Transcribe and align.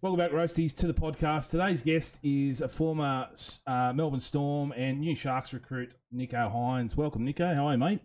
Welcome 0.00 0.18
back, 0.18 0.30
Roasties, 0.30 0.76
to 0.76 0.86
the 0.86 0.94
podcast. 0.94 1.50
Today's 1.50 1.82
guest 1.82 2.20
is 2.22 2.60
a 2.60 2.68
former 2.68 3.28
uh, 3.66 3.92
Melbourne 3.92 4.20
Storm 4.20 4.72
and 4.76 5.00
New 5.00 5.16
Sharks 5.16 5.52
recruit, 5.52 5.92
Nicho 6.14 6.54
Hynes. 6.54 6.96
Welcome, 6.96 7.26
Nicho. 7.26 7.52
How 7.52 7.66
are 7.66 7.72
you, 7.72 7.78
mate? 7.78 8.00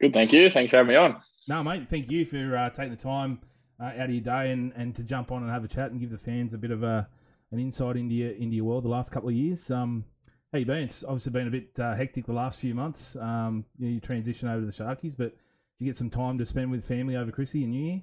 Good, 0.00 0.14
thank 0.14 0.32
you. 0.32 0.48
Thanks 0.50 0.70
for 0.70 0.76
having 0.76 0.90
me 0.90 0.94
on. 0.94 1.20
No, 1.48 1.64
mate, 1.64 1.90
thank 1.90 2.12
you 2.12 2.24
for 2.24 2.56
uh, 2.56 2.70
taking 2.70 2.92
the 2.92 2.96
time 2.96 3.40
uh, 3.82 3.86
out 3.86 4.04
of 4.04 4.10
your 4.10 4.20
day 4.20 4.52
and, 4.52 4.72
and 4.76 4.94
to 4.94 5.02
jump 5.02 5.32
on 5.32 5.42
and 5.42 5.50
have 5.50 5.64
a 5.64 5.68
chat 5.68 5.90
and 5.90 5.98
give 5.98 6.10
the 6.10 6.16
fans 6.16 6.54
a 6.54 6.58
bit 6.58 6.70
of 6.70 6.84
a, 6.84 7.08
an 7.50 7.58
insight 7.58 7.96
into 7.96 8.14
your, 8.14 8.30
into 8.30 8.54
your 8.54 8.66
world 8.66 8.84
the 8.84 8.88
last 8.88 9.10
couple 9.10 9.30
of 9.30 9.34
years. 9.34 9.68
Um, 9.68 10.04
how 10.52 10.60
you 10.60 10.64
been? 10.64 10.84
It's 10.84 11.02
obviously 11.02 11.32
been 11.32 11.48
a 11.48 11.50
bit 11.50 11.70
uh, 11.80 11.96
hectic 11.96 12.26
the 12.26 12.34
last 12.34 12.60
few 12.60 12.76
months. 12.76 13.16
Um, 13.16 13.64
you, 13.80 13.88
know, 13.88 13.94
you 13.94 14.00
transition 14.00 14.48
over 14.48 14.60
to 14.60 14.66
the 14.66 14.84
Sharkies, 14.84 15.16
but 15.18 15.34
you 15.80 15.86
get 15.86 15.96
some 15.96 16.08
time 16.08 16.38
to 16.38 16.46
spend 16.46 16.70
with 16.70 16.84
family 16.84 17.16
over 17.16 17.32
Chrissy 17.32 17.64
and 17.64 17.72
New 17.72 17.84
Year? 17.84 18.02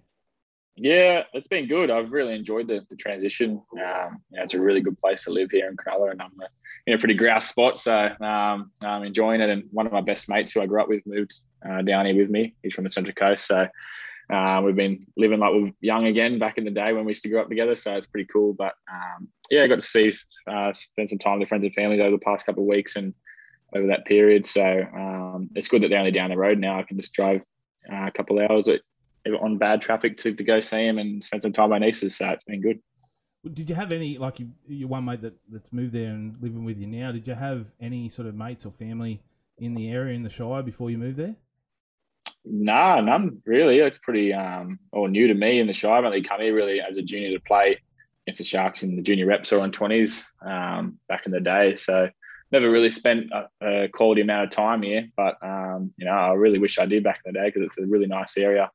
Yeah, 0.80 1.24
it's 1.34 1.48
been 1.48 1.68
good. 1.68 1.90
I've 1.90 2.12
really 2.12 2.36
enjoyed 2.36 2.68
the, 2.68 2.86
the 2.90 2.96
transition. 2.96 3.62
Um, 3.74 4.22
you 4.30 4.38
know, 4.38 4.44
it's 4.44 4.54
a 4.54 4.62
really 4.62 4.82
good 4.82 5.00
place 5.00 5.24
to 5.24 5.32
live 5.32 5.50
here 5.50 5.68
in 5.68 5.76
Cronulla, 5.76 6.12
and 6.12 6.22
I'm 6.22 6.32
in 6.86 6.94
a 6.94 6.98
pretty 7.00 7.16
grouse 7.16 7.50
spot, 7.50 7.80
so 7.80 8.10
um, 8.22 8.72
I'm 8.84 9.04
enjoying 9.04 9.42
it. 9.42 9.50
And 9.50 9.64
one 9.72 9.88
of 9.88 9.92
my 9.92 10.02
best 10.02 10.30
mates 10.30 10.52
who 10.52 10.62
I 10.62 10.68
grew 10.68 10.80
up 10.80 10.88
with 10.88 11.02
moved 11.08 11.34
uh, 11.68 11.82
down 11.82 12.06
here 12.06 12.16
with 12.16 12.30
me. 12.30 12.54
He's 12.62 12.76
from 12.76 12.84
the 12.84 12.92
Central 12.92 13.16
Coast, 13.16 13.48
so 13.48 13.68
uh, 14.30 14.62
we've 14.64 14.76
been 14.76 15.08
living 15.18 15.40
like 15.40 15.52
we're 15.54 15.72
young 15.82 16.06
again 16.06 16.38
back 16.38 16.60
in 16.60 16.66
the 16.66 16.72
day 16.72 16.94
when 16.94 17.06
we 17.06 17.12
used 17.12 17.24
to 17.24 17.30
grow 17.30 17.42
up 17.42 17.50
together. 17.50 17.76
So 17.76 17.96
it's 17.96 18.08
pretty 18.08 18.28
cool. 18.32 18.54
But 18.54 18.74
um, 18.92 19.30
yeah, 19.50 19.64
I 19.64 19.68
got 19.68 19.80
to 19.80 19.86
see 19.86 20.12
uh, 20.48 20.74
spend 20.74 21.10
some 21.10 21.18
time 21.18 21.40
with 21.40 21.50
friends 21.50 21.64
and 21.64 21.74
family 21.74 22.00
over 22.02 22.12
the 22.12 22.24
past 22.24 22.46
couple 22.46 22.64
of 22.64 22.68
weeks 22.68 22.98
and 22.98 23.16
over 23.76 23.88
that 23.88 24.06
period. 24.06 24.46
So 24.46 24.86
um, 24.96 25.50
it's 25.56 25.70
good 25.70 25.82
that 25.82 25.90
they're 25.90 26.00
only 26.00 26.12
down 26.12 26.30
the 26.30 26.38
road 26.38 26.60
now. 26.60 26.80
I 26.80 26.84
can 26.84 26.98
just 26.98 27.14
drive 27.14 27.42
uh, 27.92 28.06
a 28.06 28.12
couple 28.12 28.40
hours 28.40 28.68
on 29.36 29.58
bad 29.58 29.82
traffic 29.82 30.18
to, 30.18 30.34
to 30.34 30.44
go 30.44 30.62
see 30.62 30.86
him 30.86 30.98
and 30.98 31.24
spend 31.24 31.42
some 31.42 31.54
time 31.54 31.70
with 31.70 31.80
my 31.80 31.86
nieces. 31.86 32.16
So 32.16 32.28
it's 32.30 32.44
been 32.44 32.62
good. 32.62 32.80
Did 33.54 33.70
you 33.70 33.76
have 33.76 33.92
any 33.92 34.18
like 34.18 34.40
you, 34.40 34.50
your 34.68 34.90
one 34.90 35.06
mate 35.06 35.22
that, 35.22 35.36
that's 35.50 35.72
moved 35.72 35.94
there 35.94 36.10
and 36.10 36.36
living 36.42 36.66
with 36.66 36.80
you 36.80 36.88
now? 36.88 37.12
Did 37.12 37.28
you 37.28 37.36
have 37.36 37.74
any 37.80 38.10
sort 38.10 38.28
of 38.28 38.36
mates 38.36 38.66
or 38.66 38.72
family 38.72 39.22
in 39.58 39.74
the 39.74 39.90
area 39.90 40.16
in 40.16 40.24
the 40.24 40.30
Shire 40.30 40.64
before 40.64 40.90
you 40.90 40.98
moved 40.98 41.18
there? 41.18 41.36
Nah, 42.44 43.02
none 43.02 43.42
really. 43.46 43.80
It's 43.80 43.98
pretty 43.98 44.34
um 44.34 44.80
all 44.92 45.08
new 45.08 45.28
to 45.28 45.34
me 45.34 45.60
in 45.60 45.68
the 45.68 45.74
Shire. 45.74 45.94
I've 45.94 46.06
only 46.06 46.24
come 46.24 46.42
here 46.42 46.54
really 46.54 46.82
as 46.82 46.98
a 46.98 47.02
junior 47.02 47.38
to 47.38 47.44
play 47.44 47.78
against 48.26 48.40
the 48.40 48.44
Sharks 48.44 48.84
in 48.84 48.96
the 48.96 49.02
junior 49.02 49.26
reps 49.26 49.54
or 49.54 49.62
on 49.62 49.72
twenties 49.72 50.30
um, 50.46 51.00
back 51.08 51.26
in 51.26 51.32
the 51.32 51.40
day. 51.40 51.76
So 51.76 52.10
never 52.52 52.70
really 52.70 52.90
spent 52.90 53.32
a, 53.32 53.48
a, 53.66 53.88
quality 53.90 54.22
amount 54.22 54.46
of 54.46 54.50
time 54.52 54.82
here. 54.82 55.08
But 55.16 55.38
um, 55.42 55.94
you 55.98 56.06
know, 56.06 56.12
I 56.12 56.34
really 56.34 56.60
wish 56.60 56.80
I 56.80 56.86
did 56.86 57.04
back 57.04 57.22
in 57.26 57.34
the 57.34 57.40
day 57.40 57.48
because 57.48 57.64
it's 57.64 57.78
a 57.78 57.86
really 57.86 58.08
nice 58.08 58.38
area. 58.38 58.72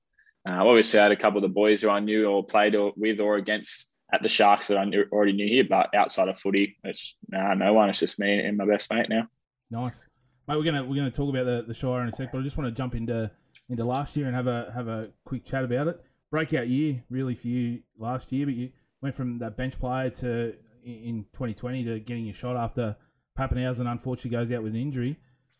Uh, 0.49 0.67
obviously, 0.67 0.99
I 0.99 1.05
had 1.05 1.13
a 1.13 1.17
couple 1.17 1.39
of 1.39 1.43
the 1.43 1.49
boys 1.49 1.83
who 1.83 1.91
I 1.91 2.01
knew 2.01 2.27
or 2.27 2.45
played 2.45 2.75
or, 2.75 2.93
with 2.97 3.21
or 3.21 3.37
against 3.37 3.93
at 4.13 4.23
the 4.23 4.29
Sharks 4.29 4.69
that 4.69 4.77
I 4.77 4.85
knew, 4.85 5.05
already 5.11 5.33
knew 5.33 5.47
here. 5.47 5.65
But 5.69 5.95
outside 5.95 6.29
of 6.29 6.39
footy, 6.39 6.77
it's 6.85 7.17
nah, 7.29 7.55
no 7.55 7.73
one. 7.73 7.89
It's 7.89 8.01
just 8.01 8.19
me 8.19 8.39
and 8.39 8.57
my 8.57 8.67
best 8.67 8.91
mate 8.91 9.09
now. 9.09 9.29
Nice, 9.71 10.07
mate. 10.49 10.57
We're 10.57 10.65
gonna 10.65 10.85
we're 10.85 10.97
gonna 10.97 11.11
talk 11.11 11.31
about 11.31 11.47
the, 11.47 11.65
the 11.67 11.75
Shire 11.75 12.03
in 12.03 12.09
a 12.09 12.13
sec, 12.13 12.33
but 12.33 12.39
I 12.39 12.43
just 12.43 12.57
want 12.57 12.69
to 12.69 12.77
jump 12.77 12.95
into 12.95 13.31
into 13.69 13.85
last 13.85 14.17
year 14.17 14.27
and 14.27 14.35
have 14.35 14.49
a 14.49 14.71
have 14.75 14.89
a 14.89 15.09
quick 15.25 15.45
chat 15.45 15.65
about 15.65 15.89
it. 15.89 16.01
Breakout 16.31 16.69
year, 16.69 17.03
really 17.09 17.35
for 17.35 17.49
you 17.49 17.81
last 17.99 18.33
year, 18.33 18.47
but 18.47 18.55
you 18.55 18.71
went 19.01 19.15
from 19.15 19.39
that 19.39 19.57
bench 19.57 19.79
player 19.79 20.11
to 20.11 20.55
in 20.85 21.27
2020 21.33 21.85
to 21.85 22.01
getting 22.01 22.25
your 22.25 22.35
shot 22.35 22.57
after 22.57 22.97
Papenhuyzen 23.39 23.91
unfortunately 23.91 24.31
goes 24.37 24.51
out 24.51 24.63
with 24.63 24.73
an 24.73 24.81
injury. 24.81 25.19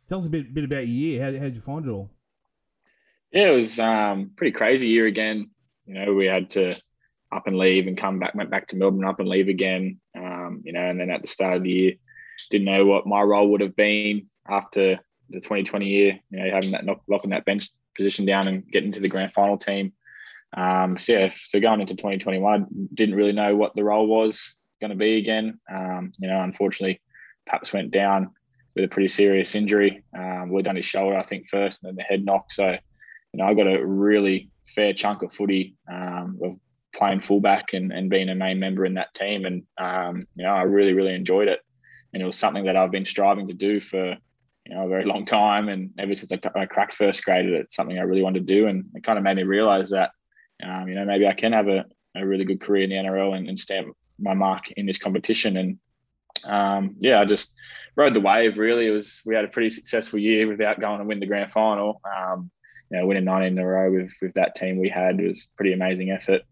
Tell 0.09 0.19
us 0.19 0.27
a 0.27 0.31
bit 0.31 0.53
bit 0.53 0.65
about 0.65 0.87
your 0.87 0.97
year. 0.97 1.23
How 1.23 1.39
how 1.39 1.45
did 1.45 1.55
you 1.55 1.61
find 1.61 1.87
it 1.87 1.91
all? 1.91 2.11
Yeah, 3.33 3.49
it 3.49 3.57
was 3.57 3.79
um, 3.79 4.31
pretty 4.37 4.53
crazy 4.53 4.89
year 4.89 5.07
again. 5.07 5.51
You 5.87 5.95
know, 5.95 6.15
we 6.15 6.27
had 6.27 6.51
to 6.51 6.75
up 7.33 7.47
and 7.47 7.57
leave 7.57 7.87
and 7.87 7.97
come 7.97 8.19
back, 8.19 8.35
went 8.35 8.51
back 8.51 8.69
to 8.69 8.77
Melbourne, 8.77 9.05
up 9.05 9.21
and 9.21 9.29
leave 9.29 9.49
again. 9.49 9.99
Um, 10.17 10.63
you 10.65 10.73
know, 10.73 10.83
and 10.83 11.01
then 11.01 11.11
at 11.11 11.23
the 11.23 11.29
start 11.29 11.57
of 11.57 11.63
the 11.63 11.71
year, 11.71 11.93
didn't 12.51 12.67
know 12.67 12.85
what 12.85 13.07
my 13.07 13.23
role 13.23 13.49
would 13.49 13.63
have 13.63 13.75
been 13.75 14.27
after 14.47 14.99
the 15.31 15.41
2020 15.41 15.87
year. 15.87 16.19
You 16.31 16.45
know, 16.45 16.51
having 16.53 16.73
that 16.73 16.85
locking 17.09 17.31
that 17.31 17.47
bench 17.47 17.71
position 17.97 18.27
down 18.27 18.49
and 18.49 18.67
getting 18.71 18.93
to 18.93 19.01
the 19.01 19.09
grand 19.09 19.33
final 19.33 19.57
team. 19.57 19.93
Um, 20.55 20.99
so 20.99 21.13
yeah, 21.13 21.31
so 21.33 21.61
going 21.61 21.81
into 21.81 21.95
2021, 21.95 22.89
didn't 22.93 23.15
really 23.15 23.33
know 23.33 23.57
what 23.57 23.75
the 23.75 23.85
role 23.85 24.07
was 24.07 24.55
going 24.81 24.91
to 24.91 24.97
be 24.97 25.17
again. 25.17 25.59
Um, 25.73 26.13
you 26.19 26.29
know, 26.29 26.41
unfortunately, 26.41 27.01
Paps 27.47 27.73
went 27.73 27.91
down 27.91 28.31
with 28.75 28.85
a 28.85 28.89
pretty 28.89 29.09
serious 29.09 29.55
injury. 29.55 30.03
Um, 30.17 30.51
we'd 30.51 30.67
done 30.67 30.77
his 30.77 30.85
shoulder, 30.85 31.17
I 31.17 31.23
think, 31.23 31.49
first, 31.49 31.83
and 31.83 31.89
then 31.89 31.97
the 31.97 32.03
head 32.03 32.25
knock. 32.25 32.53
So 32.53 32.77
you 33.33 33.39
know, 33.39 33.45
I 33.45 33.55
got 33.55 33.67
a 33.67 33.85
really 33.85 34.51
fair 34.67 34.93
chunk 34.93 35.23
of 35.23 35.33
footy 35.33 35.75
um, 35.91 36.39
of 36.43 36.57
playing 36.95 37.21
fullback 37.21 37.73
and, 37.73 37.93
and 37.93 38.11
being 38.11 38.29
a 38.29 38.35
main 38.35 38.59
member 38.59 38.85
in 38.85 38.95
that 38.95 39.15
team. 39.15 39.45
And, 39.45 39.63
um, 39.79 40.27
you 40.37 40.45
know, 40.45 40.53
I 40.53 40.63
really, 40.63 40.93
really 40.93 41.15
enjoyed 41.15 41.49
it. 41.49 41.61
And 42.13 42.23
it 42.23 42.27
was 42.27 42.37
something 42.37 42.65
that 42.65 42.77
I've 42.77 42.91
been 42.91 43.07
striving 43.07 43.49
to 43.49 43.55
do 43.55 43.81
for, 43.81 44.17
you 44.67 44.75
know, 44.75 44.85
a 44.85 44.89
very 44.89 45.05
long 45.07 45.25
time. 45.25 45.69
And 45.69 45.91
ever 45.99 46.15
since 46.15 46.33
I, 46.33 46.41
I 46.55 46.67
cracked 46.67 46.95
first 46.95 47.25
grade, 47.25 47.47
it's 47.47 47.75
something 47.75 47.99
I 47.99 48.03
really 48.03 48.23
wanted 48.23 48.47
to 48.47 48.55
do. 48.55 48.67
And 48.67 48.85
it 48.95 49.03
kind 49.03 49.19
of 49.19 49.25
made 49.25 49.37
me 49.37 49.45
realize 49.45 49.91
that, 49.91 50.11
um, 50.63 50.89
you 50.89 50.95
know, 50.95 51.07
maybe 51.07 51.27
I 51.27 51.33
can 51.33 51.53
have 51.53 51.69
a, 51.69 51.87
a 52.15 52.27
really 52.27 52.45
good 52.45 52.61
career 52.61 52.85
in 52.85 52.91
the 52.91 52.97
NRL 52.97 53.37
and, 53.37 53.49
and 53.49 53.59
stamp 53.59 53.97
my 54.19 54.35
mark 54.35 54.71
in 54.73 54.85
this 54.85 54.99
competition. 54.99 55.57
And 55.57 55.79
um, 56.47 56.97
yeah, 57.01 57.21
I 57.21 57.25
just 57.25 57.55
rode 57.97 58.15
the 58.15 58.21
wave. 58.21 58.59
Really, 58.59 58.87
it 58.87 58.91
was 58.91 59.23
we 59.25 59.35
had 59.35 59.47
a 59.47 59.49
pretty 59.49 59.71
successful 59.71 60.19
year 60.19 60.47
without 60.47 60.81
going 60.81 60.99
to 60.99 61.07
win 61.07 61.21
the 61.21 61.27
grand 61.27 61.51
final. 61.51 62.01
Um, 62.05 62.51
you 62.93 62.99
know, 62.99 63.07
winning 63.07 63.25
19 63.25 63.53
in 63.53 63.59
a 63.59 63.67
row 63.67 63.91
with 63.91 64.13
with 64.21 64.35
that 64.35 64.55
team 64.55 64.79
we 64.79 64.91
had 64.91 65.19
was 65.19 65.49
pretty 65.57 65.73
amazing 65.73 66.11
effort. 66.11 66.43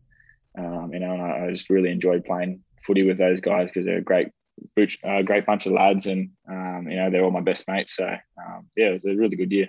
Um, 0.58 0.90
you 0.92 0.98
know, 0.98 1.12
and 1.12 1.22
I, 1.22 1.46
I, 1.46 1.50
just 1.50 1.68
really 1.68 1.90
enjoyed 1.90 2.24
playing 2.24 2.62
footy 2.82 3.06
with 3.06 3.18
those 3.18 3.40
guys 3.40 3.68
because 3.68 3.84
they're 3.84 3.98
a 3.98 4.02
great, 4.02 4.28
uh, 5.04 5.22
great 5.22 5.46
bunch 5.46 5.66
of 5.66 5.72
lads, 5.72 6.06
and 6.06 6.30
um, 6.48 6.86
you 6.88 6.96
know 6.96 7.10
they're 7.10 7.22
all 7.22 7.30
my 7.30 7.42
best 7.42 7.68
mates. 7.68 7.94
So 7.94 8.06
um, 8.06 8.68
yeah, 8.74 8.86
it 8.86 9.02
was 9.04 9.12
a 9.12 9.16
really 9.16 9.36
good 9.36 9.52
year. 9.52 9.68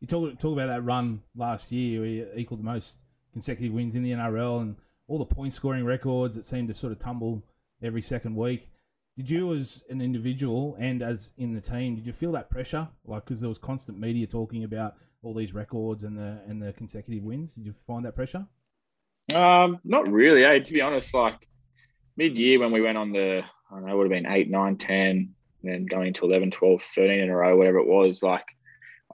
You 0.00 0.06
talk 0.06 0.38
talk 0.38 0.52
about 0.52 0.68
that 0.68 0.84
run 0.84 1.22
last 1.34 1.72
year, 1.72 2.00
where 2.00 2.08
you 2.08 2.28
equaled 2.36 2.60
the 2.60 2.64
most 2.64 3.00
consecutive 3.32 3.72
wins 3.72 3.96
in 3.96 4.04
the 4.04 4.12
NRL, 4.12 4.62
and 4.62 4.76
all 5.08 5.18
the 5.18 5.26
point 5.26 5.52
scoring 5.52 5.84
records 5.84 6.36
that 6.36 6.44
seemed 6.44 6.68
to 6.68 6.74
sort 6.74 6.92
of 6.92 7.00
tumble 7.00 7.42
every 7.82 8.02
second 8.02 8.36
week. 8.36 8.70
Did 9.16 9.30
you, 9.30 9.54
as 9.54 9.84
an 9.90 10.00
individual 10.00 10.76
and 10.78 11.02
as 11.02 11.32
in 11.36 11.54
the 11.54 11.60
team, 11.60 11.96
did 11.96 12.06
you 12.06 12.12
feel 12.12 12.32
that 12.32 12.50
pressure? 12.50 12.88
Like, 13.04 13.24
because 13.24 13.40
there 13.40 13.48
was 13.48 13.58
constant 13.58 13.98
media 13.98 14.26
talking 14.26 14.64
about 14.64 14.96
all 15.24 15.34
these 15.34 15.54
records 15.54 16.04
and 16.04 16.16
the 16.16 16.40
and 16.46 16.62
the 16.62 16.72
consecutive 16.72 17.24
wins? 17.24 17.54
Did 17.54 17.66
you 17.66 17.72
find 17.72 18.04
that 18.04 18.14
pressure? 18.14 18.46
Um, 19.34 19.80
not 19.84 20.10
really. 20.10 20.42
Hey, 20.42 20.60
to 20.60 20.72
be 20.72 20.82
honest, 20.82 21.14
like 21.14 21.48
mid 22.16 22.38
year 22.38 22.60
when 22.60 22.72
we 22.72 22.80
went 22.80 22.98
on 22.98 23.12
the, 23.12 23.42
I 23.70 23.74
don't 23.74 23.86
know, 23.86 23.92
it 23.92 23.96
would 23.96 24.12
have 24.12 24.22
been 24.22 24.32
8, 24.32 24.50
9, 24.50 24.76
10, 24.76 25.00
and 25.00 25.34
then 25.62 25.86
going 25.86 26.12
to 26.14 26.26
11, 26.26 26.50
12, 26.50 26.82
13 26.82 27.20
in 27.20 27.30
a 27.30 27.36
row, 27.36 27.56
whatever 27.56 27.78
it 27.78 27.86
was. 27.86 28.22
Like, 28.22 28.44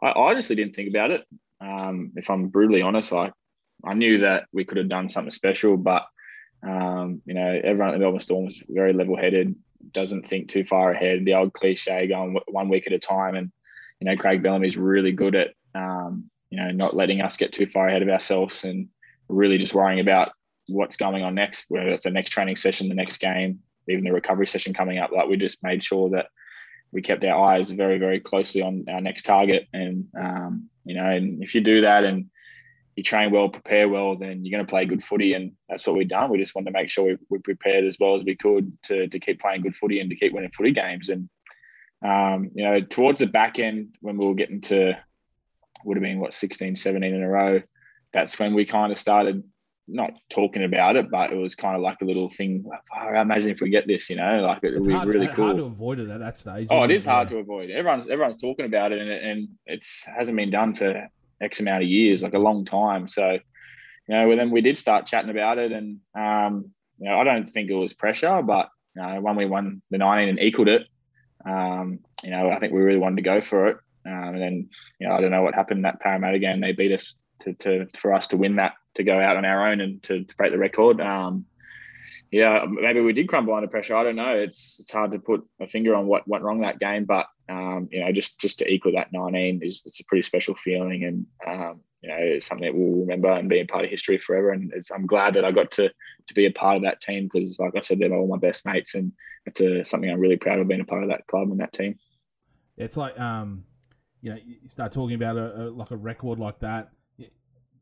I, 0.03 0.09
I 0.09 0.31
honestly 0.31 0.57
didn't 0.57 0.75
think 0.75 0.91
about 0.91 1.11
it. 1.11 1.25
Um, 1.61 2.13
if 2.17 2.31
I'm 2.31 2.49
brutally 2.49 2.83
honest, 2.83 3.13
like, 3.13 3.33
I 3.85 3.95
knew 3.95 4.19
that 4.19 4.45
we 4.53 4.65
could 4.65 4.79
have 4.79 4.89
done 4.89 5.09
something 5.09 5.31
special, 5.31 5.77
but, 5.77 6.07
um, 6.63 7.23
you 7.25 7.35
know, 7.35 7.61
everyone 7.65 7.89
at 7.89 7.93
the 7.93 7.99
Melbourne 7.99 8.21
Storm 8.21 8.45
was 8.45 8.63
very 8.69 8.93
level 8.93 9.17
headed, 9.17 9.55
doesn't 9.93 10.27
think 10.27 10.49
too 10.49 10.65
far 10.65 10.93
ahead. 10.93 11.25
The 11.25 11.35
old 11.35 11.55
cliche 11.55 12.07
going 12.07 12.39
one 12.49 12.69
week 12.69 12.87
at 12.87 12.93
a 12.93 12.99
time. 12.99 13.35
And, 13.35 13.51
you 13.99 14.07
know, 14.07 14.17
Craig 14.17 14.43
Bellamy's 14.43 14.77
really 14.77 15.13
good 15.13 15.35
at 15.35 15.55
um, 15.75 16.31
you 16.51 16.59
know, 16.59 16.71
not 16.71 16.97
letting 16.97 17.21
us 17.21 17.37
get 17.37 17.53
too 17.53 17.67
far 17.67 17.89
ahead 17.89 18.03
of 18.03 18.09
ourselves 18.09 18.65
and 18.65 18.89
really 19.29 19.59
just 19.59 19.75
worrying 19.75 20.01
about 20.01 20.33
what's 20.69 20.97
going 20.97 21.23
on 21.23 21.35
next, 21.35 21.67
whether 21.69 21.89
it's 21.89 22.05
the 22.05 22.11
next 22.11 22.31
training 22.31 22.57
session, 22.57 22.89
the 22.89 22.95
next 22.95 23.19
game, 23.19 23.61
even 23.89 24.05
the 24.05 24.13
recovery 24.13 24.47
session 24.47 24.75
coming 24.75 24.99
up. 24.99 25.11
Like 25.13 25.29
we 25.29 25.37
just 25.37 25.63
made 25.63 25.83
sure 25.83 26.11
that 26.11 26.27
we 26.93 27.03
kept 27.03 27.25
our 27.25 27.45
eyes 27.45 27.71
very, 27.71 27.99
very 27.99 28.21
closely 28.21 28.63
on 28.63 28.85
our 28.89 29.01
next 29.01 29.23
target. 29.23 29.69
And, 29.73 30.07
um, 30.21 30.69
you 30.85 30.97
know, 30.97 31.05
and 31.05 31.43
if 31.43 31.55
you 31.55 31.61
do 31.61 31.83
that 31.83 32.05
and 32.05 32.27
you 32.97 33.05
train 33.05 33.31
well, 33.31 33.49
prepare 33.49 33.89
well, 33.89 34.17
then 34.17 34.45
you're 34.45 34.57
going 34.57 34.67
to 34.67 34.71
play 34.71 34.87
good 34.87 35.05
footy. 35.05 35.35
And 35.35 35.53
that's 35.69 35.87
what 35.87 35.97
we've 35.97 36.09
done. 36.09 36.31
We 36.31 36.39
just 36.39 36.55
wanted 36.55 36.73
to 36.73 36.79
make 36.79 36.91
sure 36.91 37.05
we, 37.05 37.17
we 37.29 37.39
prepared 37.39 37.85
as 37.85 37.97
well 38.01 38.17
as 38.17 38.25
we 38.25 38.35
could 38.35 38.77
to, 38.85 39.07
to 39.07 39.21
keep 39.21 39.41
playing 39.41 39.63
good 39.63 39.77
footy 39.77 40.01
and 40.01 40.11
to 40.11 40.17
keep 40.17 40.33
winning 40.33 40.51
footy 40.51 40.73
games. 40.73 41.09
And, 41.09 41.29
um, 42.05 42.51
you 42.55 42.65
know, 42.65 42.81
towards 42.81 43.21
the 43.21 43.27
back 43.27 43.61
end, 43.61 43.95
when 44.01 44.19
we 44.19 44.27
were 44.27 44.35
getting 44.35 44.61
to 44.63 44.99
would 45.85 45.97
have 45.97 46.03
been 46.03 46.21
what 46.21 46.33
16, 46.33 46.77
17 46.77 47.15
in 47.15 47.23
a 47.23 47.29
row. 47.29 47.63
That's 48.13 48.39
when 48.39 48.55
we 48.55 48.65
kind 48.65 48.93
of 48.93 48.99
started 48.99 49.43
not 49.93 50.13
talking 50.29 50.65
about 50.65 50.97
it, 50.97 51.11
but 51.11 51.33
it 51.33 51.37
was 51.37 51.55
kind 51.55 51.77
of 51.77 51.83
like 51.83 51.99
a 52.01 52.05
little 52.05 52.29
thing. 52.29 52.65
Like, 52.67 52.81
oh, 52.97 53.21
imagine 53.21 53.51
if 53.51 53.61
we 53.61 53.71
get 53.71 53.87
this, 53.87 54.09
you 54.09 54.17
know, 54.17 54.41
like 54.41 54.61
it 54.63 54.79
would 54.79 54.87
be 54.87 54.95
really 54.95 55.29
cool. 55.29 55.47
Hard 55.47 55.57
to 55.59 55.65
avoid 55.65 55.99
it 55.99 56.11
at 56.11 56.21
that 56.21 56.39
stage. 56.39 56.69
Oh, 56.71 56.83
it 56.85 56.91
is 56.91 57.05
hard 57.05 57.29
to 57.31 57.39
avoid. 57.39 57.71
Everyone's 57.71 58.09
everyone's 58.09 58.41
talking 58.41 58.67
about 58.67 58.93
it, 58.93 59.01
and 59.01 59.11
it, 59.11 59.23
and 59.23 59.49
it's 59.67 60.05
hasn't 60.05 60.37
been 60.37 60.51
done 60.51 60.75
for 60.75 61.09
X 61.41 61.61
amount 61.61 61.83
of 61.83 61.89
years, 61.89 62.23
like 62.23 62.35
a 62.35 62.39
long 62.39 62.65
time. 62.65 63.09
So, 63.09 63.33
you 63.33 64.15
know, 64.15 64.37
then 64.37 64.51
we 64.51 64.61
did 64.61 64.79
start 64.79 65.07
chatting 65.07 65.31
about 65.31 65.59
it, 65.59 65.73
and 65.73 65.99
um, 66.15 66.71
you 66.99 67.09
know, 67.09 67.19
I 67.19 67.25
don't 67.25 67.49
think 67.49 67.71
it 67.71 67.75
was 67.75 67.93
pressure, 67.93 68.43
but 68.43 68.69
you 68.95 69.03
know, 69.03 69.21
when 69.21 69.37
we 69.37 69.47
won 69.47 69.83
the 69.91 69.99
19 69.99 70.29
and 70.29 70.39
equaled 70.39 70.69
it, 70.69 70.87
um, 71.47 72.01
you 72.23 72.31
know, 72.31 72.51
I 72.51 72.59
think 72.59 72.73
we 72.73 72.81
really 72.81 72.99
wanted 72.99 73.17
to 73.17 73.23
go 73.23 73.41
for 73.41 73.69
it. 73.69 73.77
Um, 74.07 74.35
and 74.35 74.41
then, 74.41 74.69
you 74.99 75.09
know, 75.09 75.15
I 75.15 75.21
don't 75.21 75.31
know 75.31 75.43
what 75.43 75.55
happened 75.55 75.85
that 75.85 76.01
Parramatta 76.01 76.39
game. 76.39 76.61
They 76.61 76.73
beat 76.73 76.93
us 76.93 77.15
to, 77.41 77.55
to 77.55 77.87
for 77.97 78.13
us 78.13 78.29
to 78.29 78.37
win 78.37 78.57
that 78.57 78.75
to 78.95 79.03
go 79.03 79.19
out 79.19 79.37
on 79.37 79.45
our 79.45 79.69
own 79.71 79.81
and 79.81 80.03
to, 80.05 80.25
to 80.25 80.37
break 80.37 80.53
the 80.53 80.59
record. 80.59 81.01
Um, 81.01 81.47
yeah, 82.31 82.65
maybe 82.69 83.01
we 83.01 83.13
did 83.13 83.29
crumble 83.29 83.55
under 83.55 83.69
pressure. 83.69 83.97
I 83.97 84.05
don't 84.05 84.17
know. 84.17 84.35
It's 84.35 84.79
it's 84.81 84.93
hard 84.93 85.13
to 85.13 85.19
put 85.19 85.45
a 85.61 85.67
finger 85.67 85.95
on 85.95 86.07
what 86.07 86.29
went 86.29 86.45
wrong 86.45 86.61
that 86.61 86.79
game, 86.79 87.05
but 87.05 87.27
um, 87.49 87.89
you 87.91 88.05
know, 88.05 88.13
just 88.13 88.41
just 88.41 88.61
to 88.61 88.71
equal 88.71 88.93
that 88.93 89.13
19 89.13 89.61
is 89.63 89.83
it's 89.85 90.01
a 90.01 90.05
pretty 90.05 90.23
special 90.23 90.55
feeling, 90.55 91.05
and 91.05 91.27
um, 91.47 91.81
you 92.03 92.09
know, 92.09 92.17
it's 92.19 92.47
something 92.47 92.67
that 92.67 92.79
we'll 92.79 93.01
remember 93.01 93.31
and 93.31 93.49
be 93.49 93.61
a 93.61 93.67
part 93.67 93.85
of 93.85 93.91
history 93.91 94.19
forever. 94.19 94.51
And 94.51 94.73
I'm 94.95 95.07
glad 95.07 95.35
that 95.35 95.45
I 95.45 95.51
got 95.51 95.73
to 95.73 95.91
to 96.29 96.35
be 96.35 96.47
a 96.47 96.53
part 96.53 96.77
of 96.77 96.83
that 96.83 97.01
team 97.01 97.25
because, 97.25 97.59
like 97.59 97.73
I 97.77 97.81
said, 97.81 97.99
they're 97.99 98.15
all 98.15 98.29
my 98.29 98.39
best 98.39 98.65
mates, 98.65 98.95
and 98.95 99.13
it's 99.47 99.61
a, 99.61 99.85
something 99.85 100.11
I'm 100.11 100.21
really 100.21 100.37
proud 100.37 100.61
of 100.61 100.69
being 100.69 100.81
a 100.81 100.85
part 100.85 101.03
of 101.03 101.09
that 101.09 101.27
club 101.27 101.51
and 101.51 101.61
that 101.61 101.73
team. 101.73 101.99
It's 102.77 102.97
like 102.97 103.19
um, 103.19 103.65
you 104.21 104.31
know, 104.31 104.39
you 104.45 104.69
start 104.69 104.93
talking 104.93 105.15
about 105.15 105.37
a, 105.37 105.63
a 105.63 105.65
like 105.71 105.91
a 105.91 105.97
record 105.97 106.39
like 106.39 106.61
that 106.61 106.91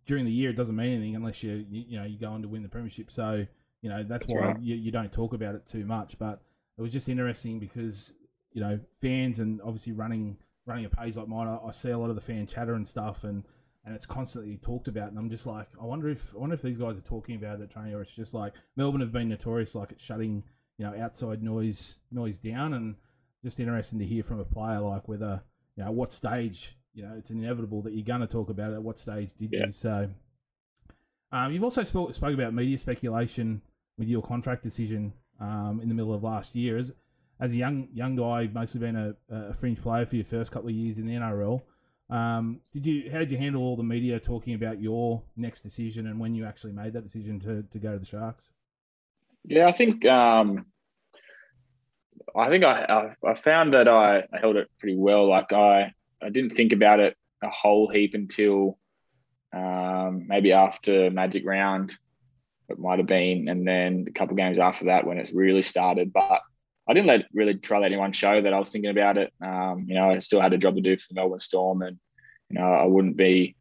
during 0.06 0.25
the 0.25 0.32
year. 0.32 0.50
It 0.50 0.56
doesn't 0.56 0.75
mean 0.75 0.94
anything 0.94 1.14
unless 1.14 1.43
you 1.43 1.64
you, 1.70 1.85
you 1.88 1.99
know 1.99 2.05
you 2.05 2.19
go 2.19 2.29
on 2.29 2.43
to 2.43 2.49
win 2.49 2.62
the 2.62 2.69
premiership. 2.69 3.11
So 3.11 3.46
you 3.82 3.88
know 3.88 4.02
that's, 4.02 4.25
that's 4.25 4.26
why 4.26 4.49
right. 4.49 4.61
you, 4.61 4.75
you 4.75 4.90
don't 4.90 5.12
talk 5.12 5.32
about 5.32 5.55
it 5.55 5.67
too 5.67 5.85
much. 5.85 6.19
But 6.19 6.43
it 6.76 6.82
was 6.82 6.93
just 6.93 7.08
interesting 7.08 7.61
because 7.61 8.14
you 8.52 8.61
know 8.61 8.81
fans 9.00 9.38
and 9.38 9.61
obviously 9.62 9.93
running 9.93 10.38
running 10.67 10.85
a 10.85 10.90
page 10.90 11.17
like 11.17 11.29
mine, 11.29 11.46
I, 11.46 11.58
I 11.67 11.70
see 11.70 11.90
a 11.90 11.99
lot 11.99 12.11
of 12.11 12.14
the 12.17 12.20
fan 12.20 12.46
chatter 12.46 12.75
and 12.75 12.87
stuff, 12.87 13.23
and 13.23 13.44
and 13.85 13.94
it's 13.94 14.06
constantly 14.06 14.56
talked 14.56 14.88
about. 14.88 15.11
And 15.11 15.19
I'm 15.19 15.31
just 15.31 15.46
like, 15.46 15.69
I 15.81 15.85
wonder 15.85 16.08
if 16.08 16.35
I 16.35 16.38
wonder 16.38 16.55
if 16.55 16.62
these 16.62 16.76
guys 16.76 16.99
are 16.99 17.02
talking 17.02 17.37
about 17.37 17.61
it 17.61 17.70
training, 17.70 17.94
or 17.94 18.02
it's 18.02 18.14
just 18.14 18.35
like 18.35 18.55
Melbourne 18.76 19.00
have 19.00 19.12
been 19.12 19.29
notorious 19.29 19.75
like 19.75 19.93
it's 19.93 20.05
shutting 20.05 20.44
you 20.79 20.87
know 20.87 20.94
outside 20.99 21.43
noise 21.43 21.99
noise 22.11 22.38
down, 22.38 22.73
and 22.73 22.96
just 23.44 23.61
interesting 23.61 23.99
to 23.99 24.06
hear 24.06 24.23
from 24.23 24.40
a 24.40 24.44
player 24.44 24.81
like 24.81 25.06
whether 25.06 25.43
you 25.79 25.85
know 25.85 25.93
what 25.93 26.13
stage 26.13 26.77
you 26.93 27.05
know 27.05 27.15
it's 27.17 27.31
inevitable 27.31 27.83
that 27.83 27.95
you're 27.95 28.05
going 28.05 28.21
to 28.21 28.27
talk 28.27 28.51
about 28.51 28.73
it. 28.73 28.75
At 28.75 28.83
what 28.83 28.99
stage 28.99 29.33
did 29.35 29.53
yeah. 29.53 29.67
you? 29.67 29.73
So 29.73 30.11
um, 31.31 31.53
you've 31.53 31.63
also 31.63 31.85
spoke, 31.85 32.13
spoke 32.15 32.35
about 32.35 32.53
media 32.53 32.77
speculation 32.77 33.63
with 33.97 34.09
your 34.09 34.23
contract 34.23 34.65
decision 34.65 35.13
um, 35.41 35.81
in 35.81 35.89
the 35.89 35.95
middle 35.95 36.13
of 36.13 36.25
last 36.25 36.57
year. 36.57 36.77
As, 36.77 36.93
as 37.39 37.53
a 37.53 37.57
young 37.57 37.89
young 37.95 38.17
guy, 38.17 38.51
mostly 38.53 38.81
been 38.81 38.97
a, 38.97 39.15
a, 39.31 39.55
fringe 39.55 39.81
player 39.81 40.05
for 40.05 40.17
your 40.17 40.25
first 40.25 40.51
couple 40.51 40.69
of 40.69 40.75
years 40.75 40.99
in 40.99 41.07
the 41.07 41.13
NRL, 41.13 41.63
um, 42.11 42.61
did 42.73 42.85
you 42.85 43.09
how 43.13 43.19
did 43.19 43.31
you 43.31 43.39
handle 43.39 43.63
all 43.63 43.77
the 43.77 43.85
media 43.85 44.19
talking 44.19 44.55
about 44.55 44.83
your 44.83 45.23
next 45.37 45.61
decision 45.61 46.09
and 46.09 46.19
when 46.19 46.35
you 46.35 46.45
actually 46.45 46.73
made 46.73 46.93
that 46.95 47.05
decision 47.05 47.39
to, 47.41 47.63
to 47.63 47.79
go 47.79 47.93
to 47.93 48.01
the 48.01 48.07
Sharks? 48.07 48.51
Yeah, 49.45 49.69
I 49.69 49.73
think 49.73 50.05
um, 50.07 50.67
I 52.37 52.49
think 52.49 52.65
I, 52.65 53.15
I, 53.25 53.31
I 53.31 53.35
found 53.35 53.75
that 53.75 53.88
I, 53.88 54.25
I 54.32 54.38
held 54.41 54.56
it 54.56 54.70
pretty 54.79 54.97
well. 54.97 55.29
Like 55.29 55.53
I 55.53 55.93
I 56.23 56.31
didn't 56.31 56.55
think 56.55 56.73
about 56.73 57.00
it 57.00 57.17
a 57.43 57.49
whole 57.49 57.88
heap 57.88 58.15
until 58.15 58.79
um, 59.53 60.26
maybe 60.29 60.53
after 60.53 61.11
Magic 61.11 61.44
Round, 61.47 61.94
it 62.69 62.79
might 62.79 62.99
have 62.99 63.06
been, 63.06 63.49
and 63.49 63.67
then 63.67 64.06
a 64.09 64.12
couple 64.12 64.37
games 64.37 64.59
after 64.59 64.87
that 64.87 65.06
when 65.06 65.19
it 65.19 65.31
really 65.32 65.62
started. 65.62 66.12
But 66.12 66.43
I 66.88 66.94
didn't 66.94 67.06
let 67.06 67.26
really 67.32 67.55
try 67.55 67.79
let 67.79 67.87
anyone 67.87 68.12
show 68.12 68.41
that 68.41 68.53
I 68.53 68.59
was 68.59 68.71
thinking 68.71 68.91
about 68.91 69.19
it. 69.19 69.32
Um, 69.43 69.85
you 69.87 69.94
know, 69.94 70.11
I 70.11 70.19
still 70.19 70.41
had 70.41 70.53
a 70.53 70.59
job 70.59 70.75
to 70.75 70.81
do 70.81 70.97
for 70.97 71.06
the 71.09 71.14
Melbourne 71.14 71.41
Storm, 71.41 71.82
and 71.82 71.99
you 72.50 72.59
know, 72.59 72.73
I 72.73 72.85
wouldn't 72.85 73.17
be 73.17 73.56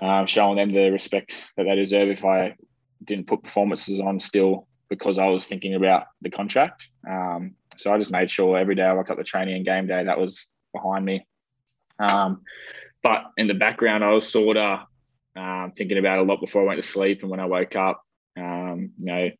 uh, 0.00 0.26
showing 0.26 0.56
them 0.56 0.72
the 0.72 0.90
respect 0.90 1.40
that 1.56 1.64
they 1.64 1.74
deserve 1.74 2.08
if 2.08 2.24
I 2.24 2.56
didn't 3.04 3.26
put 3.26 3.42
performances 3.42 4.00
on 4.00 4.20
still 4.20 4.66
because 4.88 5.18
I 5.18 5.26
was 5.26 5.44
thinking 5.44 5.74
about 5.74 6.06
the 6.22 6.30
contract. 6.30 6.90
Um, 7.08 7.54
so 7.78 7.92
I 7.92 7.98
just 7.98 8.10
made 8.10 8.30
sure 8.30 8.56
every 8.56 8.74
day 8.74 8.82
I 8.82 8.94
rocked 8.94 9.10
up 9.10 9.18
the 9.18 9.24
training 9.24 9.56
and 9.56 9.64
game 9.64 9.86
day 9.86 10.04
that 10.04 10.18
was 10.18 10.48
behind 10.72 11.04
me. 11.04 11.26
Um, 11.98 12.42
but 13.02 13.24
in 13.36 13.46
the 13.46 13.54
background, 13.54 14.04
I 14.04 14.12
was 14.12 14.28
sort 14.28 14.56
of 14.56 14.80
um, 15.36 15.72
thinking 15.76 15.98
about 15.98 16.18
a 16.18 16.22
lot 16.22 16.40
before 16.40 16.62
I 16.62 16.66
went 16.66 16.82
to 16.82 16.88
sleep 16.88 17.22
and 17.22 17.30
when 17.30 17.40
I 17.40 17.46
woke 17.46 17.76
up. 17.76 18.02
Um, 18.36 18.90
you 18.98 19.06
know, 19.06 19.30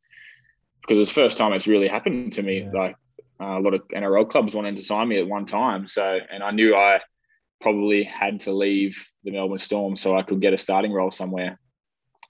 because 0.80 0.98
it's 0.98 1.10
the 1.10 1.20
first 1.20 1.36
time 1.36 1.52
it's 1.52 1.66
really 1.66 1.88
happened 1.88 2.34
to 2.34 2.42
me. 2.42 2.60
Yeah. 2.60 2.70
Like 2.72 2.96
uh, 3.40 3.58
a 3.58 3.60
lot 3.60 3.74
of 3.74 3.82
NRL 3.88 4.30
clubs 4.30 4.54
wanted 4.54 4.76
to 4.76 4.82
sign 4.82 5.08
me 5.08 5.18
at 5.18 5.26
one 5.26 5.46
time, 5.46 5.86
so 5.86 6.18
and 6.30 6.42
I 6.42 6.52
knew 6.52 6.74
I 6.74 7.00
probably 7.60 8.04
had 8.04 8.40
to 8.40 8.52
leave 8.52 9.08
the 9.24 9.32
Melbourne 9.32 9.58
Storm 9.58 9.96
so 9.96 10.16
I 10.16 10.22
could 10.22 10.40
get 10.40 10.52
a 10.52 10.58
starting 10.58 10.92
role 10.92 11.10
somewhere. 11.10 11.58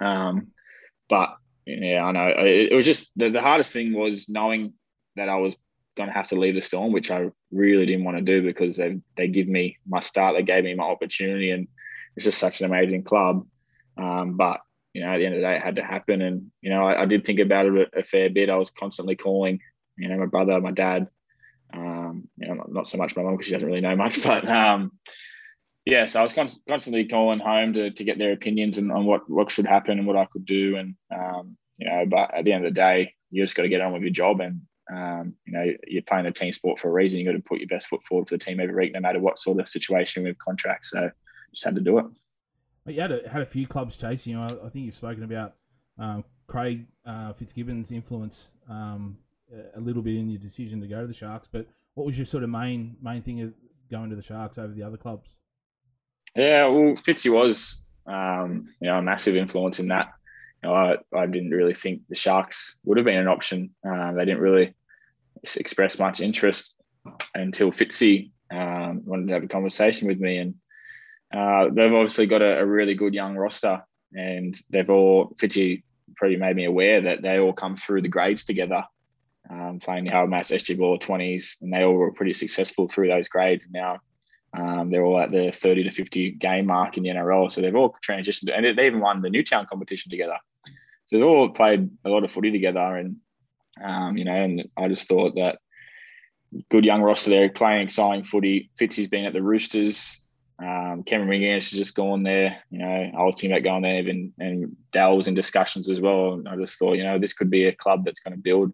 Um, 0.00 0.48
but 1.08 1.36
yeah, 1.66 2.02
I 2.04 2.12
know 2.12 2.28
it, 2.28 2.72
it 2.72 2.74
was 2.74 2.86
just 2.86 3.10
the, 3.16 3.30
the 3.30 3.40
hardest 3.40 3.72
thing 3.72 3.92
was 3.92 4.28
knowing 4.28 4.74
that 5.16 5.28
I 5.28 5.36
was 5.36 5.54
going 5.96 6.08
to 6.08 6.14
have 6.14 6.28
to 6.28 6.36
leave 6.38 6.54
the 6.54 6.62
Storm, 6.62 6.92
which 6.92 7.10
I 7.10 7.30
really 7.50 7.86
didn't 7.86 8.04
want 8.04 8.18
to 8.18 8.22
do 8.22 8.42
because 8.42 8.76
they 8.76 9.00
they 9.16 9.28
give 9.28 9.48
me 9.48 9.78
my 9.88 10.00
start, 10.00 10.36
they 10.36 10.42
gave 10.42 10.64
me 10.64 10.74
my 10.74 10.84
opportunity, 10.84 11.50
and 11.50 11.68
it's 12.14 12.24
just 12.24 12.38
such 12.38 12.60
an 12.60 12.66
amazing 12.66 13.02
club. 13.02 13.46
Um, 13.96 14.36
but 14.36 14.60
you 14.92 15.02
know, 15.02 15.08
at 15.08 15.18
the 15.18 15.26
end 15.26 15.34
of 15.34 15.40
the 15.40 15.46
day, 15.46 15.56
it 15.56 15.62
had 15.62 15.76
to 15.76 15.84
happen, 15.84 16.22
and 16.22 16.50
you 16.60 16.70
know, 16.70 16.86
I, 16.86 17.02
I 17.02 17.06
did 17.06 17.24
think 17.24 17.40
about 17.40 17.66
it 17.66 17.90
a, 17.96 18.04
fair 18.04 18.30
bit. 18.30 18.50
I 18.50 18.56
was 18.56 18.70
constantly 18.70 19.16
calling, 19.16 19.58
you 19.96 20.08
know, 20.08 20.18
my 20.18 20.26
brother, 20.26 20.60
my 20.60 20.72
dad. 20.72 21.08
Um, 21.74 22.28
you 22.36 22.46
know, 22.46 22.54
not, 22.54 22.72
not 22.72 22.88
so 22.88 22.96
much 22.96 23.16
my 23.16 23.22
mum 23.22 23.32
because 23.32 23.46
she 23.46 23.52
doesn't 23.52 23.68
really 23.68 23.80
know 23.80 23.96
much, 23.96 24.22
but 24.24 24.46
um, 24.48 24.92
yeah, 25.84 26.06
so 26.06 26.20
I 26.20 26.22
was 26.22 26.32
const- 26.32 26.62
constantly 26.68 27.06
calling 27.06 27.38
home 27.38 27.72
to, 27.74 27.90
to 27.90 28.04
get 28.04 28.18
their 28.18 28.32
opinions 28.32 28.78
and 28.78 28.92
on 28.92 29.04
what 29.04 29.28
what 29.30 29.50
should 29.50 29.66
happen 29.66 29.98
and 29.98 30.06
what 30.06 30.16
I 30.16 30.26
could 30.26 30.44
do, 30.44 30.76
and 30.76 30.94
um, 31.14 31.56
you 31.78 31.88
know, 31.88 32.04
but 32.06 32.34
at 32.34 32.44
the 32.44 32.52
end 32.52 32.66
of 32.66 32.74
the 32.74 32.80
day, 32.80 33.14
you 33.30 33.42
just 33.42 33.56
got 33.56 33.62
to 33.62 33.68
get 33.68 33.80
on 33.80 33.92
with 33.92 34.02
your 34.02 34.10
job, 34.10 34.40
and 34.40 34.62
um, 34.92 35.34
you 35.44 35.52
know, 35.52 35.72
you're 35.86 36.02
playing 36.02 36.26
a 36.26 36.32
team 36.32 36.52
sport 36.52 36.78
for 36.78 36.88
a 36.88 36.92
reason. 36.92 37.18
You've 37.18 37.26
got 37.26 37.32
to 37.32 37.42
put 37.42 37.58
your 37.58 37.68
best 37.68 37.88
foot 37.88 38.04
forward 38.04 38.28
for 38.28 38.36
the 38.36 38.44
team 38.44 38.60
every 38.60 38.74
week, 38.74 38.92
no 38.92 39.00
matter 39.00 39.18
what 39.18 39.38
sort 39.38 39.58
of 39.58 39.68
situation 39.68 40.24
with 40.24 40.38
contracts. 40.38 40.90
So 40.90 41.10
just 41.52 41.64
had 41.64 41.74
to 41.74 41.80
do 41.80 41.98
it. 41.98 42.06
You 42.86 43.00
had 43.00 43.12
a, 43.12 43.28
had 43.28 43.42
a 43.42 43.46
few 43.46 43.66
clubs 43.66 43.96
chasing 43.96 44.32
you. 44.32 44.40
I, 44.40 44.46
I 44.46 44.68
think 44.68 44.84
you've 44.84 44.94
spoken 44.94 45.24
about 45.24 45.54
um, 45.98 46.24
Craig 46.46 46.86
uh, 47.04 47.32
Fitzgibbon's 47.32 47.90
influence 47.90 48.52
um, 48.68 49.18
a 49.74 49.80
little 49.80 50.02
bit 50.02 50.16
in 50.16 50.28
your 50.28 50.38
decision 50.38 50.80
to 50.80 50.86
go 50.86 51.00
to 51.00 51.06
the 51.06 51.12
Sharks. 51.12 51.48
But 51.50 51.66
what 51.94 52.06
was 52.06 52.16
your 52.16 52.26
sort 52.26 52.44
of 52.44 52.50
main 52.50 52.96
main 53.02 53.22
thing 53.22 53.40
of 53.40 53.54
going 53.90 54.10
to 54.10 54.16
the 54.16 54.22
Sharks 54.22 54.58
over 54.58 54.72
the 54.72 54.82
other 54.82 54.96
clubs? 54.96 55.38
Yeah, 56.36 56.66
well, 56.66 56.94
Fitzy 56.96 57.32
was 57.32 57.82
um, 58.06 58.68
you 58.80 58.88
know 58.88 58.98
a 58.98 59.02
massive 59.02 59.36
influence 59.36 59.80
in 59.80 59.88
that. 59.88 60.12
I, 60.72 60.96
I 61.14 61.26
didn't 61.26 61.50
really 61.50 61.74
think 61.74 62.02
the 62.08 62.14
Sharks 62.14 62.76
would 62.84 62.98
have 62.98 63.06
been 63.06 63.18
an 63.18 63.28
option. 63.28 63.70
Uh, 63.86 64.12
they 64.12 64.24
didn't 64.24 64.40
really 64.40 64.74
express 65.56 65.98
much 65.98 66.20
interest 66.20 66.74
until 67.34 67.70
Fitzy 67.70 68.30
um, 68.50 69.02
wanted 69.04 69.28
to 69.28 69.34
have 69.34 69.44
a 69.44 69.48
conversation 69.48 70.08
with 70.08 70.20
me, 70.20 70.38
and 70.38 70.54
uh, 71.34 71.68
they've 71.72 71.92
obviously 71.92 72.26
got 72.26 72.42
a, 72.42 72.60
a, 72.60 72.66
really 72.66 72.94
good 72.94 73.14
young 73.14 73.36
roster, 73.36 73.82
and 74.14 74.56
they've 74.70 74.90
all 74.90 75.34
Fitzy 75.40 75.82
pretty 76.16 76.36
made 76.36 76.56
me 76.56 76.64
aware 76.64 77.00
that 77.00 77.22
they 77.22 77.38
all 77.38 77.52
come 77.52 77.76
through 77.76 78.02
the 78.02 78.08
grades 78.08 78.44
together, 78.44 78.84
um, 79.50 79.80
playing 79.80 80.04
the 80.04 80.10
Harold 80.10 80.30
Matts 80.30 80.50
SG 80.50 80.78
Ball 80.78 80.98
20s, 80.98 81.60
and 81.60 81.72
they 81.72 81.82
all 81.82 81.94
were 81.94 82.12
pretty 82.12 82.32
successful 82.32 82.86
through 82.86 83.08
those 83.08 83.28
grades. 83.28 83.64
And 83.64 83.72
now 83.72 83.98
um, 84.56 84.90
they're 84.90 85.04
all 85.04 85.18
at 85.18 85.30
the 85.30 85.50
30 85.50 85.84
to 85.84 85.90
50 85.90 86.32
game 86.32 86.66
mark 86.66 86.96
in 86.96 87.02
the 87.02 87.10
NRL, 87.10 87.50
so 87.50 87.60
they've 87.60 87.74
all 87.74 87.96
transitioned, 88.06 88.56
and 88.56 88.78
they 88.78 88.86
even 88.86 89.00
won 89.00 89.22
the 89.22 89.30
Newtown 89.30 89.66
competition 89.66 90.10
together. 90.10 90.38
So 91.06 91.16
they've 91.16 91.24
all 91.24 91.48
played 91.50 91.90
a 92.04 92.08
lot 92.08 92.24
of 92.24 92.32
footy 92.32 92.50
together, 92.50 92.96
and 92.96 93.16
um, 93.82 94.16
you 94.16 94.24
know, 94.24 94.34
and 94.34 94.68
I 94.76 94.88
just 94.88 95.08
thought 95.08 95.36
that 95.36 95.58
good 96.70 96.84
young 96.84 97.02
roster 97.02 97.30
there 97.30 97.48
playing 97.48 97.82
exciting 97.82 98.24
footy. 98.24 98.70
Fitzy's 98.78 99.08
been 99.08 99.24
at 99.24 99.32
the 99.32 99.42
Roosters. 99.42 100.20
Um, 100.58 101.02
Cameron 101.04 101.42
has 101.42 101.70
just 101.70 101.94
gone 101.94 102.22
there. 102.22 102.62
You 102.70 102.78
know, 102.78 103.10
I 103.16 103.22
was 103.22 103.34
thinking 103.34 103.52
about 103.52 103.64
going 103.64 103.82
there, 103.82 104.08
and, 104.08 104.32
and 104.38 104.76
Dal 104.92 105.16
was 105.16 105.28
in 105.28 105.34
discussions 105.34 105.90
as 105.90 106.00
well. 106.00 106.34
And 106.34 106.48
I 106.48 106.56
just 106.56 106.78
thought, 106.78 106.94
you 106.94 107.04
know, 107.04 107.18
this 107.18 107.34
could 107.34 107.50
be 107.50 107.64
a 107.64 107.74
club 107.74 108.04
that's 108.04 108.20
going 108.20 108.34
to 108.34 108.42
build 108.42 108.72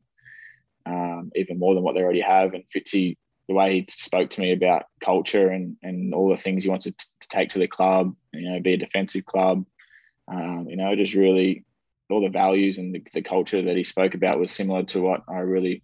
um, 0.87 1.31
even 1.35 1.59
more 1.59 1.75
than 1.75 1.83
what 1.83 1.95
they 1.95 2.03
already 2.03 2.21
have. 2.21 2.55
And 2.55 2.65
Fitzy, 2.65 3.17
the 3.49 3.55
way 3.55 3.81
he 3.81 3.87
spoke 3.91 4.31
to 4.31 4.41
me 4.41 4.53
about 4.53 4.85
culture 5.03 5.49
and, 5.49 5.77
and 5.83 6.15
all 6.15 6.31
the 6.31 6.37
things 6.37 6.62
he 6.62 6.71
wants 6.71 6.85
to, 6.85 6.93
t- 6.93 7.05
to 7.21 7.29
take 7.29 7.51
to 7.51 7.59
the 7.59 7.69
club, 7.69 8.15
you 8.33 8.49
know, 8.49 8.61
be 8.61 8.75
a 8.75 8.79
defensive 8.79 9.25
club, 9.25 9.65
um, 10.29 10.67
you 10.69 10.77
know, 10.77 10.95
just 10.95 11.15
really 11.15 11.65
all 12.11 12.23
the 12.23 12.29
values 12.29 12.79
and 12.79 12.95
the, 12.95 13.03
the 13.15 13.23
culture 13.23 13.63
that 13.63 13.77
he 13.77 13.85
spoke 13.85 14.15
about 14.15 14.39
was 14.39 14.51
similar 14.51 14.83
to 14.85 15.01
what 15.01 15.23
I 15.29 15.39
really 15.39 15.83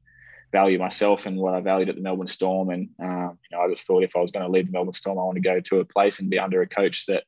value 0.52 0.78
myself 0.78 1.26
and 1.26 1.36
what 1.38 1.54
I 1.54 1.60
valued 1.60 1.88
at 1.88 1.96
the 1.96 2.02
Melbourne 2.02 2.26
Storm. 2.26 2.70
And 2.70 2.88
um, 3.02 3.38
you 3.50 3.56
know, 3.56 3.62
I 3.62 3.68
just 3.68 3.86
thought 3.86 4.02
if 4.02 4.16
I 4.16 4.20
was 4.20 4.30
going 4.30 4.44
to 4.44 4.50
leave 4.50 4.66
the 4.66 4.72
Melbourne 4.72 4.92
Storm, 4.92 5.18
I 5.18 5.22
want 5.22 5.36
to 5.36 5.42
go 5.42 5.60
to 5.60 5.80
a 5.80 5.84
place 5.84 6.20
and 6.20 6.30
be 6.30 6.38
under 6.38 6.62
a 6.62 6.68
coach 6.68 7.06
that 7.06 7.24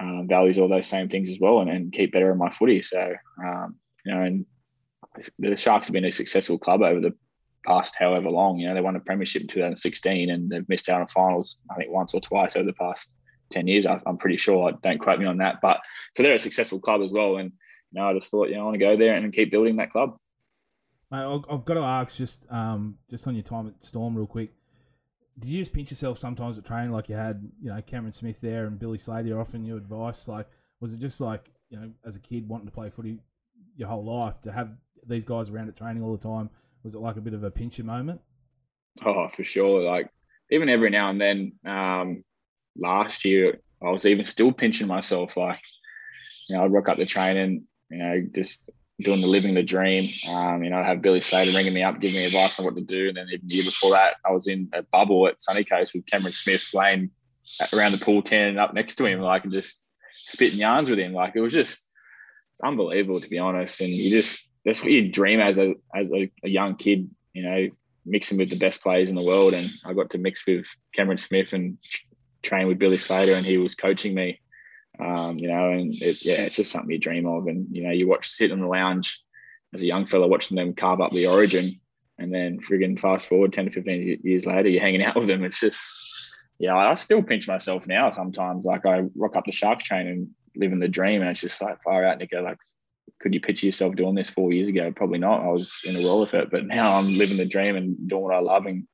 um, 0.00 0.26
values 0.28 0.58
all 0.58 0.68
those 0.68 0.86
same 0.86 1.08
things 1.08 1.30
as 1.30 1.38
well, 1.40 1.60
and, 1.60 1.70
and 1.70 1.92
keep 1.92 2.12
better 2.12 2.30
in 2.32 2.38
my 2.38 2.50
footy. 2.50 2.82
So 2.82 3.14
um, 3.44 3.76
you 4.04 4.14
know, 4.14 4.22
and 4.22 4.46
the 5.38 5.56
Sharks 5.56 5.88
have 5.88 5.94
been 5.94 6.04
a 6.04 6.12
successful 6.12 6.58
club 6.58 6.82
over 6.82 7.00
the 7.00 7.14
past 7.66 7.94
however 7.98 8.30
long. 8.30 8.58
You 8.58 8.68
know, 8.68 8.74
they 8.74 8.80
won 8.80 8.96
a 8.96 9.00
premiership 9.00 9.42
in 9.42 9.48
2016, 9.48 10.30
and 10.30 10.50
they've 10.50 10.68
missed 10.68 10.88
out 10.88 11.00
on 11.00 11.08
finals 11.08 11.58
I 11.70 11.74
think 11.74 11.90
once 11.90 12.14
or 12.14 12.20
twice 12.20 12.56
over 12.56 12.66
the 12.66 12.72
past 12.72 13.10
10 13.50 13.66
years. 13.66 13.86
I'm 13.86 14.18
pretty 14.18 14.36
sure. 14.36 14.72
Don't 14.82 14.98
quote 14.98 15.18
me 15.18 15.26
on 15.26 15.38
that, 15.38 15.60
but 15.60 15.80
so 16.16 16.22
they're 16.22 16.34
a 16.34 16.38
successful 16.38 16.80
club 16.80 17.02
as 17.02 17.10
well. 17.10 17.36
And 17.36 17.52
know, 17.92 18.08
I 18.08 18.14
just 18.14 18.30
thought, 18.30 18.48
you 18.48 18.56
know, 18.56 18.62
I 18.62 18.64
want 18.64 18.74
to 18.74 18.78
go 18.78 18.96
there 18.96 19.14
and 19.14 19.32
keep 19.32 19.50
building 19.50 19.76
that 19.76 19.92
club. 19.92 20.16
Mate, 21.10 21.42
I've 21.50 21.64
got 21.64 21.74
to 21.74 21.80
ask 21.80 22.16
just 22.16 22.46
um, 22.50 22.98
just 23.08 23.26
on 23.26 23.34
your 23.34 23.42
time 23.42 23.66
at 23.66 23.84
Storm, 23.84 24.16
real 24.16 24.26
quick. 24.26 24.50
Did 25.38 25.50
you 25.50 25.58
just 25.58 25.72
pinch 25.72 25.90
yourself 25.90 26.18
sometimes 26.18 26.58
at 26.58 26.64
training, 26.64 26.92
like 26.92 27.08
you 27.08 27.16
had, 27.16 27.50
you 27.62 27.70
know, 27.70 27.80
Cameron 27.82 28.12
Smith 28.12 28.40
there 28.40 28.66
and 28.66 28.78
Billy 28.78 28.98
Slater 28.98 29.40
offering 29.40 29.64
you 29.64 29.76
advice? 29.76 30.28
Like, 30.28 30.46
was 30.80 30.92
it 30.92 30.98
just 30.98 31.20
like, 31.20 31.50
you 31.70 31.78
know, 31.78 31.90
as 32.04 32.16
a 32.16 32.20
kid 32.20 32.48
wanting 32.48 32.66
to 32.66 32.72
play 32.72 32.90
footy 32.90 33.18
your 33.76 33.88
whole 33.88 34.04
life 34.04 34.40
to 34.42 34.52
have 34.52 34.70
these 35.06 35.24
guys 35.24 35.48
around 35.50 35.68
at 35.68 35.76
training 35.76 36.02
all 36.02 36.16
the 36.16 36.28
time? 36.28 36.50
Was 36.82 36.94
it 36.94 37.00
like 37.00 37.16
a 37.16 37.20
bit 37.20 37.34
of 37.34 37.42
a 37.42 37.50
pincher 37.50 37.84
moment? 37.84 38.20
Oh, 39.04 39.28
for 39.28 39.44
sure. 39.44 39.82
Like 39.82 40.10
even 40.50 40.68
every 40.68 40.90
now 40.90 41.10
and 41.10 41.20
then. 41.20 41.52
Um, 41.64 42.24
last 42.76 43.24
year, 43.24 43.60
I 43.82 43.90
was 43.90 44.06
even 44.06 44.24
still 44.24 44.52
pinching 44.52 44.86
myself. 44.86 45.36
Like, 45.36 45.60
you 46.48 46.56
know, 46.56 46.64
I'd 46.64 46.72
rock 46.72 46.88
up 46.88 46.98
the 46.98 47.06
training, 47.06 47.64
you 47.90 47.98
know, 47.98 48.26
just 48.34 48.60
doing 49.00 49.20
the 49.20 49.26
living 49.26 49.54
the 49.54 49.62
dream. 49.62 50.10
Um, 50.28 50.62
you 50.62 50.70
know, 50.70 50.76
I'd 50.76 50.86
have 50.86 51.02
Billy 51.02 51.20
Slater 51.20 51.52
ringing 51.52 51.74
me 51.74 51.82
up, 51.82 52.00
giving 52.00 52.16
me 52.16 52.26
advice 52.26 52.58
on 52.58 52.64
what 52.64 52.76
to 52.76 52.82
do. 52.82 53.08
And 53.08 53.16
then 53.16 53.26
even 53.32 53.46
the 53.46 53.54
year 53.54 53.64
before 53.64 53.90
that, 53.92 54.16
I 54.24 54.30
was 54.30 54.46
in 54.46 54.68
a 54.72 54.82
bubble 54.82 55.26
at 55.26 55.40
Sunny 55.42 55.64
Coast 55.64 55.94
with 55.94 56.06
Cameron 56.06 56.32
Smith 56.32 56.64
playing 56.70 57.10
around 57.72 57.92
the 57.92 57.98
pool 57.98 58.22
ten 58.22 58.58
up 58.58 58.74
next 58.74 58.96
to 58.96 59.06
him, 59.06 59.20
like 59.20 59.44
and 59.44 59.52
just 59.52 59.82
spitting 60.24 60.58
yarns 60.58 60.90
with 60.90 60.98
him. 60.98 61.12
Like 61.12 61.34
it 61.34 61.40
was 61.40 61.52
just 61.52 61.86
unbelievable 62.62 63.20
to 63.20 63.28
be 63.28 63.38
honest. 63.38 63.80
And 63.80 63.90
you 63.90 64.10
just 64.10 64.48
that's 64.64 64.82
what 64.82 64.92
you 64.92 65.10
dream 65.10 65.40
as 65.40 65.58
a 65.58 65.74
as 65.94 66.12
a, 66.12 66.30
a, 66.44 66.48
young 66.48 66.76
kid, 66.76 67.08
you 67.32 67.42
know, 67.42 67.68
mixing 68.04 68.38
with 68.38 68.50
the 68.50 68.56
best 68.56 68.82
players 68.82 69.08
in 69.08 69.16
the 69.16 69.22
world. 69.22 69.54
And 69.54 69.70
I 69.84 69.94
got 69.94 70.10
to 70.10 70.18
mix 70.18 70.46
with 70.46 70.66
Cameron 70.94 71.18
Smith 71.18 71.52
and 71.52 71.78
train 72.42 72.68
with 72.68 72.78
Billy 72.78 72.98
Slater, 72.98 73.34
and 73.34 73.46
he 73.46 73.56
was 73.56 73.74
coaching 73.74 74.14
me. 74.14 74.40
Um, 75.00 75.38
you 75.38 75.48
know, 75.48 75.70
and 75.72 75.94
it, 75.94 76.24
yeah, 76.24 76.42
it's 76.42 76.56
just 76.56 76.70
something 76.70 76.90
you 76.90 76.98
dream 76.98 77.26
of. 77.26 77.46
And 77.46 77.66
you 77.70 77.84
know, 77.84 77.90
you 77.90 78.08
watch 78.08 78.28
sit 78.28 78.50
in 78.50 78.60
the 78.60 78.66
lounge 78.66 79.20
as 79.74 79.82
a 79.82 79.86
young 79.86 80.06
fella 80.06 80.26
watching 80.26 80.56
them 80.56 80.74
carve 80.74 81.00
up 81.00 81.12
the 81.12 81.26
origin, 81.26 81.80
and 82.18 82.32
then 82.32 82.60
friggin' 82.60 82.98
fast 82.98 83.26
forward 83.26 83.52
ten 83.52 83.66
to 83.66 83.70
fifteen 83.70 84.20
years 84.22 84.46
later, 84.46 84.68
you're 84.68 84.82
hanging 84.82 85.02
out 85.02 85.16
with 85.16 85.28
them. 85.28 85.44
It's 85.44 85.60
just 85.60 85.80
yeah, 86.58 86.76
I 86.76 86.94
still 86.94 87.22
pinch 87.22 87.48
myself 87.48 87.86
now 87.86 88.10
sometimes. 88.10 88.66
Like 88.66 88.84
I 88.84 89.04
rock 89.16 89.34
up 89.34 89.46
the 89.46 89.52
Sharks 89.52 89.84
train 89.84 90.06
and 90.06 90.28
living 90.54 90.78
the 90.78 90.88
dream, 90.88 91.22
and 91.22 91.30
it's 91.30 91.40
just 91.40 91.62
like 91.62 91.82
far 91.82 92.04
out, 92.04 92.18
Nico. 92.18 92.42
Like, 92.42 92.58
could 93.18 93.32
you 93.32 93.40
picture 93.40 93.66
yourself 93.66 93.96
doing 93.96 94.14
this 94.14 94.28
four 94.28 94.52
years 94.52 94.68
ago? 94.68 94.92
Probably 94.94 95.18
not. 95.18 95.42
I 95.42 95.48
was 95.48 95.80
in 95.84 95.96
a 95.96 96.04
roll 96.04 96.22
of 96.22 96.34
it, 96.34 96.50
but 96.50 96.66
now 96.66 96.96
I'm 96.96 97.16
living 97.16 97.38
the 97.38 97.46
dream 97.46 97.76
and 97.76 98.08
doing 98.08 98.22
what 98.22 98.34
I 98.34 98.40
love 98.40 98.66
and 98.66 98.86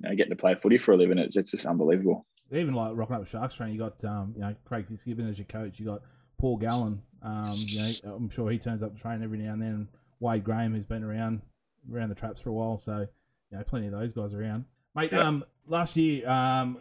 you 0.00 0.08
know, 0.08 0.14
getting 0.14 0.30
to 0.30 0.36
play 0.36 0.54
footy 0.54 0.78
for 0.78 0.92
a 0.92 0.96
living. 0.96 1.18
It's 1.18 1.36
it's 1.36 1.50
just 1.50 1.66
unbelievable. 1.66 2.24
Even 2.50 2.74
like 2.74 2.92
rocking 2.94 3.16
up 3.16 3.22
the 3.22 3.28
Sharks 3.28 3.54
train, 3.54 3.72
you 3.72 3.78
got 3.78 4.02
um, 4.04 4.32
you 4.34 4.40
know 4.40 4.54
Craig 4.64 4.86
Fitzgibbon 4.88 5.28
as 5.28 5.38
your 5.38 5.46
coach. 5.46 5.78
You 5.78 5.86
got 5.86 6.02
Paul 6.38 6.56
Gallen. 6.56 7.02
Um, 7.22 7.56
you 7.56 7.80
know, 7.80 8.14
I'm 8.14 8.30
sure 8.30 8.50
he 8.50 8.58
turns 8.58 8.82
up 8.82 8.94
to 8.94 9.00
train 9.00 9.22
every 9.22 9.38
now 9.38 9.52
and 9.52 9.62
then. 9.62 9.88
Wade 10.20 10.44
Graham, 10.44 10.74
who's 10.74 10.84
been 10.84 11.04
around 11.04 11.42
around 11.92 12.08
the 12.08 12.14
traps 12.14 12.40
for 12.40 12.50
a 12.50 12.52
while, 12.52 12.78
so 12.78 13.06
you 13.50 13.58
know, 13.58 13.64
plenty 13.64 13.86
of 13.86 13.92
those 13.92 14.12
guys 14.12 14.34
around. 14.34 14.64
Mate, 14.94 15.12
yep. 15.12 15.20
um, 15.20 15.44
last 15.66 15.96
year, 15.96 16.28
um, 16.28 16.78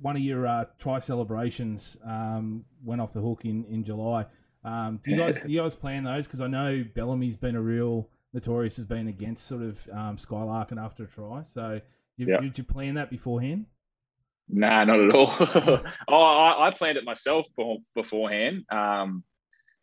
one 0.00 0.16
of 0.16 0.22
your 0.22 0.46
uh, 0.46 0.64
try 0.78 0.98
celebrations 0.98 1.96
um, 2.04 2.64
went 2.84 3.00
off 3.00 3.12
the 3.12 3.20
hook 3.20 3.44
in, 3.44 3.64
in 3.66 3.84
July. 3.84 4.26
Um, 4.64 5.00
do 5.04 5.12
you 5.12 5.16
guys 5.16 5.42
do 5.42 5.52
you 5.52 5.60
guys 5.60 5.74
plan 5.74 6.04
those? 6.04 6.26
Because 6.26 6.40
I 6.40 6.48
know 6.48 6.84
Bellamy's 6.94 7.36
been 7.36 7.56
a 7.56 7.62
real 7.62 8.08
notorious 8.32 8.76
has 8.76 8.84
been 8.84 9.08
against 9.08 9.46
sort 9.46 9.62
of 9.62 9.88
um, 9.92 10.16
skylarking 10.16 10.82
after 10.82 11.04
a 11.04 11.06
try. 11.06 11.42
So 11.42 11.80
you, 12.16 12.26
yep. 12.26 12.42
did 12.42 12.58
you 12.58 12.64
plan 12.64 12.94
that 12.94 13.10
beforehand? 13.10 13.66
Nah, 14.48 14.84
not 14.84 15.00
at 15.00 15.10
all. 15.10 15.32
oh, 16.08 16.22
I, 16.22 16.68
I, 16.68 16.70
planned 16.70 16.98
it 16.98 17.04
myself 17.04 17.46
beforehand. 17.94 18.64
Um, 18.70 19.24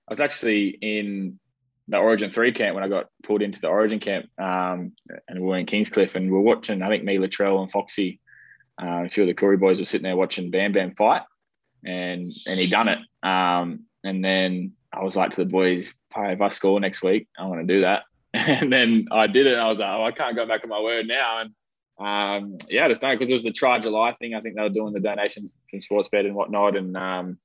I 0.08 0.14
was 0.14 0.22
actually 0.22 0.70
in 0.70 1.40
the 1.88 1.98
Origin 1.98 2.32
three 2.32 2.54
camp 2.54 2.76
when 2.76 2.84
I 2.84 2.88
got 2.88 3.08
pulled 3.24 3.42
into 3.42 3.60
the 3.60 3.68
Origin 3.68 4.00
camp, 4.00 4.28
um, 4.40 4.94
and 5.28 5.40
we 5.40 5.46
were 5.46 5.58
in 5.58 5.66
Kingscliff, 5.66 6.16
and 6.16 6.32
we 6.32 6.38
are 6.38 6.42
watching. 6.42 6.82
I 6.82 6.90
think 6.90 7.04
me, 7.04 7.18
Latrell, 7.18 7.62
and 7.62 7.72
Foxy, 7.72 8.22
uh, 8.82 9.04
a 9.06 9.10
few 9.10 9.24
of 9.24 9.28
the 9.28 9.34
Corey 9.34 9.58
boys 9.58 9.80
were 9.80 9.86
sitting 9.86 10.04
there 10.04 10.16
watching 10.16 10.50
Bam 10.50 10.72
Bam 10.72 10.96
fight, 10.96 11.24
and 11.86 12.32
and 12.48 12.60
he 12.60 12.70
done 12.70 12.88
it. 12.88 13.00
Um, 13.22 13.86
and 14.04 14.24
then 14.24 14.74
I 14.94 15.04
was 15.04 15.16
like 15.16 15.32
to 15.32 15.44
the 15.44 15.50
boys, 15.50 15.94
"Hey, 16.14 16.34
if 16.34 16.42
I 16.42 16.50
score 16.50 16.80
next 16.80 17.04
week, 17.04 17.28
I 17.38 17.46
want 17.46 17.68
to 17.68 17.74
do 17.74 17.82
that." 17.82 18.04
and 18.34 18.72
then 18.72 19.08
I 19.12 19.28
did 19.28 19.46
it. 19.46 19.58
I 19.58 19.68
was 19.68 19.80
like, 19.80 19.90
"Oh, 19.90 20.06
I 20.06 20.12
can't 20.12 20.36
go 20.36 20.46
back 20.46 20.64
on 20.64 20.70
my 20.70 20.80
word 20.80 21.08
now." 21.08 21.42
And 21.42 21.54
um, 22.00 22.58
yeah, 22.70 22.86
I 22.86 22.90
just 22.90 23.02
know 23.02 23.14
because 23.14 23.30
it 23.30 23.34
was 23.34 23.44
the 23.44 23.52
Try 23.52 23.80
July 23.80 24.14
thing. 24.14 24.34
I 24.34 24.42
think 24.42 24.56
they 24.56 24.62
were 24.62 24.70
doing 24.70 24.94
the 24.94 25.00
donations 25.00 25.58
from 25.70 25.80
Sportsbet 25.80 26.26
and 26.26 26.36
whatnot, 26.36 26.76
and 26.76 26.96
um, 26.98 27.38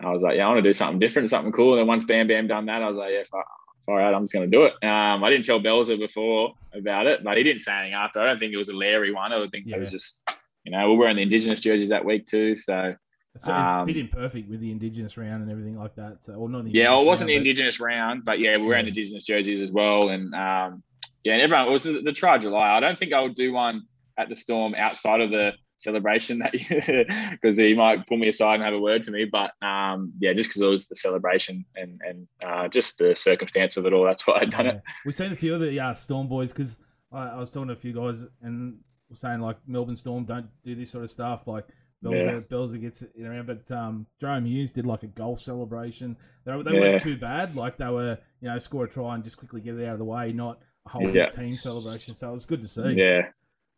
I 0.00 0.10
was 0.10 0.22
like, 0.22 0.36
"Yeah, 0.36 0.44
I 0.44 0.48
want 0.48 0.58
to 0.58 0.68
do 0.68 0.72
something 0.72 0.98
different, 0.98 1.30
something 1.30 1.52
cool." 1.52 1.72
And 1.72 1.80
then 1.80 1.86
once 1.86 2.04
Bam 2.04 2.28
Bam 2.28 2.46
done 2.46 2.66
that, 2.66 2.82
I 2.82 2.88
was 2.88 2.96
like, 2.96 3.12
"Yeah, 3.12 3.40
all 3.88 3.94
right, 3.94 4.12
I'm 4.12 4.24
just 4.24 4.32
going 4.32 4.50
to 4.50 4.56
do 4.56 4.64
it. 4.64 4.72
Um, 4.84 5.22
I 5.22 5.30
didn't 5.30 5.46
tell 5.46 5.60
Belzer 5.60 5.98
before 5.98 6.54
about 6.74 7.06
it, 7.06 7.22
but 7.22 7.36
he 7.36 7.44
didn't 7.44 7.60
say 7.60 7.72
anything 7.72 7.94
after. 7.94 8.20
I 8.20 8.26
don't 8.26 8.38
think 8.38 8.52
it 8.52 8.56
was 8.56 8.68
a 8.68 8.74
Larry 8.74 9.12
one. 9.12 9.32
I 9.32 9.46
think 9.48 9.66
yeah. 9.66 9.76
it 9.76 9.80
was 9.80 9.92
just, 9.92 10.20
you 10.64 10.72
know, 10.72 10.84
we 10.88 10.94
were 10.94 10.98
wearing 10.98 11.16
the 11.16 11.22
Indigenous 11.22 11.60
jerseys 11.60 11.90
that 11.90 12.04
week 12.04 12.26
too. 12.26 12.56
So, 12.56 12.94
so 13.38 13.52
um, 13.52 13.86
fit 13.86 13.96
in 13.96 14.08
perfect 14.08 14.50
with 14.50 14.60
the 14.60 14.72
Indigenous 14.72 15.16
round 15.16 15.42
and 15.42 15.50
everything 15.50 15.78
like 15.78 15.94
that. 15.96 16.24
So, 16.24 16.36
well, 16.36 16.48
not 16.48 16.64
the 16.64 16.70
yeah, 16.70 16.90
well, 16.90 17.02
it 17.02 17.06
wasn't 17.06 17.28
round, 17.28 17.44
the 17.44 17.48
Indigenous 17.48 17.78
round, 17.78 18.24
but 18.24 18.40
yeah, 18.40 18.56
we 18.56 18.62
were 18.62 18.68
wearing 18.70 18.86
yeah. 18.86 18.90
Indigenous 18.90 19.24
jerseys 19.24 19.60
as 19.60 19.70
well. 19.70 20.08
And 20.08 20.34
um, 20.34 20.82
yeah, 21.26 21.32
and 21.32 21.42
everyone, 21.42 21.66
it 21.66 21.70
was 21.72 21.82
the, 21.82 22.02
the 22.02 22.12
Try 22.12 22.38
July. 22.38 22.76
I 22.76 22.78
don't 22.78 22.96
think 22.96 23.12
I 23.12 23.20
would 23.20 23.34
do 23.34 23.52
one 23.52 23.82
at 24.16 24.28
the 24.28 24.36
Storm 24.36 24.76
outside 24.76 25.20
of 25.20 25.32
the 25.32 25.54
celebration 25.76 26.38
that 26.38 26.52
because 26.52 27.58
he 27.58 27.74
might 27.74 28.06
pull 28.06 28.16
me 28.16 28.28
aside 28.28 28.54
and 28.54 28.62
have 28.62 28.74
a 28.74 28.78
word 28.78 29.02
to 29.02 29.10
me. 29.10 29.24
But 29.24 29.50
um, 29.60 30.12
yeah, 30.20 30.34
just 30.34 30.50
because 30.50 30.62
it 30.62 30.66
was 30.66 30.86
the 30.86 30.94
celebration 30.94 31.64
and 31.74 32.00
and 32.06 32.28
uh, 32.46 32.68
just 32.68 32.98
the 32.98 33.16
circumstance 33.16 33.76
of 33.76 33.86
it 33.86 33.92
all, 33.92 34.04
that's 34.04 34.24
why 34.24 34.38
I'd 34.40 34.52
done 34.52 34.66
yeah. 34.66 34.72
it. 34.74 34.82
We've 35.04 35.16
seen 35.16 35.32
a 35.32 35.34
few 35.34 35.54
of 35.54 35.60
the 35.60 35.80
uh, 35.80 35.94
Storm 35.94 36.28
boys 36.28 36.52
because 36.52 36.78
I, 37.10 37.30
I, 37.30 37.38
was 37.38 37.50
talking 37.50 37.66
to 37.66 37.72
a 37.72 37.76
few 37.76 37.92
guys 37.92 38.24
and 38.40 38.78
were 39.10 39.16
saying 39.16 39.40
like 39.40 39.56
Melbourne 39.66 39.96
Storm 39.96 40.26
don't 40.26 40.46
do 40.64 40.76
this 40.76 40.92
sort 40.92 41.02
of 41.02 41.10
stuff 41.10 41.48
like. 41.48 41.66
Belzer, 42.04 42.74
yeah. 42.74 42.78
gets 42.78 43.02
it 43.02 43.10
around, 43.20 43.46
but 43.46 43.68
um, 43.74 44.06
Jahrome 44.22 44.46
Hughes 44.46 44.70
did 44.70 44.86
like 44.86 45.02
a 45.02 45.08
golf 45.08 45.40
celebration. 45.40 46.16
They, 46.44 46.52
they 46.62 46.74
yeah. 46.74 46.80
weren't 46.80 47.02
too 47.02 47.16
bad. 47.16 47.56
Like 47.56 47.78
they 47.78 47.88
were, 47.88 48.18
you 48.40 48.48
know, 48.48 48.58
score 48.60 48.84
a 48.84 48.88
try 48.88 49.14
and 49.14 49.24
just 49.24 49.38
quickly 49.38 49.60
get 49.60 49.74
it 49.74 49.86
out 49.86 49.94
of 49.94 49.98
the 49.98 50.04
way, 50.04 50.32
not 50.32 50.60
whole 50.86 51.08
yeah. 51.10 51.28
team 51.28 51.56
celebration. 51.56 52.14
So 52.14 52.30
it 52.30 52.32
was 52.32 52.46
good 52.46 52.62
to 52.62 52.68
see. 52.68 52.94
Yeah, 52.96 53.28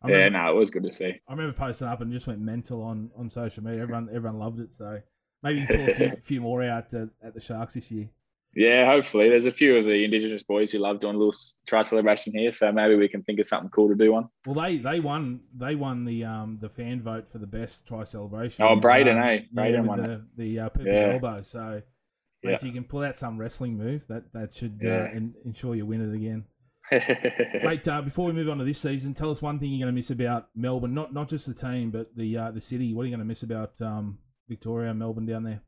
I 0.01 0.09
yeah, 0.09 0.29
no, 0.29 0.49
it 0.49 0.55
was 0.55 0.69
good 0.69 0.83
to 0.83 0.93
see. 0.93 1.19
I 1.27 1.31
remember 1.31 1.53
posting 1.53 1.87
up 1.87 2.01
and 2.01 2.11
just 2.11 2.27
went 2.27 2.39
mental 2.39 2.81
on, 2.81 3.11
on 3.17 3.29
social 3.29 3.63
media. 3.63 3.81
Everyone 3.81 4.09
everyone 4.13 4.39
loved 4.39 4.59
it. 4.59 4.73
So 4.73 5.01
maybe 5.43 5.65
pull 5.65 5.89
a 5.89 5.93
few, 5.93 6.11
few 6.21 6.41
more 6.41 6.63
out 6.63 6.89
to, 6.91 7.09
at 7.23 7.33
the 7.33 7.41
Sharks 7.41 7.73
this 7.73 7.91
year. 7.91 8.09
Yeah, 8.55 8.87
hopefully. 8.87 9.29
There's 9.29 9.45
a 9.45 9.51
few 9.51 9.77
of 9.77 9.85
the 9.85 10.03
Indigenous 10.03 10.41
boys 10.41 10.71
who 10.71 10.79
love 10.79 11.01
doing 11.01 11.15
a 11.15 11.17
little 11.17 11.35
try 11.67 11.83
celebration 11.83 12.33
here, 12.33 12.51
so 12.51 12.71
maybe 12.71 12.95
we 12.95 13.07
can 13.07 13.21
think 13.23 13.39
of 13.39 13.45
something 13.45 13.69
cool 13.69 13.89
to 13.89 13.95
do 13.95 14.11
one. 14.13 14.29
Well, 14.45 14.55
they 14.55 14.77
they 14.77 14.99
won 14.99 15.41
they 15.55 15.75
won 15.75 16.05
the 16.05 16.25
um 16.25 16.57
the 16.59 16.69
fan 16.69 17.01
vote 17.01 17.27
for 17.27 17.37
the 17.37 17.47
best 17.47 17.87
try 17.87 18.03
celebration. 18.03 18.65
Oh, 18.65 18.75
Braden, 18.75 19.17
um, 19.17 19.23
eh? 19.23 19.39
Braden 19.51 19.83
yeah, 19.83 19.87
won 19.87 20.01
the, 20.01 20.11
it. 20.13 20.21
the 20.37 20.59
uh, 20.59 20.69
yeah. 20.83 21.13
elbow. 21.13 21.41
So 21.43 21.81
yeah. 22.41 22.51
if 22.51 22.63
you 22.63 22.71
can 22.71 22.85
pull 22.85 23.03
out 23.03 23.15
some 23.15 23.37
wrestling 23.37 23.77
move, 23.77 24.07
that 24.07 24.33
that 24.33 24.55
should 24.55 24.83
uh, 24.83 25.09
ensure 25.45 25.75
you 25.75 25.85
win 25.85 26.09
it 26.09 26.15
again. 26.15 26.45
Mate, 26.91 27.87
uh, 27.87 28.01
before 28.01 28.25
we 28.25 28.33
move 28.33 28.49
on 28.49 28.57
to 28.57 28.63
this 28.63 28.79
season, 28.79 29.13
tell 29.13 29.29
us 29.29 29.41
one 29.41 29.59
thing 29.59 29.71
you're 29.71 29.85
going 29.85 29.93
to 29.93 29.97
miss 29.97 30.09
about 30.09 30.49
Melbourne. 30.55 30.93
Not 30.93 31.13
not 31.13 31.29
just 31.29 31.45
the 31.45 31.53
team, 31.53 31.91
but 31.91 32.15
the 32.15 32.37
uh, 32.37 32.51
the 32.51 32.61
city. 32.61 32.93
What 32.93 33.03
are 33.03 33.05
you 33.05 33.11
going 33.11 33.19
to 33.19 33.25
miss 33.25 33.43
about 33.43 33.79
um, 33.81 34.17
Victoria, 34.47 34.93
Melbourne 34.93 35.25
down 35.25 35.43
there? 35.43 35.61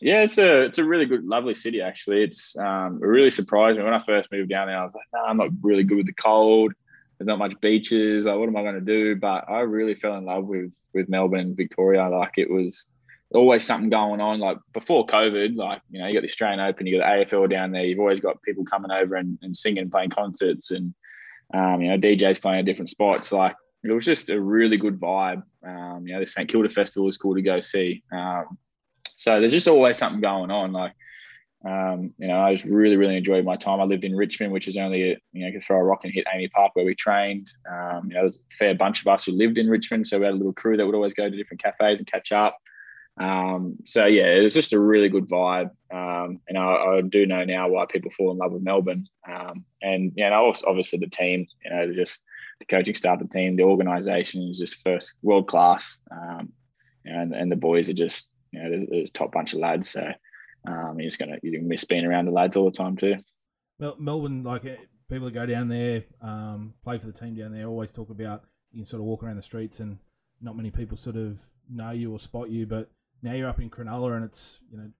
Yeah, 0.00 0.22
it's 0.22 0.38
a 0.38 0.62
it's 0.62 0.78
a 0.78 0.84
really 0.84 1.04
good, 1.04 1.24
lovely 1.24 1.54
city. 1.54 1.82
Actually, 1.82 2.22
it's 2.22 2.56
um, 2.56 2.98
really 3.00 3.30
me 3.30 3.84
When 3.84 3.92
I 3.92 3.98
first 3.98 4.32
moved 4.32 4.48
down 4.48 4.68
there, 4.68 4.78
I 4.78 4.84
was 4.84 4.94
like, 4.94 5.04
"No, 5.12 5.20
nah, 5.20 5.26
I'm 5.26 5.36
not 5.36 5.50
really 5.62 5.84
good 5.84 5.98
with 5.98 6.06
the 6.06 6.14
cold. 6.14 6.72
There's 7.18 7.26
not 7.26 7.38
much 7.38 7.60
beaches. 7.60 8.24
Like, 8.24 8.38
what 8.38 8.48
am 8.48 8.56
I 8.56 8.62
going 8.62 8.76
to 8.76 8.80
do?" 8.80 9.16
But 9.16 9.50
I 9.50 9.60
really 9.60 9.94
fell 9.94 10.16
in 10.16 10.24
love 10.24 10.46
with 10.46 10.72
with 10.94 11.10
Melbourne, 11.10 11.54
Victoria. 11.54 12.08
Like, 12.08 12.38
it 12.38 12.50
was 12.50 12.88
always 13.34 13.64
something 13.64 13.90
going 13.90 14.20
on. 14.20 14.40
Like 14.40 14.58
before 14.72 15.06
COVID, 15.06 15.56
like, 15.56 15.80
you 15.90 16.00
know, 16.00 16.06
you 16.06 16.14
got 16.14 16.22
the 16.22 16.28
Australian 16.28 16.60
Open, 16.60 16.86
you 16.86 16.98
got 16.98 17.06
the 17.06 17.24
AFL 17.24 17.50
down 17.50 17.72
there. 17.72 17.84
You've 17.84 18.00
always 18.00 18.20
got 18.20 18.42
people 18.42 18.64
coming 18.64 18.90
over 18.90 19.16
and, 19.16 19.38
and 19.42 19.56
singing 19.56 19.90
playing 19.90 20.10
concerts 20.10 20.70
and, 20.70 20.94
um, 21.54 21.80
you 21.80 21.88
know, 21.88 21.98
DJs 21.98 22.40
playing 22.40 22.60
at 22.60 22.64
different 22.64 22.88
spots. 22.88 23.32
Like 23.32 23.54
it 23.84 23.92
was 23.92 24.04
just 24.04 24.30
a 24.30 24.40
really 24.40 24.76
good 24.76 25.00
vibe. 25.00 25.42
Um, 25.64 26.06
you 26.06 26.14
know, 26.14 26.20
the 26.20 26.26
St 26.26 26.48
Kilda 26.48 26.68
Festival 26.68 27.06
was 27.06 27.18
cool 27.18 27.34
to 27.34 27.42
go 27.42 27.60
see. 27.60 28.02
Um, 28.12 28.58
so 29.08 29.38
there's 29.38 29.52
just 29.52 29.68
always 29.68 29.98
something 29.98 30.20
going 30.20 30.50
on. 30.50 30.72
Like, 30.72 30.92
um, 31.64 32.14
you 32.18 32.26
know, 32.26 32.40
I 32.40 32.54
just 32.54 32.64
really, 32.64 32.96
really 32.96 33.16
enjoyed 33.16 33.44
my 33.44 33.56
time. 33.56 33.80
I 33.80 33.84
lived 33.84 34.04
in 34.04 34.16
Richmond, 34.16 34.52
which 34.52 34.66
is 34.66 34.78
only, 34.78 35.12
a, 35.12 35.18
you 35.32 35.42
know, 35.42 35.46
you 35.46 35.52
can 35.52 35.60
throw 35.60 35.78
a 35.78 35.84
rock 35.84 36.04
and 36.04 36.12
hit 36.12 36.26
AAMI 36.26 36.50
Park 36.52 36.74
where 36.74 36.86
we 36.86 36.94
trained. 36.94 37.50
Um, 37.70 38.06
you 38.08 38.14
know, 38.14 38.22
there's 38.22 38.38
a 38.38 38.56
fair 38.56 38.74
bunch 38.74 39.02
of 39.02 39.08
us 39.08 39.26
who 39.26 39.32
lived 39.32 39.58
in 39.58 39.68
Richmond. 39.68 40.08
So 40.08 40.18
we 40.18 40.24
had 40.24 40.34
a 40.34 40.38
little 40.38 40.54
crew 40.54 40.76
that 40.76 40.86
would 40.86 40.94
always 40.94 41.14
go 41.14 41.28
to 41.28 41.36
different 41.36 41.62
cafes 41.62 41.98
and 41.98 42.06
catch 42.06 42.32
up. 42.32 42.58
Um, 43.20 43.76
so 43.84 44.06
yeah, 44.06 44.28
it 44.28 44.42
was 44.42 44.54
just 44.54 44.72
a 44.72 44.80
really 44.80 45.10
good 45.10 45.28
vibe, 45.28 45.70
um, 45.92 46.40
and 46.48 46.56
I, 46.56 46.62
I, 46.62 47.00
do 47.02 47.26
know 47.26 47.44
now 47.44 47.68
why 47.68 47.84
people 47.84 48.10
fall 48.10 48.32
in 48.32 48.38
love 48.38 48.52
with 48.52 48.62
Melbourne. 48.62 49.06
Um, 49.30 49.66
and 49.82 50.12
you 50.16 50.28
know, 50.28 50.54
obviously 50.66 51.00
the 51.00 51.06
team, 51.06 51.46
you 51.62 51.70
know, 51.70 51.92
just 51.92 52.22
the 52.60 52.64
coaching 52.64 52.94
staff, 52.94 53.18
the 53.18 53.28
team, 53.28 53.56
the 53.56 53.64
organisation 53.64 54.48
is 54.48 54.58
just 54.58 54.82
first 54.82 55.14
world 55.22 55.48
class, 55.48 56.00
um, 56.10 56.52
and 57.04 57.34
and 57.34 57.52
the 57.52 57.56
boys 57.56 57.90
are 57.90 57.94
just 57.94 58.26
you 58.52 58.62
know, 58.62 58.86
the 58.88 59.08
top 59.12 59.32
bunch 59.32 59.52
of 59.52 59.58
lads. 59.58 59.90
So 59.90 60.12
um, 60.66 60.96
you're 60.98 61.10
just 61.10 61.18
gonna 61.18 61.36
you 61.42 61.60
miss 61.60 61.84
being 61.84 62.06
around 62.06 62.24
the 62.24 62.32
lads 62.32 62.56
all 62.56 62.70
the 62.70 62.76
time 62.76 62.96
too. 62.96 63.16
Well, 63.78 63.96
Melbourne, 63.98 64.44
like 64.44 64.64
eh, 64.64 64.76
people 65.10 65.26
that 65.26 65.34
go 65.34 65.44
down 65.44 65.68
there, 65.68 66.04
um, 66.22 66.72
play 66.82 66.96
for 66.96 67.06
the 67.06 67.12
team 67.12 67.34
down 67.34 67.52
there, 67.52 67.66
always 67.66 67.92
talk 67.92 68.08
about 68.08 68.44
you 68.72 68.78
can 68.78 68.86
sort 68.86 69.00
of 69.00 69.06
walk 69.06 69.22
around 69.22 69.36
the 69.36 69.42
streets 69.42 69.78
and 69.78 69.98
not 70.40 70.56
many 70.56 70.70
people 70.70 70.96
sort 70.96 71.16
of 71.16 71.44
know 71.68 71.90
you 71.90 72.10
or 72.10 72.18
spot 72.18 72.48
you, 72.48 72.64
but 72.64 72.90
now 73.22 73.32
you're 73.32 73.48
up 73.48 73.60
in 73.60 73.70
Cronulla 73.70 74.16
and 74.16 74.24
it's 74.24 74.58
you 74.70 74.78
know 74.78 74.90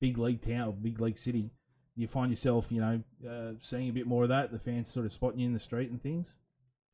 big 0.00 0.18
league 0.18 0.40
town, 0.40 0.68
or 0.68 0.72
big 0.72 1.00
league 1.00 1.18
city. 1.18 1.50
you 1.96 2.06
find 2.06 2.30
yourself, 2.30 2.70
you 2.70 2.80
know, 2.80 3.02
uh, 3.28 3.52
seeing 3.60 3.88
a 3.88 3.92
bit 3.92 4.06
more 4.06 4.24
of 4.24 4.28
that. 4.28 4.52
The 4.52 4.58
fans 4.58 4.92
sort 4.92 5.06
of 5.06 5.12
spotting 5.12 5.40
you 5.40 5.46
in 5.46 5.52
the 5.52 5.58
street 5.58 5.90
and 5.90 6.00
things. 6.00 6.36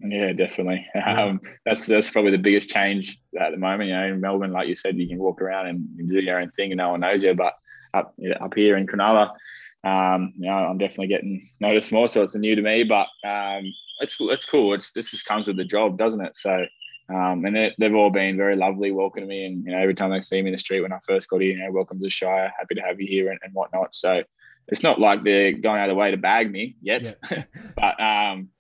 Yeah, 0.01 0.33
definitely. 0.33 0.87
Yeah. 0.95 1.25
Um, 1.25 1.41
that's 1.65 1.87
that's 1.87 2.11
probably 2.11 2.31
the 2.33 2.39
biggest 2.39 2.71
change 2.71 3.19
at 3.39 3.51
the 3.51 3.57
moment. 3.57 3.89
You 3.89 3.97
know, 3.97 4.07
in 4.07 4.21
Melbourne, 4.21 4.53
like 4.53 4.69
you 4.69 4.75
said, 4.75 4.97
you 4.97 5.09
can 5.09 5.19
walk 5.19 5.41
around 5.43 5.67
and 5.67 6.09
do 6.09 6.21
your 6.21 6.41
own 6.41 6.51
thing 6.53 6.71
and 6.71 6.79
no 6.79 6.91
one 6.91 7.01
knows 7.01 7.23
you. 7.23 7.35
But 7.35 7.55
up 7.95 8.15
up 8.41 8.55
here 8.55 8.77
in 8.77 8.87
Cronulla, 8.87 9.31
um, 9.85 10.33
you 10.37 10.49
know, 10.49 10.55
I'm 10.55 10.79
definitely 10.79 11.09
getting 11.09 11.49
noticed 11.59 11.93
more. 11.93 12.09
So 12.09 12.23
it's 12.23 12.35
new 12.35 12.55
to 12.55 12.63
me, 12.63 12.85
but 12.85 13.09
um, 13.29 13.65
it's 14.01 14.17
it's 14.21 14.47
cool. 14.47 14.75
It's 14.75 14.93
this 14.93 15.11
just 15.11 15.27
comes 15.27 15.47
with 15.49 15.57
the 15.57 15.65
job, 15.65 15.99
doesn't 15.99 16.25
it? 16.25 16.37
So. 16.37 16.65
Um, 17.13 17.45
and 17.45 17.57
they, 17.57 17.75
have 17.81 17.95
all 17.95 18.11
been 18.11 18.37
very 18.37 18.55
lovely, 18.55 18.93
welcoming 18.93 19.29
me, 19.29 19.45
and 19.45 19.65
you 19.65 19.73
know 19.73 19.79
every 19.79 19.95
time 19.95 20.11
they 20.11 20.21
see 20.21 20.41
me 20.41 20.49
in 20.49 20.53
the 20.53 20.59
street 20.59 20.83
when 20.83 20.93
I 20.93 20.99
first 21.07 21.29
got 21.29 21.41
here, 21.41 21.53
you 21.53 21.59
know, 21.59 21.73
welcome 21.73 21.99
to 21.99 22.05
the 22.05 22.11
Shire, 22.11 22.53
happy 22.57 22.77
to 22.77 22.83
have 22.83 23.01
you 23.01 23.09
here, 23.09 23.31
and, 23.31 23.41
and 23.43 23.53
whatnot. 23.53 23.95
So 23.95 24.23
it's 24.69 24.83
not 24.85 25.01
like 25.01 25.25
they're 25.25 25.53
going 25.53 25.81
out 25.81 25.91
of 25.91 25.95
the 25.95 26.01
way 26.01 26.13
to 26.13 26.17
bag 26.17 26.53
me 26.53 26.77
yet, 26.81 27.17
yeah. 27.31 27.45
but 27.77 28.01
um, 28.01 28.51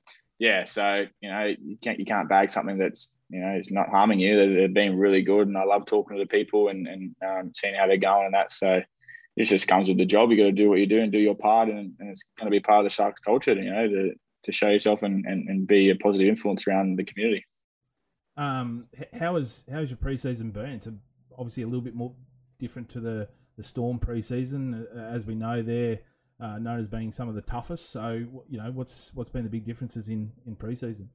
yeah, 0.40 0.64
so 0.64 1.06
you 1.20 1.30
know 1.30 1.54
you 1.62 1.76
can't 1.80 2.00
you 2.00 2.06
can't 2.06 2.28
bag 2.28 2.50
something 2.50 2.78
that's 2.78 3.12
you 3.28 3.40
know 3.40 3.50
it's 3.50 3.70
not 3.70 3.88
harming 3.88 4.18
you. 4.18 4.34
They're, 4.34 4.54
they're 4.54 4.68
being 4.68 4.98
really 4.98 5.22
good, 5.22 5.46
and 5.46 5.56
I 5.56 5.64
love 5.64 5.86
talking 5.86 6.16
to 6.16 6.22
the 6.22 6.28
people 6.28 6.68
and 6.68 6.88
and 6.88 7.14
um, 7.24 7.52
seeing 7.54 7.74
how 7.76 7.86
they're 7.86 7.98
going 7.98 8.26
and 8.26 8.34
that. 8.34 8.50
So 8.50 8.82
it 9.36 9.44
just 9.44 9.68
comes 9.68 9.86
with 9.86 9.98
the 9.98 10.06
job. 10.06 10.30
You 10.30 10.36
got 10.36 10.44
to 10.44 10.52
do 10.52 10.68
what 10.68 10.80
you 10.80 10.86
do 10.86 11.00
and 11.00 11.12
do 11.12 11.18
your 11.18 11.36
part, 11.36 11.68
and, 11.68 11.94
and 12.00 12.10
it's 12.10 12.24
going 12.36 12.46
to 12.46 12.50
be 12.50 12.60
part 12.60 12.80
of 12.80 12.84
the 12.84 12.90
Sharks 12.90 13.20
culture. 13.20 13.54
You 13.54 13.72
know 13.72 13.86
to 13.86 14.12
to 14.42 14.52
show 14.52 14.70
yourself 14.70 15.02
and, 15.02 15.24
and, 15.26 15.48
and 15.48 15.66
be 15.66 15.90
a 15.90 15.94
positive 15.94 16.28
influence 16.28 16.66
around 16.66 16.96
the 16.96 17.04
community. 17.04 17.44
Um, 18.40 18.86
how 19.18 19.36
is 19.36 19.64
how 19.70 19.80
has 19.80 19.90
your 19.90 19.98
preseason 19.98 20.50
been? 20.50 20.70
It's 20.70 20.86
a, 20.86 20.94
obviously 21.36 21.62
a 21.62 21.66
little 21.66 21.82
bit 21.82 21.94
more 21.94 22.14
different 22.58 22.88
to 22.90 23.00
the 23.00 23.28
the 23.58 23.62
Storm 23.62 23.98
preseason, 23.98 24.86
uh, 24.96 25.14
as 25.14 25.26
we 25.26 25.34
know 25.34 25.60
they're 25.60 26.00
uh, 26.40 26.58
known 26.58 26.80
as 26.80 26.88
being 26.88 27.12
some 27.12 27.28
of 27.28 27.34
the 27.34 27.42
toughest. 27.42 27.90
So, 27.90 28.12
you 28.48 28.58
know, 28.58 28.70
what's 28.72 29.12
what's 29.14 29.28
been 29.28 29.44
the 29.44 29.50
big 29.50 29.66
differences 29.66 30.08
in 30.08 30.32
in 30.46 30.56
preseason? 30.56 31.08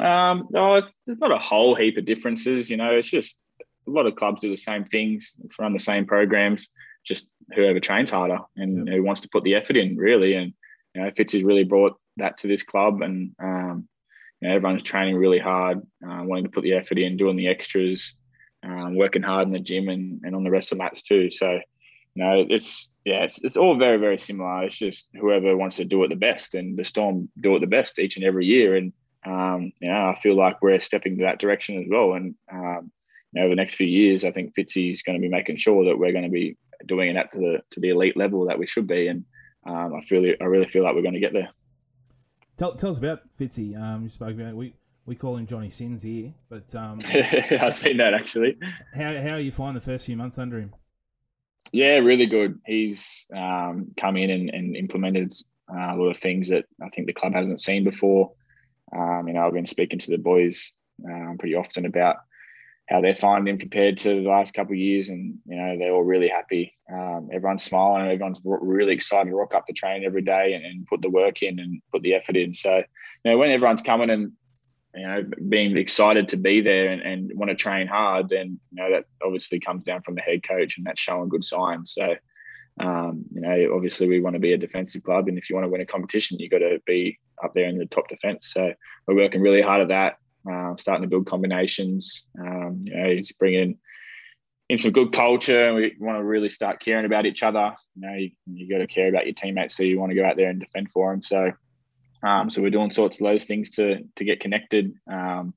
Um, 0.00 0.48
no, 0.50 0.76
it's, 0.76 0.90
there's 1.06 1.20
not 1.20 1.30
a 1.30 1.38
whole 1.38 1.76
heap 1.76 1.96
of 1.96 2.06
differences. 2.06 2.68
You 2.68 2.76
know, 2.76 2.90
it's 2.90 3.08
just 3.08 3.38
a 3.86 3.90
lot 3.90 4.06
of 4.06 4.16
clubs 4.16 4.40
do 4.40 4.50
the 4.50 4.56
same 4.56 4.84
things, 4.84 5.36
run 5.60 5.72
the 5.72 5.78
same 5.78 6.06
programs. 6.06 6.70
Just 7.04 7.28
whoever 7.54 7.78
trains 7.78 8.10
harder 8.10 8.38
and 8.56 8.88
who 8.88 9.04
wants 9.04 9.20
to 9.20 9.28
put 9.28 9.44
the 9.44 9.54
effort 9.54 9.76
in, 9.76 9.96
really. 9.96 10.34
And 10.34 10.54
you 10.94 11.02
know, 11.02 11.10
Fitz 11.16 11.34
has 11.34 11.44
really 11.44 11.64
brought 11.64 11.96
that 12.16 12.38
to 12.38 12.48
this 12.48 12.64
club, 12.64 13.02
and 13.02 13.30
um, 13.40 13.88
you 14.42 14.48
know, 14.48 14.56
everyone's 14.56 14.82
training 14.82 15.14
really 15.14 15.38
hard, 15.38 15.78
uh, 16.04 16.22
wanting 16.24 16.44
to 16.44 16.50
put 16.50 16.64
the 16.64 16.72
effort 16.72 16.98
in, 16.98 17.16
doing 17.16 17.36
the 17.36 17.46
extras, 17.46 18.14
um, 18.64 18.96
working 18.96 19.22
hard 19.22 19.46
in 19.46 19.52
the 19.52 19.60
gym 19.60 19.88
and, 19.88 20.20
and 20.24 20.34
on 20.34 20.42
the 20.42 20.50
rest 20.50 20.72
of 20.72 20.78
the 20.78 20.82
mats 20.82 21.02
too. 21.02 21.30
So, 21.30 21.60
you 22.14 22.24
know, 22.24 22.44
it's 22.48 22.90
yeah, 23.04 23.22
it's, 23.22 23.40
it's 23.44 23.56
all 23.56 23.78
very 23.78 23.98
very 23.98 24.18
similar. 24.18 24.64
It's 24.64 24.76
just 24.76 25.08
whoever 25.14 25.56
wants 25.56 25.76
to 25.76 25.84
do 25.84 26.02
it 26.02 26.08
the 26.08 26.16
best, 26.16 26.54
and 26.54 26.76
the 26.76 26.82
Storm 26.82 27.28
do 27.40 27.54
it 27.54 27.60
the 27.60 27.68
best 27.68 28.00
each 28.00 28.16
and 28.16 28.24
every 28.24 28.44
year. 28.44 28.74
And 28.74 28.92
um, 29.24 29.72
you 29.80 29.88
know, 29.88 30.08
I 30.08 30.18
feel 30.20 30.34
like 30.34 30.60
we're 30.60 30.80
stepping 30.80 31.18
to 31.18 31.24
that 31.24 31.38
direction 31.38 31.80
as 31.80 31.86
well. 31.88 32.14
And 32.14 32.34
um, 32.52 32.90
you 33.32 33.40
know, 33.40 33.42
over 33.42 33.50
the 33.50 33.56
next 33.60 33.74
few 33.74 33.86
years, 33.86 34.24
I 34.24 34.32
think 34.32 34.54
Fitzy's 34.56 35.02
going 35.02 35.16
to 35.16 35.22
be 35.22 35.30
making 35.30 35.56
sure 35.56 35.84
that 35.84 35.96
we're 35.96 36.12
going 36.12 36.24
to 36.24 36.30
be 36.30 36.56
doing 36.84 37.10
it 37.10 37.16
at 37.16 37.30
the 37.30 37.60
to 37.70 37.80
the 37.80 37.90
elite 37.90 38.16
level 38.16 38.46
that 38.46 38.58
we 38.58 38.66
should 38.66 38.88
be. 38.88 39.06
And 39.06 39.24
um, 39.64 39.94
I 39.94 40.00
feel 40.00 40.34
I 40.40 40.44
really 40.44 40.66
feel 40.66 40.82
like 40.82 40.96
we're 40.96 41.02
going 41.02 41.14
to 41.14 41.20
get 41.20 41.32
there. 41.32 41.50
Tell, 42.62 42.76
tell 42.76 42.90
us 42.90 42.98
about 42.98 43.22
Fitzy. 43.36 43.76
Um, 43.76 44.04
you 44.04 44.08
spoke 44.08 44.38
about 44.38 44.54
we 44.54 44.72
we 45.04 45.16
call 45.16 45.36
him 45.36 45.48
Johnny 45.48 45.68
Sins 45.68 46.00
here, 46.00 46.32
but 46.48 46.72
um, 46.76 47.02
I've 47.04 47.74
seen 47.74 47.96
that 47.96 48.14
actually. 48.14 48.56
How 48.94 49.20
how 49.20 49.34
you 49.34 49.50
find 49.50 49.74
the 49.74 49.80
first 49.80 50.06
few 50.06 50.16
months 50.16 50.38
under 50.38 50.60
him? 50.60 50.72
Yeah, 51.72 51.96
really 51.96 52.26
good. 52.26 52.60
He's 52.64 53.26
um, 53.34 53.88
come 53.96 54.16
in 54.16 54.30
and, 54.30 54.48
and 54.50 54.76
implemented 54.76 55.32
uh, 55.74 55.92
a 55.92 55.96
lot 55.96 56.10
of 56.10 56.16
things 56.16 56.50
that 56.50 56.66
I 56.80 56.88
think 56.90 57.08
the 57.08 57.12
club 57.12 57.34
hasn't 57.34 57.60
seen 57.60 57.82
before. 57.82 58.30
Um, 58.96 59.26
you 59.26 59.34
know, 59.34 59.44
I've 59.44 59.54
been 59.54 59.66
speaking 59.66 59.98
to 59.98 60.12
the 60.12 60.18
boys 60.18 60.72
um, 61.04 61.38
pretty 61.40 61.56
often 61.56 61.84
about 61.84 62.18
how 62.88 63.00
they're 63.00 63.14
finding 63.14 63.54
him 63.54 63.58
compared 63.58 63.96
to 63.98 64.22
the 64.22 64.28
last 64.28 64.54
couple 64.54 64.72
of 64.72 64.78
years, 64.78 65.08
and 65.08 65.38
you 65.46 65.56
know 65.56 65.78
they're 65.78 65.92
all 65.92 66.02
really 66.02 66.28
happy. 66.28 66.74
Um, 66.92 67.28
everyone's 67.32 67.62
smiling, 67.62 68.10
everyone's 68.10 68.40
really 68.44 68.92
excited 68.92 69.30
to 69.30 69.36
rock 69.36 69.54
up 69.54 69.66
the 69.66 69.72
train 69.72 70.04
every 70.04 70.22
day 70.22 70.54
and, 70.54 70.64
and, 70.64 70.86
put 70.86 71.00
the 71.00 71.08
work 71.08 71.42
in 71.42 71.58
and 71.58 71.80
put 71.90 72.02
the 72.02 72.14
effort 72.14 72.36
in. 72.36 72.52
So, 72.52 72.76
you 72.76 73.30
know, 73.30 73.38
when 73.38 73.50
everyone's 73.50 73.80
coming 73.80 74.10
and 74.10 74.32
you 74.94 75.06
know, 75.06 75.24
being 75.48 75.76
excited 75.76 76.28
to 76.28 76.36
be 76.36 76.60
there 76.60 76.88
and, 76.88 77.00
and 77.00 77.30
want 77.34 77.48
to 77.48 77.54
train 77.54 77.86
hard, 77.86 78.28
then 78.28 78.60
you 78.70 78.82
know 78.82 78.90
that 78.90 79.04
obviously 79.24 79.58
comes 79.58 79.84
down 79.84 80.02
from 80.02 80.14
the 80.14 80.20
head 80.20 80.46
coach, 80.46 80.76
and 80.76 80.86
that's 80.86 81.00
showing 81.00 81.28
good 81.28 81.44
signs. 81.44 81.94
So, 81.94 82.16
um, 82.80 83.24
you 83.32 83.40
know, 83.40 83.74
obviously 83.74 84.08
we 84.08 84.20
want 84.20 84.34
to 84.34 84.40
be 84.40 84.52
a 84.52 84.58
defensive 84.58 85.02
club, 85.02 85.28
and 85.28 85.38
if 85.38 85.48
you 85.48 85.56
want 85.56 85.64
to 85.64 85.70
win 85.70 85.80
a 85.80 85.86
competition, 85.86 86.38
you've 86.38 86.50
got 86.50 86.58
to 86.58 86.80
be 86.84 87.18
up 87.42 87.54
there 87.54 87.68
in 87.68 87.78
the 87.78 87.86
top 87.86 88.08
defense. 88.08 88.48
So 88.52 88.72
we're 89.06 89.16
working 89.16 89.40
really 89.40 89.62
hard 89.62 89.82
at 89.82 89.88
that, 89.88 90.16
uh, 90.50 90.76
starting 90.76 91.02
to 91.02 91.08
build 91.08 91.26
combinations. 91.26 92.26
Um, 92.38 92.84
you 92.84 92.96
know, 92.96 93.08
he's 93.10 93.32
bringing 93.32 93.78
in 94.68 94.78
some 94.78 94.92
good 94.92 95.12
culture, 95.12 95.68
and 95.68 95.76
we 95.76 95.94
want 95.98 96.18
to 96.18 96.24
really 96.24 96.48
start 96.48 96.80
caring 96.80 97.04
about 97.04 97.26
each 97.26 97.42
other. 97.42 97.74
You 97.94 98.02
know, 98.02 98.14
you, 98.14 98.30
you 98.46 98.68
got 98.68 98.78
to 98.78 98.86
care 98.86 99.08
about 99.08 99.26
your 99.26 99.34
teammates, 99.34 99.76
so 99.76 99.82
you 99.82 99.98
want 99.98 100.10
to 100.10 100.16
go 100.16 100.24
out 100.24 100.36
there 100.36 100.50
and 100.50 100.60
defend 100.60 100.90
for 100.90 101.10
them. 101.10 101.22
So 101.22 101.52
um, 102.22 102.50
so 102.50 102.62
we're 102.62 102.70
doing 102.70 102.90
sorts 102.90 103.20
of 103.20 103.24
those 103.24 103.44
things 103.44 103.70
to 103.70 103.98
to 104.16 104.24
get 104.24 104.40
connected. 104.40 104.94
Um, 105.10 105.54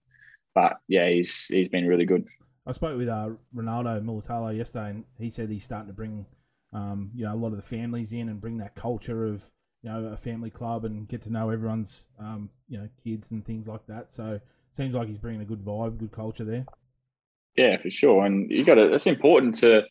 but 0.54 0.78
yeah, 0.88 1.08
he's 1.10 1.48
he's 1.48 1.70
been 1.70 1.88
really 1.88 2.06
good. 2.06 2.26
I 2.66 2.72
spoke 2.72 2.98
with 2.98 3.10
uh, 3.10 3.30
Ronaldo 3.56 4.04
Mulitalo 4.04 4.56
yesterday, 4.56 4.90
and 4.90 5.06
he 5.20 5.30
said 5.30 5.50
he's 5.50 5.64
starting 5.64 5.88
to 5.88 5.94
bring 5.94 6.26
um, 6.74 7.12
you 7.14 7.26
know 7.26 7.34
a 7.34 7.38
lot 7.38 7.50
of 7.50 7.58
the 7.58 7.62
families 7.62 8.12
in 8.12 8.30
and 8.30 8.42
bring 8.42 8.58
that 8.58 8.76
culture 8.76 9.26
of 9.26 9.52
you 9.84 9.92
know 9.92 10.06
a 10.06 10.18
family 10.18 10.50
club 10.50 10.86
and 10.86 11.08
get 11.08 11.22
to 11.24 11.32
know 11.32 11.50
everyone's 11.50 12.08
um, 12.20 12.50
you 12.68 12.78
know 12.78 12.90
kids 13.04 13.30
and 13.32 13.46
things 13.46 13.68
like 13.68 13.86
that. 13.88 14.12
So 14.12 14.40
seems 14.76 14.94
like 14.94 15.08
he's 15.08 15.18
bringing 15.18 15.42
a 15.42 15.46
good 15.46 15.64
vibe, 15.64 15.98
good 15.98 16.12
culture 16.12 16.46
there. 16.46 16.66
Yeah, 17.56 17.78
for 17.82 17.90
sure, 17.90 18.26
and 18.26 18.52
you 18.52 18.66
got 18.66 18.76
to. 18.76 18.90
That's 18.90 19.08
important 19.08 19.56
to 19.60 19.84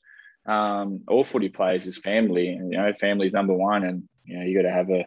um, 0.46 1.02
all 1.08 1.24
footy 1.24 1.48
players 1.48 1.86
is 1.86 1.98
family. 1.98 2.48
And, 2.48 2.72
you 2.72 2.78
know, 2.78 2.92
family's 2.92 3.32
number 3.32 3.54
one, 3.54 3.84
and 3.84 4.02
you 4.24 4.38
know 4.38 4.44
you 4.44 4.56
got 4.56 4.68
to 4.68 4.74
have 4.74 4.90
a 4.90 5.06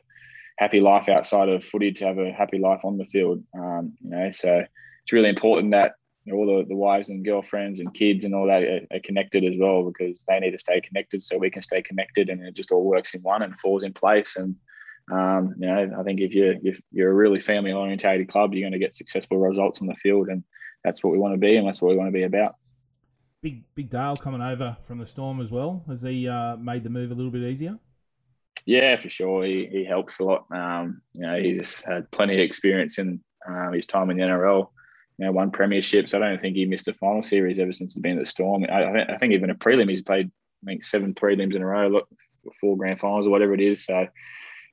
happy 0.58 0.80
life 0.80 1.08
outside 1.08 1.50
of 1.50 1.64
footy 1.64 1.92
to 1.94 2.06
have 2.06 2.18
a 2.18 2.32
happy 2.32 2.58
life 2.58 2.82
on 2.84 2.98
the 2.98 3.06
field. 3.06 3.44
Um, 3.54 3.94
you 4.02 4.10
know, 4.10 4.32
so 4.32 4.64
it's 5.04 5.14
really 5.14 5.30
important 5.30 5.72
that 5.72 5.94
you 6.26 6.34
know, 6.34 6.40
all 6.40 6.58
the, 6.58 6.68
the 6.68 6.76
wives 6.76 7.10
and 7.10 7.24
girlfriends 7.24 7.80
and 7.80 7.94
kids 7.94 8.26
and 8.26 8.36
all 8.36 8.48
that 8.48 8.64
are, 8.64 8.82
are, 8.92 9.00
connected 9.02 9.46
as 9.46 9.54
well 9.58 9.84
because 9.84 10.24
they 10.28 10.40
need 10.40 10.52
to 10.52 10.60
stay 10.60 10.82
connected 10.82 11.24
so 11.24 11.38
we 11.38 11.50
can 11.50 11.62
stay 11.62 11.82
connected 11.82 12.30
and 12.30 12.46
it 12.46 12.54
just 12.54 12.72
all 12.72 12.84
works 12.84 13.14
in 13.14 13.22
one 13.22 13.44
and 13.44 13.58
falls 13.60 13.84
in 13.84 13.94
place. 13.94 14.36
And 14.36 14.56
um, 15.12 15.56
you 15.58 15.68
know, 15.68 15.92
I 16.00 16.04
think 16.04 16.20
if 16.20 16.34
you're 16.34 16.56
if 16.64 16.82
you're 16.92 17.12
a 17.12 17.16
really 17.16 17.40
family 17.40 17.72
orientated 17.72 18.30
club, 18.30 18.54
you're 18.54 18.64
going 18.64 18.80
to 18.80 18.86
get 18.86 18.96
successful 18.96 19.38
results 19.38 19.82
on 19.82 19.88
the 19.88 19.96
field, 19.96 20.28
and 20.28 20.44
that's 20.84 21.04
what 21.04 21.12
we 21.12 21.18
want 21.18 21.34
to 21.34 21.40
be, 21.40 21.56
and 21.56 21.68
that's 21.68 21.82
what 21.82 21.90
we 21.90 21.98
want 21.98 22.10
to 22.10 22.14
be 22.14 22.24
about. 22.24 22.56
Big 23.42 23.64
Big 23.76 23.90
Dale 23.90 24.16
coming 24.16 24.42
over 24.42 24.76
from 24.82 24.98
the 24.98 25.06
Storm 25.06 25.40
as 25.40 25.50
well. 25.50 25.84
Has 25.88 26.02
he 26.02 26.28
uh, 26.28 26.58
made 26.58 26.84
the 26.84 26.90
move 26.90 27.12
a 27.12 27.16
little 27.16 27.32
bit 27.32 27.44
easier? 27.44 27.78
Yeah, 28.66 28.98
for 28.98 29.10
sure. 29.10 29.46
He, 29.46 29.68
he 29.72 29.86
helps 29.86 30.20
a 30.20 30.24
lot. 30.24 30.46
Um, 30.52 31.02
you 31.14 31.22
know, 31.22 31.40
he's 31.40 31.84
had 31.84 32.12
plenty 32.12 32.34
of 32.34 32.42
experience 32.42 32.98
in 32.98 33.22
um, 33.48 33.72
his 33.72 33.86
time 33.86 34.10
in 34.10 34.18
the 34.18 34.24
NRL. 34.24 34.68
You 35.18 35.26
know, 35.26 35.32
won 35.32 35.52
premierships. 35.52 36.14
I 36.14 36.20
don't 36.20 36.40
think 36.40 36.58
he 36.58 36.66
missed 36.66 36.90
a 36.90 36.94
final 36.94 37.24
series 37.24 37.60
ever 37.60 37.72
since 37.72 37.94
he's 37.94 38.02
been 38.02 38.18
at 38.18 38.26
the 38.26 38.30
Storm. 38.30 38.66
I, 38.70 39.04
I, 39.04 39.18
think, 39.18 39.34
even 39.34 39.50
a 39.50 39.56
prelim, 39.56 39.90
he's 39.90 40.02
played 40.02 40.30
I 40.64 40.66
think 40.66 40.84
seven 40.84 41.14
prelims 41.14 41.56
in 41.56 41.62
a 41.62 41.66
row, 41.66 41.88
look, 41.88 42.10
four 42.60 42.78
grand 42.78 43.00
finals 43.00 43.26
or 43.26 43.30
whatever 43.30 43.54
it 43.54 43.62
is. 43.62 43.86
So 43.86 44.08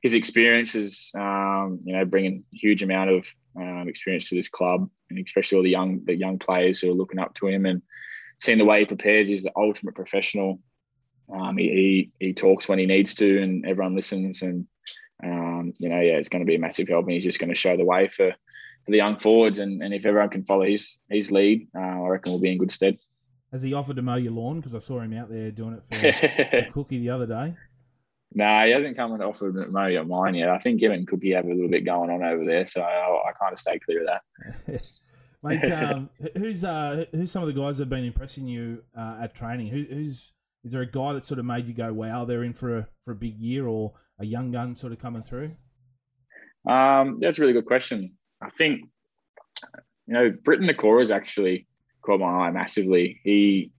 his 0.04 0.12
experience 0.12 0.74
is, 0.74 1.10
um, 1.18 1.80
you 1.82 1.96
know, 1.96 2.04
bringing 2.04 2.44
a 2.52 2.56
huge 2.56 2.82
amount 2.82 3.08
of 3.08 3.26
um, 3.56 3.88
experience 3.88 4.28
to 4.28 4.34
this 4.34 4.50
club, 4.50 4.90
and 5.08 5.18
especially 5.18 5.56
all 5.56 5.64
the 5.64 5.70
young 5.70 6.04
the 6.04 6.14
young 6.14 6.38
players 6.38 6.78
who 6.78 6.90
are 6.90 6.94
looking 6.94 7.18
up 7.18 7.34
to 7.36 7.48
him 7.48 7.64
and 7.64 7.80
seeing 8.38 8.58
the 8.58 8.66
way 8.66 8.80
he 8.80 8.84
prepares. 8.84 9.28
He's 9.28 9.42
the 9.42 9.52
ultimate 9.56 9.94
professional. 9.94 10.60
Um, 11.34 11.56
he, 11.56 12.10
he, 12.20 12.26
he 12.26 12.34
talks 12.34 12.68
when 12.68 12.78
he 12.78 12.84
needs 12.84 13.14
to, 13.14 13.42
and 13.42 13.64
everyone 13.64 13.96
listens. 13.96 14.42
And 14.42 14.66
um, 15.24 15.72
you 15.78 15.88
know, 15.88 16.00
yeah, 16.00 16.18
it's 16.18 16.28
going 16.28 16.44
to 16.44 16.46
be 16.46 16.56
a 16.56 16.60
massive 16.60 16.86
help, 16.86 17.06
and 17.06 17.12
he's 17.12 17.24
just 17.24 17.40
going 17.40 17.48
to 17.48 17.54
show 17.54 17.74
the 17.74 17.86
way 17.86 18.08
for, 18.08 18.30
for 18.30 18.90
the 18.90 18.98
young 18.98 19.18
forwards. 19.18 19.58
And, 19.58 19.82
and 19.82 19.94
if 19.94 20.04
everyone 20.04 20.28
can 20.28 20.44
follow 20.44 20.66
his 20.66 20.98
his 21.08 21.32
lead, 21.32 21.66
uh, 21.74 21.80
I 21.80 22.08
reckon 22.08 22.32
we'll 22.32 22.42
be 22.42 22.52
in 22.52 22.58
good 22.58 22.70
stead. 22.70 22.98
Has 23.52 23.62
he 23.62 23.72
offered 23.72 23.96
to 23.96 24.02
mow 24.02 24.16
your 24.16 24.32
lawn? 24.32 24.60
Because 24.60 24.74
I 24.74 24.80
saw 24.80 25.00
him 25.00 25.14
out 25.14 25.30
there 25.30 25.50
doing 25.50 25.80
it 25.80 26.66
for 26.66 26.70
Cookie 26.72 26.98
the 26.98 27.08
other 27.08 27.26
day. 27.26 27.54
No, 28.36 28.44
nah, 28.44 28.64
he 28.64 28.72
hasn't 28.72 28.96
come 28.96 29.12
and 29.12 29.22
offered 29.22 29.72
mow 29.72 29.86
your 29.86 30.04
mine 30.04 30.34
yet. 30.34 30.48
I 30.48 30.58
think 30.58 30.82
him 30.82 30.90
and 30.90 31.06
Cookie 31.06 31.32
have 31.32 31.44
a 31.44 31.48
little 31.54 31.70
bit 31.70 31.84
going 31.84 32.10
on 32.10 32.24
over 32.24 32.44
there, 32.44 32.66
so 32.66 32.80
I, 32.82 33.28
I 33.28 33.32
kind 33.40 33.52
of 33.52 33.60
stay 33.60 33.78
clear 33.78 34.00
of 34.00 34.08
that. 34.08 34.82
Mate, 35.44 35.70
um, 35.70 36.10
who's 36.36 36.64
uh, 36.64 37.04
who's 37.12 37.30
some 37.30 37.42
of 37.42 37.54
the 37.54 37.60
guys 37.60 37.78
that 37.78 37.84
have 37.84 37.90
been 37.90 38.04
impressing 38.04 38.46
you 38.46 38.82
uh, 38.96 39.18
at 39.22 39.34
training? 39.34 39.68
Who, 39.68 39.84
who's 39.88 40.32
is 40.64 40.72
there 40.72 40.80
a 40.80 40.86
guy 40.86 41.12
that 41.12 41.24
sort 41.24 41.38
of 41.38 41.44
made 41.44 41.68
you 41.68 41.74
go, 41.74 41.92
"Wow, 41.92 42.24
they're 42.24 42.42
in 42.42 42.54
for 42.54 42.78
a 42.78 42.88
for 43.04 43.12
a 43.12 43.14
big 43.14 43.38
year," 43.38 43.66
or 43.66 43.92
a 44.18 44.24
young 44.24 44.50
gun 44.50 44.74
sort 44.74 44.92
of 44.92 44.98
coming 44.98 45.22
through? 45.22 45.52
Um, 46.68 47.18
that's 47.20 47.38
a 47.38 47.42
really 47.42 47.52
good 47.52 47.66
question. 47.66 48.14
I 48.40 48.48
think 48.50 48.80
you 50.06 50.14
know 50.14 50.32
Briton 50.44 50.66
Nikora 50.66 51.00
has 51.00 51.10
actually 51.10 51.66
caught 52.00 52.20
my 52.20 52.26
eye 52.26 52.50
massively. 52.50 53.20
He, 53.22 53.70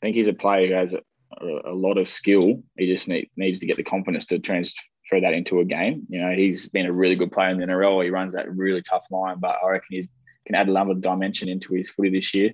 I 0.00 0.06
think 0.06 0.16
he's 0.16 0.28
a 0.28 0.34
player 0.34 0.68
who 0.68 0.74
has 0.74 0.94
a, 1.40 1.72
a 1.72 1.74
lot 1.74 1.98
of 1.98 2.08
skill. 2.08 2.62
He 2.76 2.86
just 2.86 3.08
need, 3.08 3.30
needs 3.36 3.58
to 3.60 3.66
get 3.66 3.76
the 3.76 3.82
confidence 3.82 4.26
to 4.26 4.38
transfer 4.38 5.20
that 5.20 5.34
into 5.34 5.60
a 5.60 5.64
game. 5.64 6.06
You 6.08 6.20
know, 6.20 6.30
he's 6.30 6.68
been 6.68 6.86
a 6.86 6.92
really 6.92 7.16
good 7.16 7.32
player 7.32 7.50
in 7.50 7.58
the 7.58 7.66
NRL. 7.66 8.04
He 8.04 8.10
runs 8.10 8.32
that 8.34 8.54
really 8.54 8.82
tough 8.82 9.06
line, 9.10 9.38
but 9.38 9.56
I 9.62 9.70
reckon 9.70 9.86
he 9.90 10.08
can 10.46 10.54
add 10.54 10.68
another 10.68 10.94
dimension 10.94 11.48
into 11.48 11.74
his 11.74 11.90
footy 11.90 12.10
this 12.10 12.34
year. 12.34 12.52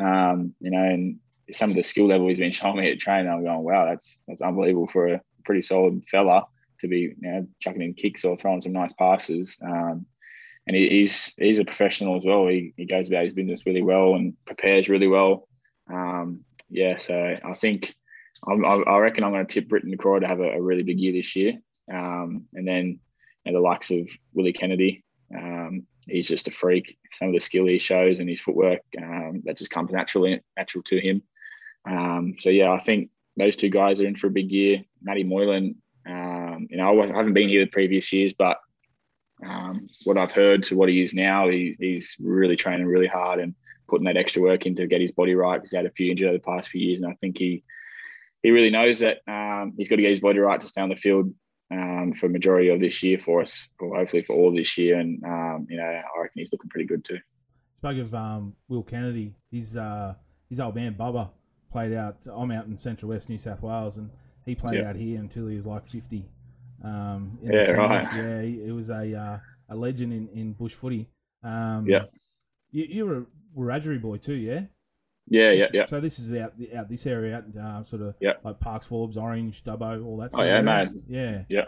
Um, 0.00 0.54
you 0.60 0.70
know, 0.70 0.82
and 0.82 1.18
some 1.50 1.70
of 1.70 1.76
the 1.76 1.82
skill 1.82 2.06
level 2.06 2.28
he's 2.28 2.38
been 2.38 2.52
showing 2.52 2.76
me 2.76 2.90
at 2.90 2.98
training, 2.98 3.30
I'm 3.30 3.44
going, 3.44 3.62
wow, 3.62 3.86
that's 3.86 4.16
that's 4.26 4.42
unbelievable 4.42 4.88
for 4.88 5.08
a 5.08 5.20
pretty 5.44 5.62
solid 5.62 6.02
fella 6.08 6.44
to 6.80 6.88
be 6.88 6.98
you 6.98 7.16
know, 7.20 7.46
chucking 7.60 7.82
in 7.82 7.94
kicks 7.94 8.24
or 8.24 8.36
throwing 8.36 8.60
some 8.60 8.72
nice 8.72 8.92
passes. 8.92 9.56
Um, 9.62 10.06
and 10.66 10.76
he, 10.76 10.88
he's 10.88 11.34
he's 11.38 11.58
a 11.58 11.64
professional 11.64 12.16
as 12.16 12.24
well. 12.24 12.46
He, 12.46 12.74
he 12.76 12.84
goes 12.84 13.08
about 13.08 13.24
his 13.24 13.34
business 13.34 13.66
really 13.66 13.82
well 13.82 14.14
and 14.14 14.34
prepares 14.44 14.88
really 14.88 15.08
well. 15.08 15.48
Um, 15.90 16.44
yeah, 16.68 16.98
so 16.98 17.34
I 17.42 17.52
think 17.54 17.94
I'm, 18.46 18.64
i 18.64 18.98
reckon 18.98 19.24
I'm 19.24 19.32
going 19.32 19.46
to 19.46 19.52
tip 19.52 19.68
Briton 19.68 19.94
Nikora 19.94 20.20
to 20.20 20.28
have 20.28 20.40
a, 20.40 20.52
a, 20.52 20.62
really 20.62 20.82
big 20.82 21.00
year 21.00 21.12
this 21.12 21.34
year. 21.34 21.54
Um, 21.92 22.44
and 22.54 22.66
then 22.66 23.00
you 23.44 23.52
know, 23.52 23.58
the 23.58 23.64
likes 23.64 23.90
of 23.90 24.08
Willie 24.32 24.52
Kennedy, 24.52 25.04
um, 25.36 25.86
he's 26.06 26.28
just 26.28 26.48
a 26.48 26.50
freak. 26.50 26.98
Some 27.12 27.28
of 27.28 27.34
the 27.34 27.40
skill 27.40 27.66
he 27.66 27.78
shows 27.78 28.20
and 28.20 28.28
his 28.28 28.40
footwork 28.40 28.80
um, 28.96 29.42
that 29.44 29.58
just 29.58 29.70
comes 29.70 29.92
naturally 29.92 30.40
natural 30.56 30.82
to 30.84 31.00
him. 31.00 31.22
Um, 31.88 32.34
so 32.38 32.50
yeah, 32.50 32.70
I 32.70 32.78
think 32.78 33.10
those 33.36 33.56
two 33.56 33.70
guys 33.70 34.00
are 34.00 34.06
in 34.06 34.16
for 34.16 34.28
a 34.28 34.30
big 34.30 34.50
year. 34.50 34.84
Matty 35.02 35.24
Moylan, 35.24 35.76
um, 36.06 36.68
you 36.70 36.76
know, 36.76 37.00
I, 37.00 37.04
I, 37.04 37.16
haven't 37.16 37.34
been 37.34 37.48
here 37.48 37.64
the 37.64 37.70
previous 37.70 38.12
years, 38.12 38.32
but 38.32 38.58
um, 39.44 39.88
what 40.04 40.18
I've 40.18 40.32
heard 40.32 40.64
to 40.64 40.76
what 40.76 40.88
he 40.88 41.00
is 41.00 41.14
now, 41.14 41.48
he, 41.48 41.74
he's 41.78 42.16
really 42.20 42.56
training 42.56 42.86
really 42.86 43.06
hard 43.06 43.40
and 43.40 43.54
putting 43.88 44.04
that 44.06 44.16
extra 44.16 44.42
work 44.42 44.66
in 44.66 44.74
to 44.76 44.86
get 44.86 45.00
his 45.00 45.12
body 45.12 45.34
right 45.34 45.56
because 45.56 45.70
he 45.70 45.76
had 45.76 45.86
a 45.86 45.90
few 45.90 46.10
injuries 46.10 46.28
over 46.28 46.38
the 46.38 46.44
past 46.44 46.68
few 46.68 46.80
years, 46.80 47.00
and 47.00 47.10
I 47.10 47.14
think 47.14 47.38
he 47.38 47.62
he 48.42 48.50
really 48.50 48.70
knows 48.70 49.00
that 49.00 49.18
um, 49.26 49.74
he's 49.76 49.88
got 49.88 49.96
to 49.96 50.02
get 50.02 50.10
his 50.10 50.20
body 50.20 50.38
right 50.38 50.60
to 50.60 50.68
stay 50.68 50.80
on 50.80 50.88
the 50.88 50.96
field 50.96 51.32
um, 51.70 52.12
for 52.14 52.28
majority 52.28 52.68
of 52.68 52.80
this 52.80 53.02
year 53.02 53.18
for 53.18 53.42
us, 53.42 53.68
or 53.80 53.96
hopefully 53.96 54.22
for 54.22 54.34
all 54.34 54.54
this 54.54 54.78
year. 54.78 54.98
And 54.98 55.22
um, 55.24 55.66
you 55.68 55.76
know, 55.76 55.84
I 55.84 56.20
reckon 56.20 56.40
he's 56.40 56.52
looking 56.52 56.70
pretty 56.70 56.86
good 56.86 57.04
too. 57.04 57.18
Spoke 57.78 57.98
of 57.98 58.14
um, 58.14 58.54
Will 58.68 58.82
Kennedy. 58.82 59.34
His 59.50 59.76
uh, 59.76 60.14
his 60.48 60.60
old 60.60 60.74
man 60.74 60.94
Bubba 60.94 61.30
played 61.70 61.94
out. 61.94 62.16
I'm 62.30 62.50
out 62.50 62.66
in 62.66 62.76
Central 62.76 63.10
West 63.10 63.28
New 63.28 63.38
South 63.38 63.62
Wales, 63.62 63.98
and 63.98 64.10
he 64.44 64.54
played 64.54 64.80
out 64.82 64.96
here 64.96 65.20
until 65.20 65.46
he 65.46 65.56
was 65.56 65.66
like 65.66 65.86
50. 65.86 66.28
Um, 66.82 67.38
yeah, 67.42 67.70
right. 67.72 68.06
Yeah, 68.14 68.42
he, 68.42 68.64
he 68.64 68.72
was 68.72 68.90
a 68.90 69.14
uh, 69.14 69.38
a 69.68 69.76
legend 69.76 70.12
in, 70.12 70.28
in 70.28 70.52
bush 70.52 70.72
footy. 70.72 71.08
Um, 71.42 71.86
yeah, 71.86 72.04
you, 72.70 72.84
you 72.84 73.06
were 73.06 73.18
a 73.18 73.26
Wiradjuri 73.56 74.00
boy 74.00 74.16
too, 74.16 74.34
yeah. 74.34 74.62
Yeah, 75.30 75.50
yeah, 75.52 75.68
yeah. 75.72 75.86
So 75.86 76.00
this 76.00 76.18
is 76.18 76.32
out 76.32 76.54
out 76.74 76.88
this 76.88 77.06
area, 77.06 77.36
out 77.36 77.56
uh, 77.56 77.84
sort 77.84 78.02
of 78.02 78.14
yeah. 78.20 78.34
like 78.44 78.60
Parks, 78.60 78.86
Forbes, 78.86 79.16
Orange, 79.16 79.62
Dubbo, 79.64 80.04
all 80.04 80.16
that. 80.18 80.30
oh 80.34 80.42
yeah, 80.42 80.60
man. 80.62 81.02
Yeah, 81.08 81.42
yeah. 81.48 81.66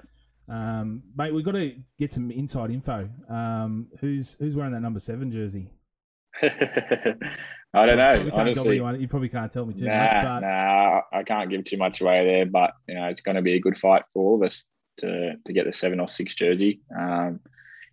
Um, 0.49 1.03
mate, 1.17 1.33
we've 1.33 1.45
got 1.45 1.53
to 1.53 1.75
get 1.99 2.13
some 2.13 2.31
inside 2.31 2.71
info. 2.71 3.09
Um, 3.29 3.89
who's 4.01 4.37
who's 4.39 4.57
wearing 4.57 4.73
that 4.73 4.81
number 4.81 5.01
seven 5.01 5.31
jersey? 5.31 5.73
I 6.43 7.87
don't 7.87 7.99
know. 7.99 8.31
Honestly, 8.33 8.77
you, 8.77 8.97
you, 8.97 9.07
probably 9.07 9.29
can't 9.29 9.53
tell 9.53 9.65
me 9.65 9.75
too 9.75 9.85
nah, 9.85 10.03
much. 10.03 10.13
But... 10.13 10.41
Nah, 10.41 11.01
I 11.13 11.23
can't 11.23 11.51
give 11.51 11.65
too 11.65 11.77
much 11.77 12.01
away 12.01 12.25
there. 12.25 12.47
But 12.47 12.73
you 12.89 12.97
know, 12.97 13.07
it's 13.07 13.21
going 13.21 13.37
to 13.37 13.43
be 13.43 13.55
a 13.55 13.61
good 13.61 13.79
fight 13.79 14.03
for 14.13 14.25
all 14.25 14.35
of 14.37 14.43
us 14.43 14.65
to 14.99 15.37
to 15.45 15.53
get 15.53 15.67
the 15.67 15.73
seven 15.73 16.01
or 16.01 16.09
six 16.09 16.35
jersey. 16.35 16.81
Um, 16.99 17.41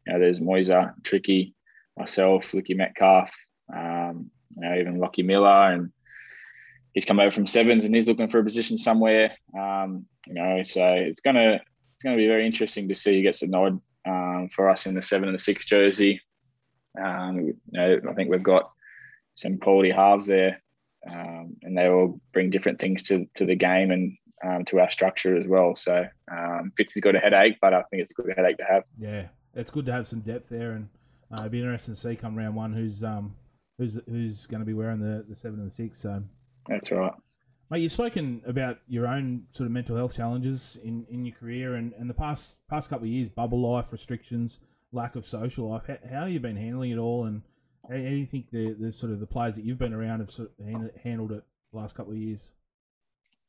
you 0.06 0.14
know, 0.14 0.20
there's 0.20 0.40
Moisa, 0.40 0.94
Tricky, 1.04 1.54
myself, 1.98 2.54
Lucky 2.54 2.74
Metcalf. 2.74 3.36
Um, 3.74 4.32
you 4.58 4.68
know, 4.68 4.76
even 4.76 5.00
Lockie 5.00 5.24
Miller, 5.24 5.72
and 5.72 5.92
he's 6.94 7.06
come 7.06 7.20
over 7.20 7.32
from 7.32 7.48
sevens 7.48 7.86
and 7.86 7.94
he's 7.94 8.08
looking 8.08 8.28
for 8.28 8.40
a 8.40 8.44
position 8.44 8.78
somewhere. 8.78 9.38
Um, 9.58 10.06
you 10.26 10.34
know, 10.34 10.64
so 10.64 10.84
it's 10.84 11.22
gonna 11.22 11.62
it's 11.94 12.04
gonna 12.04 12.18
be 12.18 12.28
very 12.28 12.46
interesting 12.46 12.88
to 12.90 12.96
see 12.96 13.18
who 13.18 13.22
gets 13.24 13.42
the 13.42 13.48
nod 13.48 13.80
um, 14.08 14.50
for 14.52 14.70
us 14.70 14.86
in 14.86 14.96
the 14.96 15.02
seven 15.02 15.30
and 15.30 15.38
the 15.38 15.44
six 15.44 15.66
jersey. 15.66 16.22
Um, 17.00 17.40
you 17.40 17.56
know, 17.72 18.00
I 18.10 18.14
think 18.14 18.30
we've 18.30 18.44
got 18.44 18.72
some 19.36 19.60
quality 19.60 19.92
halves 19.92 20.26
there, 20.26 20.62
um, 21.10 21.56
and 21.62 21.78
they 21.78 21.88
all 21.88 22.20
bring 22.34 22.50
different 22.50 22.80
things 22.80 23.04
to 23.04 23.28
to 23.36 23.46
the 23.46 23.56
game 23.56 23.92
and 23.92 24.18
um, 24.44 24.66
to 24.66 24.80
our 24.80 24.90
structure 24.90 25.38
as 25.38 25.48
well. 25.48 25.76
So 25.76 26.06
um, 26.32 26.72
Fitz 26.76 26.94
has 26.96 27.02
got 27.02 27.16
a 27.16 27.20
headache, 27.20 27.58
but 27.62 27.74
I 27.74 27.84
think 27.84 28.04
it's 28.04 28.12
a 28.12 28.22
good 28.22 28.34
headache 28.36 28.58
to 28.58 28.66
have. 28.66 28.84
Yeah, 28.98 29.28
it's 29.54 29.72
good 29.72 29.86
to 29.86 29.92
have 29.92 30.08
some 30.08 30.22
depth 30.22 30.50
there, 30.50 30.72
and 30.72 30.90
uh, 31.32 31.42
it'd 31.42 31.52
be 31.52 31.60
interesting 31.60 31.94
to 31.94 32.00
see 32.00 32.16
come 32.16 32.36
round 32.36 32.56
one 32.56 32.74
who's 32.74 33.04
um, 33.04 33.36
who's 33.78 34.00
who's 34.08 34.46
going 34.46 34.60
to 34.60 34.66
be 34.66 34.74
wearing 34.74 35.00
the, 35.00 35.26
the 35.28 35.36
seven 35.36 35.60
and 35.60 35.70
the 35.70 35.74
six. 35.74 36.02
So 36.02 36.24
that's 36.68 36.92
right. 36.92 37.14
Mate, 37.70 37.82
you've 37.82 37.92
spoken 37.92 38.42
about 38.46 38.78
your 38.88 39.08
own 39.08 39.44
sort 39.52 39.66
of 39.66 39.74
mental 39.74 39.98
health 39.98 40.16
challenges 40.16 40.78
in, 40.82 41.06
in 41.10 41.26
your 41.26 41.36
career 41.36 41.76
and, 41.76 41.92
and 41.94 42.10
the 42.10 42.14
past 42.14 42.60
past 42.70 42.90
couple 42.90 43.06
of 43.06 43.12
years, 43.12 43.28
bubble 43.28 43.60
life 43.60 43.92
restrictions, 43.92 44.62
lack 44.94 45.16
of 45.16 45.26
social 45.26 45.70
life. 45.70 45.84
How, 45.88 45.98
how 46.10 46.22
have 46.22 46.32
you 46.32 46.40
been 46.40 46.56
handling 46.56 46.92
it 46.92 46.98
all, 46.98 47.26
and 47.26 47.42
how, 47.90 47.96
how 47.96 48.02
do 48.02 48.16
you 48.16 48.26
think 48.26 48.52
the, 48.52 48.74
the 48.74 48.92
sort 48.94 49.12
of 49.12 49.20
the 49.20 49.28
players 49.28 49.56
that 49.56 49.66
you've 49.66 49.78
been 49.78 49.94
around 49.94 50.22
have 50.22 50.32
sort 50.32 50.52
of 50.60 50.92
handled 51.04 51.34
it 51.34 51.44
the 51.74 51.78
last 51.78 51.96
couple 51.96 52.14
of 52.14 52.20
years? 52.20 52.54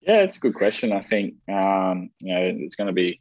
Yeah, 0.00 0.22
it's 0.22 0.36
a 0.36 0.40
good 0.40 0.54
question. 0.54 0.92
I 0.92 1.02
think 1.02 1.34
um, 1.48 2.10
you 2.18 2.34
know 2.34 2.52
it's 2.56 2.76
going 2.76 2.88
to 2.88 2.92
be 2.92 3.20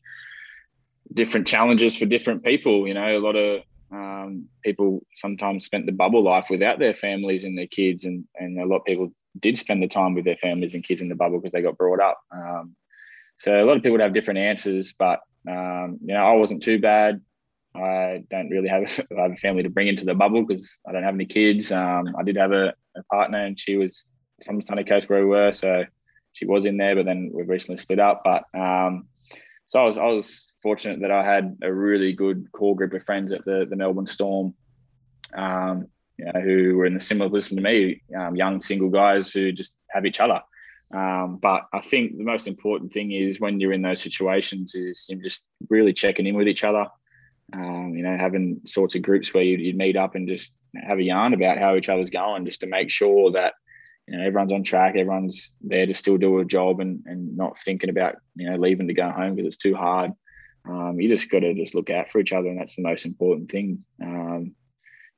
different 1.13 1.45
challenges 1.45 1.95
for 1.95 2.05
different 2.05 2.43
people. 2.43 2.87
You 2.87 2.95
know, 2.95 3.17
a 3.17 3.19
lot 3.19 3.35
of 3.35 3.61
um, 3.91 4.45
people 4.63 5.05
sometimes 5.15 5.65
spent 5.65 5.85
the 5.85 5.91
bubble 5.91 6.23
life 6.23 6.47
without 6.49 6.79
their 6.79 6.93
families 6.93 7.43
and 7.43 7.57
their 7.57 7.67
kids, 7.67 8.05
and 8.05 8.25
and 8.35 8.59
a 8.59 8.65
lot 8.65 8.77
of 8.77 8.85
people 8.85 9.11
did 9.39 9.57
spend 9.57 9.81
the 9.81 9.87
time 9.87 10.13
with 10.13 10.25
their 10.25 10.35
families 10.35 10.73
and 10.73 10.83
kids 10.83 11.01
in 11.01 11.09
the 11.09 11.15
bubble 11.15 11.39
because 11.39 11.53
they 11.53 11.61
got 11.61 11.77
brought 11.77 12.01
up. 12.01 12.19
Um, 12.31 12.75
so 13.39 13.53
a 13.53 13.65
lot 13.65 13.77
of 13.77 13.83
people 13.83 13.93
would 13.93 14.01
have 14.01 14.13
different 14.13 14.39
answers, 14.39 14.93
but 14.97 15.21
um, 15.47 15.99
you 16.01 16.13
know, 16.13 16.25
I 16.25 16.33
wasn't 16.33 16.63
too 16.63 16.79
bad. 16.79 17.21
I 17.75 18.23
don't 18.29 18.49
really 18.49 18.69
have 18.69 18.83
a, 19.11 19.21
have 19.21 19.31
a 19.31 19.37
family 19.37 19.63
to 19.63 19.69
bring 19.69 19.87
into 19.87 20.05
the 20.05 20.15
bubble 20.15 20.43
because 20.43 20.79
I 20.87 20.91
don't 20.91 21.03
have 21.03 21.15
any 21.15 21.25
kids. 21.25 21.71
Um, 21.71 22.15
I 22.17 22.23
did 22.23 22.37
have 22.37 22.51
a, 22.51 22.73
a, 22.95 23.03
partner, 23.11 23.45
and 23.45 23.59
she 23.59 23.77
was 23.77 24.05
from 24.45 24.59
the 24.59 24.65
Sunny 24.65 24.83
Coast 24.83 25.09
where 25.09 25.19
we 25.19 25.29
were, 25.29 25.53
so 25.53 25.85
she 26.33 26.45
was 26.45 26.65
in 26.65 26.77
there. 26.77 26.95
But 26.95 27.05
then 27.05 27.31
we've 27.33 27.47
recently 27.47 27.77
split 27.77 27.99
up. 27.99 28.23
But 28.23 28.43
um, 28.57 29.07
so 29.67 29.81
I 29.81 29.83
was 29.83 29.97
I 29.97 30.05
was 30.05 30.53
fortunate 30.63 31.01
that 31.01 31.11
I 31.11 31.23
had 31.23 31.57
a 31.61 31.71
really 31.71 32.13
good 32.13 32.51
core 32.53 32.75
group 32.75 32.93
of 32.93 33.03
friends 33.03 33.31
at 33.31 33.45
the 33.45 33.67
the 33.69 33.75
Melbourne 33.75 34.07
Storm, 34.07 34.53
um, 35.35 35.87
you 36.17 36.25
know, 36.25 36.39
who 36.39 36.75
were 36.77 36.85
in 36.85 36.93
the 36.93 36.99
similar 36.99 37.29
position 37.29 37.57
to 37.57 37.63
me, 37.63 38.01
um, 38.17 38.35
young 38.35 38.61
single 38.61 38.89
guys 38.89 39.31
who 39.31 39.51
just 39.51 39.75
have 39.89 40.05
each 40.05 40.21
other. 40.21 40.41
Um, 40.93 41.37
but 41.41 41.67
I 41.73 41.81
think 41.81 42.17
the 42.17 42.23
most 42.23 42.47
important 42.47 42.93
thing 42.93 43.11
is 43.11 43.41
when 43.41 43.59
you're 43.59 43.73
in 43.73 43.81
those 43.81 44.01
situations 44.01 44.73
is 44.73 45.05
you 45.09 45.17
just 45.17 45.45
really 45.69 45.91
checking 45.91 46.25
in 46.25 46.35
with 46.35 46.47
each 46.47 46.63
other. 46.63 46.87
Um, 47.53 47.93
you 47.93 48.03
know, 48.03 48.17
having 48.17 48.61
sorts 48.65 48.95
of 48.95 49.01
groups 49.01 49.33
where 49.33 49.43
you'd, 49.43 49.59
you'd 49.59 49.77
meet 49.77 49.97
up 49.97 50.15
and 50.15 50.27
just 50.27 50.53
have 50.75 50.97
a 50.97 51.03
yarn 51.03 51.33
about 51.33 51.57
how 51.57 51.75
each 51.75 51.89
other's 51.89 52.09
going, 52.09 52.45
just 52.45 52.61
to 52.61 52.67
make 52.67 52.89
sure 52.89 53.31
that 53.31 53.53
you 54.07 54.17
know 54.17 54.25
everyone's 54.25 54.53
on 54.53 54.63
track, 54.63 54.95
everyone's 54.95 55.53
there 55.61 55.85
to 55.85 55.93
still 55.93 56.17
do 56.17 56.39
a 56.39 56.45
job 56.45 56.79
and 56.79 57.03
and 57.05 57.35
not 57.35 57.61
thinking 57.63 57.89
about 57.89 58.15
you 58.35 58.49
know 58.49 58.57
leaving 58.57 58.87
to 58.87 58.93
go 58.93 59.09
home 59.09 59.35
because 59.35 59.47
it's 59.47 59.57
too 59.57 59.75
hard. 59.75 60.11
Um, 60.67 60.99
you 60.99 61.09
just 61.09 61.29
got 61.29 61.39
to 61.39 61.53
just 61.53 61.75
look 61.75 61.89
out 61.89 62.11
for 62.11 62.19
each 62.19 62.33
other, 62.33 62.49
and 62.49 62.59
that's 62.59 62.75
the 62.75 62.83
most 62.83 63.05
important 63.05 63.49
thing. 63.49 63.83
Um, 64.01 64.55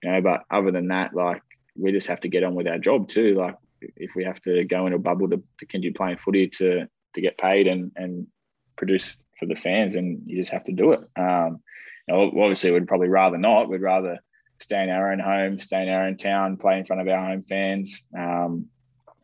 you 0.04 0.12
know, 0.12 0.22
but 0.22 0.44
other 0.52 0.72
than 0.72 0.88
that, 0.90 1.14
like 1.14 1.42
we 1.76 1.92
just 1.92 2.08
have 2.08 2.22
to 2.22 2.30
get 2.30 2.44
on 2.44 2.56
with 2.56 2.68
our 2.68 2.80
job 2.80 3.08
too. 3.08 3.36
Like 3.36 3.56
if 3.82 4.12
we 4.16 4.24
have 4.24 4.42
to 4.42 4.64
go 4.66 4.88
in 4.88 4.94
a 4.94 5.00
bubble 5.00 5.30
to, 5.30 5.38
to 5.38 5.66
continue 5.66 5.94
playing 5.94 6.18
footy 6.18 6.48
to 6.48 6.88
to 7.14 7.22
get 7.22 7.38
paid 7.38 7.68
and 7.68 7.92
and 7.96 8.28
produce 8.76 9.18
for 9.38 9.46
the 9.46 9.56
fans, 9.56 9.96
and 9.96 10.22
you 10.26 10.38
just 10.38 10.52
have 10.52 10.64
to 10.66 10.72
do 10.72 10.94
it. 10.94 11.02
Um, 11.16 11.60
you 12.08 12.16
know, 12.16 12.24
obviously, 12.42 12.72
we'd 12.72 12.88
probably 12.88 13.10
rather 13.10 13.38
not. 13.38 13.70
We'd 13.70 13.82
rather 13.82 14.20
stay 14.60 14.84
in 14.84 14.90
our 14.90 15.12
own 15.12 15.20
home, 15.20 15.60
stay 15.60 15.84
in 15.84 15.90
our 15.90 16.06
own 16.06 16.18
town, 16.18 16.58
play 16.58 16.78
in 16.78 16.86
front 16.86 17.02
of 17.02 17.08
our 17.08 17.26
home 17.26 17.44
fans. 17.48 18.04
Um, 18.18 18.68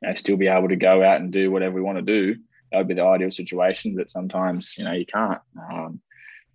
you 0.06 0.12
know, 0.12 0.16
still 0.16 0.38
be 0.38 0.48
able 0.48 0.70
to 0.70 0.76
go 0.76 1.04
out 1.04 1.20
and 1.20 1.32
do 1.32 1.52
whatever 1.52 1.76
we 1.76 1.82
want 1.82 1.98
to 1.98 2.02
do. 2.02 2.40
That 2.72 2.80
would 2.80 2.88
be 2.88 2.94
the 2.94 3.04
ideal 3.04 3.32
situation, 3.32 3.96
but 3.96 4.10
sometimes 4.10 4.78
you 4.78 4.84
know 4.84 4.94
you 4.94 5.06
can't. 5.06 5.42
Um, 5.72 6.02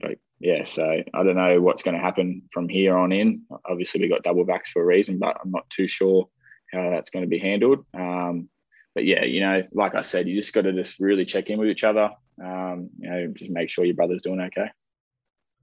but 0.01 0.19
yeah, 0.39 0.65
so 0.65 0.85
I 0.85 1.23
don't 1.23 1.37
know 1.37 1.61
what's 1.61 1.83
going 1.83 1.97
to 1.97 2.03
happen 2.03 2.43
from 2.53 2.69
here 2.69 2.97
on 2.97 3.13
in. 3.13 3.43
Obviously, 3.69 4.01
we 4.01 4.09
got 4.09 4.23
double 4.23 4.45
backs 4.45 4.71
for 4.71 4.83
a 4.83 4.87
reason, 4.87 5.19
but 5.19 5.37
I'm 5.43 5.51
not 5.51 5.69
too 5.71 5.89
sure 5.89 6.29
how 6.73 6.91
that's 6.91 7.11
going 7.11 7.25
to 7.25 7.29
be 7.29 7.39
handled. 7.39 7.85
Um, 7.95 8.49
but 8.95 9.05
yeah, 9.05 9.25
you 9.25 9.41
know, 9.41 9.63
like 9.73 9.95
I 9.95 10.03
said, 10.03 10.29
you 10.29 10.41
just 10.41 10.53
got 10.53 10.63
to 10.63 10.73
just 10.73 11.01
really 11.01 11.25
check 11.25 11.49
in 11.51 11.59
with 11.59 11.69
each 11.69 11.85
other. 11.85 12.11
Um, 12.43 12.91
you 12.99 13.11
know, 13.11 13.27
just 13.29 13.51
make 13.51 13.71
sure 13.71 13.85
your 13.85 13.95
brother's 13.95 14.23
doing 14.23 14.41
okay. 14.41 14.71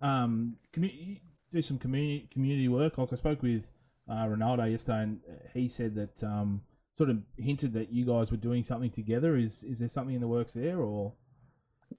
Um, 0.02 0.56
you 0.76 1.18
do 1.52 1.62
some 1.62 1.78
community 1.78 2.28
community 2.32 2.68
work? 2.68 2.98
Like 2.98 3.12
I 3.12 3.16
spoke 3.16 3.42
with 3.42 3.72
uh, 4.10 4.26
Ronaldo 4.26 4.70
yesterday, 4.70 5.04
and 5.04 5.20
he 5.54 5.68
said 5.68 5.96
that 5.96 6.24
um, 6.24 6.62
sort 6.98 7.10
of 7.10 7.22
hinted 7.38 7.74
that 7.74 7.92
you 7.92 8.06
guys 8.06 8.32
were 8.32 8.38
doing 8.38 8.64
something 8.64 8.90
together. 8.90 9.38
Is 9.38 9.64
is 9.64 9.80
there 9.80 9.88
something 9.88 10.16
in 10.16 10.22
the 10.22 10.28
works 10.28 10.54
there, 10.54 10.80
or? 10.80 11.14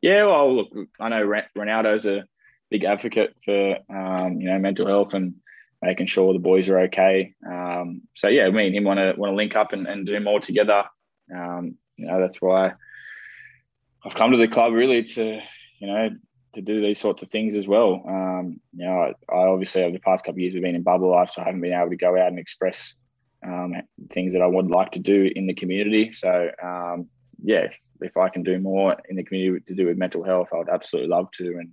Yeah, 0.03 0.27
well, 0.27 0.55
look, 0.55 0.69
I 1.01 1.09
know 1.09 1.27
Ronaldo's 1.57 2.07
a 2.07 2.25
big 2.71 2.85
advocate 2.85 3.35
for 3.45 3.79
um, 3.89 4.41
you 4.41 4.51
know 4.51 4.59
mental 4.59 4.87
health 4.87 5.15
and 5.15 5.35
making 5.83 6.07
sure 6.07 6.33
the 6.33 6.39
boys 6.39 6.69
are 6.69 6.81
okay. 6.81 7.35
Um, 7.47 8.03
so 8.15 8.29
yeah, 8.29 8.51
me 8.51 8.67
and 8.67 8.77
him 8.77 8.85
want 8.85 8.99
to 8.99 9.15
want 9.19 9.33
to 9.33 9.37
link 9.37 9.57
up 9.57 9.73
and, 9.73 9.87
and 9.87 10.07
do 10.07 10.21
more 10.21 10.41
together. 10.41 10.85
Um, 11.35 11.77
you 11.97 12.07
know, 12.07 12.21
that's 12.21 12.41
why 12.41 12.73
I've 14.05 14.15
come 14.15 14.33
to 14.33 14.37
the 14.37 14.49
club 14.49 14.73
really 14.73 15.05
to, 15.05 15.41
you 15.79 15.87
know, 15.87 16.11
to 16.55 16.63
do 16.63 16.81
these 16.81 16.99
sorts 16.99 17.23
of 17.23 17.31
things 17.31 17.55
as 17.55 17.67
well. 17.67 18.03
Um, 18.09 18.61
you 18.75 18.87
know, 18.87 18.93
I, 18.93 19.35
I, 19.35 19.47
obviously 19.47 19.83
over 19.83 19.93
the 19.93 20.01
past 20.01 20.25
couple 20.25 20.37
of 20.37 20.41
years 20.41 20.55
we've 20.55 20.63
been 20.63 20.75
in 20.75 20.83
bubble 20.83 21.11
life, 21.11 21.31
so 21.31 21.43
I 21.43 21.47
haven't 21.47 21.61
been 21.61 21.73
able 21.73 21.91
to 21.91 21.97
go 21.97 22.17
out 22.17 22.29
and 22.29 22.39
express 22.39 22.97
um, 23.47 23.75
things 24.11 24.33
that 24.33 24.43
I 24.43 24.47
would 24.47 24.69
like 24.69 24.93
to 24.93 24.99
do 24.99 25.31
in 25.35 25.47
the 25.47 25.55
community. 25.55 26.13
So 26.13 26.51
um, 26.63 27.09
yeah, 27.43 27.69
if 28.01 28.17
I 28.17 28.29
can 28.29 28.43
do 28.43 28.59
more 28.59 28.97
in 29.09 29.17
the 29.17 29.25
community 29.25 29.65
to 29.67 29.75
do 29.75 29.87
with 29.87 29.99
mental 29.99 30.25
health, 30.25 30.49
I 30.53 30.59
would 30.59 30.69
absolutely 30.69 31.11
love 31.11 31.31
to. 31.33 31.45
And 31.45 31.71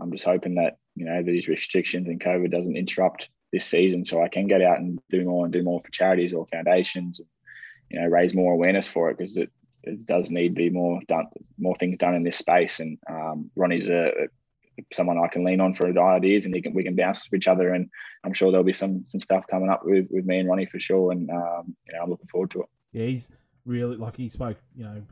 I'm 0.00 0.12
just 0.12 0.24
hoping 0.24 0.54
that 0.56 0.76
you 0.94 1.06
know 1.06 1.22
these 1.22 1.48
restrictions 1.48 2.08
and 2.08 2.20
COVID 2.20 2.50
doesn't 2.50 2.76
interrupt 2.76 3.30
this 3.52 3.66
season, 3.66 4.04
so 4.04 4.22
I 4.22 4.28
can 4.28 4.46
get 4.46 4.62
out 4.62 4.78
and 4.78 4.98
do 5.10 5.24
more 5.24 5.44
and 5.44 5.52
do 5.52 5.62
more 5.62 5.80
for 5.84 5.90
charities 5.90 6.32
or 6.32 6.46
foundations, 6.46 7.20
you 7.90 8.00
know 8.00 8.06
raise 8.06 8.34
more 8.34 8.52
awareness 8.52 8.88
for 8.88 9.10
it 9.10 9.18
because 9.18 9.36
it, 9.36 9.50
it 9.82 10.06
does 10.06 10.30
need 10.30 10.48
to 10.48 10.54
be 10.54 10.70
more 10.70 11.00
done, 11.06 11.26
more 11.58 11.74
things 11.76 11.98
done 11.98 12.14
in 12.14 12.22
this 12.22 12.38
space. 12.38 12.80
And 12.80 12.98
um, 13.08 13.50
Ronnie's 13.56 13.88
a 13.88 14.28
someone 14.92 15.18
I 15.18 15.28
can 15.28 15.44
lean 15.44 15.60
on 15.60 15.74
for 15.74 15.86
ideas, 15.86 16.44
and 16.44 16.62
can, 16.62 16.74
we 16.74 16.84
can 16.84 16.96
bounce 16.96 17.28
each 17.34 17.48
other. 17.48 17.72
And 17.72 17.88
I'm 18.24 18.32
sure 18.32 18.50
there'll 18.50 18.64
be 18.64 18.72
some 18.72 19.04
some 19.08 19.20
stuff 19.20 19.44
coming 19.50 19.70
up 19.70 19.82
with, 19.84 20.06
with 20.10 20.24
me 20.24 20.38
and 20.38 20.48
Ronnie 20.48 20.66
for 20.66 20.80
sure. 20.80 21.12
And 21.12 21.30
um, 21.30 21.76
you 21.86 21.94
know, 21.94 22.02
I'm 22.02 22.10
looking 22.10 22.28
forward 22.28 22.50
to 22.52 22.60
it. 22.60 22.66
Yeah, 22.92 23.06
he's 23.06 23.30
really 23.64 23.96
like 23.96 24.16
he 24.16 24.28
spoke, 24.28 24.58
you 24.74 24.84
know, 24.84 25.02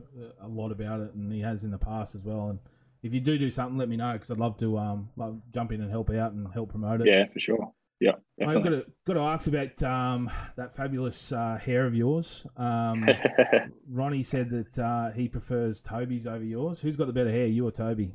a 0.41 0.47
lot 0.47 0.71
about 0.71 1.01
it, 1.01 1.13
and 1.13 1.31
he 1.31 1.41
has 1.41 1.63
in 1.63 1.71
the 1.71 1.77
past 1.77 2.15
as 2.15 2.23
well. 2.23 2.49
And 2.49 2.59
if 3.03 3.13
you 3.13 3.19
do 3.19 3.37
do 3.37 3.49
something, 3.49 3.77
let 3.77 3.89
me 3.89 3.97
know 3.97 4.13
because 4.13 4.31
I'd 4.31 4.37
love 4.37 4.57
to 4.59 4.77
um 4.77 5.09
love 5.15 5.41
jump 5.53 5.71
in 5.71 5.81
and 5.81 5.89
help 5.89 6.09
out 6.09 6.33
and 6.33 6.47
help 6.53 6.69
promote 6.69 7.01
it. 7.01 7.07
Yeah, 7.07 7.25
for 7.31 7.39
sure. 7.39 7.73
Yeah, 8.01 8.13
I've 8.47 8.63
got 8.63 8.71
to, 8.71 8.85
got 9.05 9.13
to 9.13 9.19
ask 9.19 9.47
about 9.47 9.83
um, 9.83 10.27
that 10.55 10.75
fabulous 10.75 11.31
uh, 11.31 11.59
hair 11.63 11.85
of 11.85 11.93
yours. 11.93 12.47
Um, 12.57 13.07
Ronnie 13.87 14.23
said 14.23 14.49
that 14.49 14.79
uh, 14.79 15.11
he 15.11 15.27
prefers 15.27 15.81
Toby's 15.81 16.25
over 16.25 16.43
yours. 16.43 16.81
Who's 16.81 16.95
got 16.95 17.05
the 17.05 17.13
better 17.13 17.29
hair, 17.29 17.45
you 17.45 17.67
or 17.67 17.71
Toby? 17.71 18.13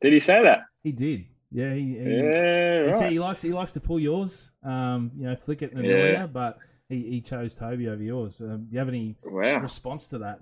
Did 0.00 0.12
he 0.12 0.20
say 0.20 0.42
that? 0.42 0.60
He 0.82 0.92
did. 0.92 1.26
Yeah, 1.50 1.72
he, 1.74 1.80
he, 1.80 1.96
yeah, 1.96 2.78
right. 2.80 3.02
he 3.04 3.14
he 3.14 3.18
likes 3.18 3.40
he 3.40 3.52
likes 3.52 3.72
to 3.72 3.80
pull 3.80 4.00
yours, 4.00 4.50
um, 4.64 5.12
you 5.16 5.26
know, 5.26 5.36
flick 5.36 5.62
it 5.62 5.72
in 5.72 5.82
the 5.82 5.88
yeah. 5.88 6.26
but 6.26 6.58
he, 6.88 7.02
he 7.02 7.20
chose 7.20 7.54
Toby 7.54 7.88
over 7.88 8.02
yours. 8.02 8.40
Um, 8.40 8.66
do 8.66 8.72
you 8.72 8.78
have 8.78 8.88
any 8.88 9.16
wow. 9.24 9.58
response 9.58 10.08
to 10.08 10.18
that? 10.18 10.40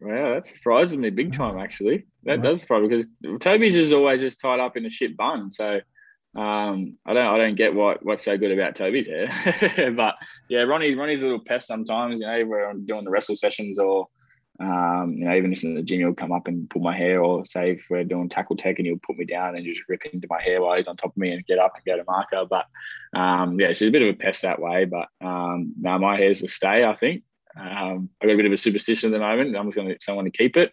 Wow, 0.00 0.34
that 0.34 0.46
surprises 0.46 0.98
me 0.98 1.10
big 1.10 1.32
time. 1.32 1.58
Actually, 1.58 2.06
that 2.24 2.32
right. 2.32 2.42
does 2.42 2.64
probably 2.64 2.88
because 2.88 3.06
Toby's 3.40 3.76
is 3.76 3.92
always 3.92 4.20
just 4.20 4.40
tied 4.40 4.60
up 4.60 4.76
in 4.76 4.84
a 4.84 4.90
shit 4.90 5.16
bun. 5.16 5.50
So 5.50 5.80
um, 6.36 6.98
I 7.06 7.14
don't 7.14 7.26
I 7.26 7.38
don't 7.38 7.54
get 7.54 7.74
what 7.74 8.04
what's 8.04 8.24
so 8.24 8.36
good 8.36 8.52
about 8.52 8.76
Toby's 8.76 9.06
hair. 9.06 9.92
but 9.92 10.16
yeah, 10.50 10.62
Ronnie 10.62 10.94
Ronnie's 10.94 11.22
a 11.22 11.26
little 11.26 11.44
pest 11.44 11.66
sometimes. 11.66 12.20
You 12.20 12.26
know, 12.26 12.44
we're 12.46 12.72
doing 12.74 13.04
the 13.04 13.10
wrestle 13.10 13.36
sessions 13.36 13.78
or 13.78 14.08
um, 14.58 15.14
you 15.16 15.24
know, 15.24 15.34
even 15.34 15.52
in 15.62 15.74
the 15.74 15.82
gym, 15.82 15.98
he'll 15.98 16.14
come 16.14 16.32
up 16.32 16.48
and 16.48 16.68
pull 16.70 16.82
my 16.82 16.96
hair, 16.96 17.22
or 17.22 17.44
say 17.46 17.72
if 17.72 17.86
we're 17.90 18.04
doing 18.04 18.28
tackle 18.28 18.56
tech 18.56 18.78
and 18.78 18.86
he'll 18.86 18.98
put 18.98 19.18
me 19.18 19.24
down 19.24 19.54
and 19.54 19.64
just 19.64 19.82
rip 19.88 20.04
into 20.06 20.26
my 20.30 20.40
hair 20.40 20.62
while 20.62 20.76
he's 20.76 20.86
on 20.86 20.96
top 20.96 21.10
of 21.10 21.16
me 21.16 21.32
and 21.32 21.44
get 21.46 21.58
up 21.58 21.74
and 21.74 21.84
go 21.84 21.96
to 21.96 22.04
marker. 22.08 22.44
But 22.48 22.66
um, 23.18 23.60
yeah, 23.60 23.68
she's 23.68 23.88
a 23.88 23.92
bit 23.92 24.02
of 24.02 24.08
a 24.08 24.14
pest 24.14 24.42
that 24.42 24.60
way. 24.60 24.86
But 24.86 25.08
um, 25.20 25.74
now 25.80 25.98
my 25.98 26.16
hair's 26.16 26.40
to 26.40 26.48
stay, 26.48 26.84
I 26.84 26.94
think. 26.96 27.22
Um, 27.58 28.10
I've 28.20 28.28
got 28.28 28.34
a 28.34 28.36
bit 28.36 28.46
of 28.46 28.52
a 28.52 28.56
superstition 28.56 29.12
at 29.12 29.18
the 29.18 29.24
moment. 29.24 29.56
I'm 29.56 29.66
just 29.66 29.76
going 29.76 29.88
to 29.88 29.94
get 29.94 30.02
someone 30.02 30.26
to 30.26 30.30
keep 30.30 30.56
it. 30.56 30.72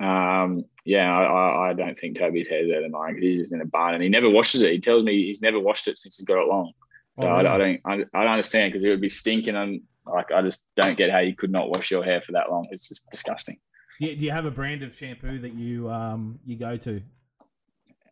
Um, 0.00 0.64
yeah, 0.84 1.10
I, 1.12 1.70
I, 1.70 1.72
don't 1.74 1.96
think 1.96 2.18
Toby's 2.18 2.48
hair 2.48 2.62
is 2.62 2.68
better 2.68 2.82
than 2.82 2.92
mine 2.92 3.14
because 3.14 3.32
he's 3.32 3.42
just 3.42 3.52
in 3.52 3.60
a 3.60 3.66
barn 3.66 3.94
and 3.94 4.02
he 4.02 4.08
never 4.08 4.30
washes 4.30 4.62
it. 4.62 4.72
He 4.72 4.80
tells 4.80 5.04
me 5.04 5.26
he's 5.26 5.42
never 5.42 5.60
washed 5.60 5.86
it 5.86 5.98
since 5.98 6.16
he's 6.16 6.24
got 6.24 6.42
it 6.42 6.48
long. 6.48 6.72
So 7.20 7.26
oh. 7.26 7.30
I, 7.30 7.40
I, 7.40 7.58
don't, 7.58 7.80
I, 7.84 7.92
I 8.14 8.24
don't 8.24 8.32
understand 8.32 8.72
because 8.72 8.84
it 8.84 8.88
would 8.88 9.00
be 9.00 9.10
stinking 9.10 9.54
and 9.54 9.82
like 10.06 10.32
I 10.32 10.42
just 10.42 10.64
don't 10.76 10.96
get 10.96 11.10
how 11.10 11.18
you 11.18 11.34
could 11.34 11.50
not 11.50 11.68
wash 11.68 11.90
your 11.90 12.02
hair 12.02 12.20
for 12.20 12.32
that 12.32 12.50
long. 12.50 12.68
It's 12.70 12.88
just 12.88 13.08
disgusting. 13.10 13.58
Do 14.00 14.06
you, 14.06 14.16
do 14.16 14.24
you 14.24 14.30
have 14.30 14.46
a 14.46 14.50
brand 14.50 14.82
of 14.82 14.94
shampoo 14.94 15.38
that 15.40 15.54
you 15.54 15.90
um 15.90 16.38
you 16.44 16.56
go 16.56 16.76
to? 16.76 17.02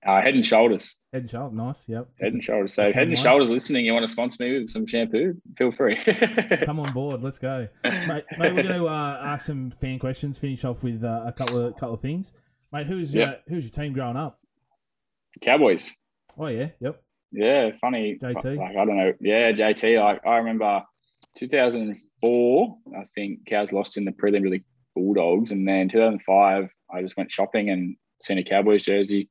Uh, 0.06 0.22
head 0.22 0.34
and 0.34 0.46
Shoulders. 0.46 0.96
Head 1.12 1.22
and 1.22 1.30
Shoulders, 1.30 1.58
nice. 1.58 1.84
Yep. 1.86 2.08
Head 2.20 2.32
and 2.32 2.42
Shoulders. 2.42 2.72
So 2.72 2.84
Head 2.84 3.08
and 3.08 3.18
Shoulders, 3.18 3.50
listening, 3.50 3.84
you 3.84 3.92
want 3.92 4.06
to 4.06 4.10
sponsor 4.10 4.42
me 4.42 4.58
with 4.58 4.70
some 4.70 4.86
shampoo? 4.86 5.34
Feel 5.58 5.72
free. 5.72 5.96
Come 6.64 6.80
on 6.80 6.94
board. 6.94 7.22
Let's 7.22 7.38
go, 7.38 7.68
mate. 7.84 8.24
mate 8.38 8.54
we're 8.54 8.62
going 8.62 8.78
to 8.78 8.86
uh, 8.86 9.20
ask 9.22 9.44
some 9.44 9.70
fan 9.70 9.98
questions. 9.98 10.38
Finish 10.38 10.64
off 10.64 10.82
with 10.82 11.04
uh, 11.04 11.24
a 11.26 11.32
couple 11.32 11.60
of 11.60 11.74
couple 11.74 11.94
of 11.94 12.00
things, 12.00 12.32
mate. 12.72 12.86
Who's 12.86 13.14
yep. 13.14 13.28
uh, 13.28 13.50
who's 13.50 13.64
your 13.64 13.72
team 13.72 13.92
growing 13.92 14.16
up? 14.16 14.38
Cowboys. 15.42 15.92
Oh 16.38 16.46
yeah. 16.46 16.68
Yep. 16.80 17.02
Yeah, 17.32 17.70
funny. 17.78 18.18
JT. 18.20 18.56
Like 18.56 18.76
I 18.76 18.84
don't 18.86 18.96
know. 18.96 19.12
Yeah, 19.20 19.52
JT. 19.52 20.02
Like 20.02 20.26
I 20.26 20.36
remember 20.38 20.82
2004, 21.36 22.76
I 22.96 23.04
think 23.14 23.46
Cows 23.46 23.72
lost 23.72 23.96
in 23.96 24.04
the 24.04 24.12
prelim 24.12 24.44
to 24.44 24.50
the 24.50 24.62
Bulldogs, 24.94 25.52
and 25.52 25.66
then 25.66 25.88
2005, 25.88 26.68
I 26.92 27.02
just 27.02 27.16
went 27.16 27.30
shopping 27.30 27.70
and 27.70 27.96
seen 28.22 28.38
a 28.38 28.44
Cowboys 28.44 28.82
jersey. 28.82 29.28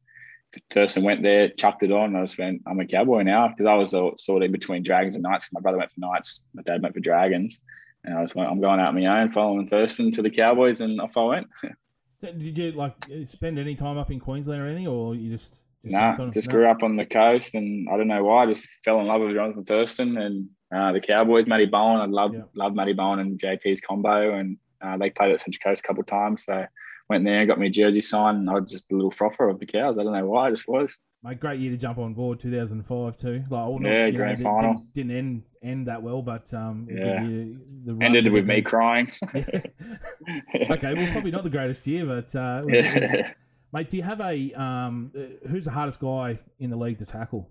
Thurston 0.72 1.04
went 1.04 1.22
there, 1.22 1.50
chucked 1.50 1.84
it 1.84 1.92
on. 1.92 2.16
I 2.16 2.22
just 2.22 2.40
went, 2.40 2.64
I'm 2.66 2.80
a 2.80 2.86
Cowboy 2.86 3.22
now 3.22 3.50
because 3.50 3.68
I 3.68 3.76
was 3.76 3.92
sort 4.24 4.42
of 4.42 4.46
in 4.46 4.52
between 4.52 4.82
Dragons 4.82 5.16
and 5.16 5.22
Knights. 5.22 5.50
My 5.54 5.62
brother 5.62 5.78
went 5.78 5.92
for 5.92 6.00
Knights, 6.00 6.46
my 6.54 6.64
dad 6.64 6.82
went 6.82 6.96
for 6.96 7.02
Dragons, 7.02 7.60
and 8.04 8.18
I 8.18 8.22
was 8.22 8.36
like, 8.36 8.48
I'm 8.48 8.62
going 8.62 8.80
out 8.80 8.90
on 8.90 8.96
my 8.96 9.22
own, 9.22 9.32
following 9.32 9.68
Thurston 9.68 10.12
to 10.14 10.22
the 10.22 10.30
Cowboys, 10.30 10.82
and 10.82 11.00
off 11.00 11.18
I 11.18 11.24
went. 11.24 11.48
Did 12.22 12.58
you 12.58 12.72
like 12.74 12.96
spend 13.26 13.60
any 13.60 13.76
time 13.76 13.98
up 13.98 14.12
in 14.12 14.20
Queensland 14.20 14.62
or 14.62 14.68
anything, 14.68 14.88
or 14.88 15.16
you 15.16 15.30
just? 15.30 15.62
just 15.84 15.94
nah, 15.94 16.30
just 16.32 16.50
grew 16.50 16.70
up 16.70 16.84
on 16.84 16.98
the 16.98 17.06
coast, 17.06 17.56
and 17.56 17.88
I 17.90 17.96
don't 17.96 18.08
know 18.08 18.24
why. 18.24 18.44
I 18.44 18.48
just 18.48 18.68
fell 18.84 19.00
in 19.00 19.08
love 19.08 19.22
with 19.22 19.36
Jonathan 19.36 19.64
Thurston, 19.64 20.18
and 20.18 20.50
uh, 20.76 20.92
the 20.92 21.00
Cowboys, 21.00 21.48
Matty 21.48 21.66
Bowen. 21.66 22.00
I 22.00 22.06
love 22.06 22.34
yeah. 22.34 22.42
love 22.56 22.74
Matty 22.76 22.94
Bowen 22.94 23.20
and 23.20 23.40
JP's 23.40 23.82
combo, 23.82 24.36
and 24.36 24.58
uh, 24.82 24.98
they 24.98 25.10
played 25.10 25.32
at 25.32 25.40
Central 25.40 25.62
Coast 25.64 25.84
a 25.84 25.88
couple 25.88 26.02
of 26.02 26.08
times. 26.08 26.46
So 26.46 26.66
went 27.10 27.26
there, 27.26 27.46
got 27.46 27.60
me 27.60 27.68
a 27.68 27.72
jersey 27.72 28.02
signed, 28.02 28.38
and 28.38 28.50
I 28.50 28.54
was 28.54 28.72
just 28.72 28.92
a 28.92 28.96
little 28.96 29.12
frother 29.12 29.50
of 29.50 29.60
the 29.60 29.66
cows. 29.66 29.98
I 29.98 30.04
don't 30.04 30.14
know 30.14 30.28
why, 30.28 30.48
I 30.48 30.52
just 30.52 30.68
was. 30.68 30.98
Mate, 31.22 31.40
great 31.40 31.60
year 31.60 31.72
to 31.72 31.78
jump 31.78 31.98
on 31.98 32.14
board, 32.14 32.40
2005 32.40 33.18
too. 33.18 33.44
Like, 33.50 33.50
well, 33.50 33.80
not, 33.80 33.90
yeah, 33.90 34.10
grand 34.12 34.40
know, 34.40 34.44
final. 34.44 34.74
Didn't, 34.94 34.94
didn't, 34.94 35.12
end 35.12 35.44
end 35.62 35.88
that 35.88 36.02
well, 36.02 36.22
but 36.22 36.54
um, 36.54 36.88
yeah, 36.90 37.22
the 37.22 37.98
ended 38.02 38.32
with 38.32 38.46
me 38.46 38.62
crying. 38.62 39.12
okay, 39.36 40.94
well, 40.94 41.12
probably 41.12 41.32
not 41.32 41.44
the 41.44 41.50
greatest 41.50 41.86
year, 41.88 42.06
but 42.06 42.34
uh, 42.36 42.62
was, 42.64 42.74
yeah. 42.74 43.00
was, 43.00 43.26
mate, 43.74 43.90
do 43.90 43.98
you 43.98 44.04
have 44.04 44.22
a 44.22 44.54
um, 44.54 45.12
uh, 45.18 45.50
who's 45.50 45.66
the 45.66 45.72
hardest 45.72 46.00
guy 46.00 46.40
in 46.60 46.70
the 46.70 46.78
league 46.78 47.00
to 47.00 47.06
tackle? 47.06 47.50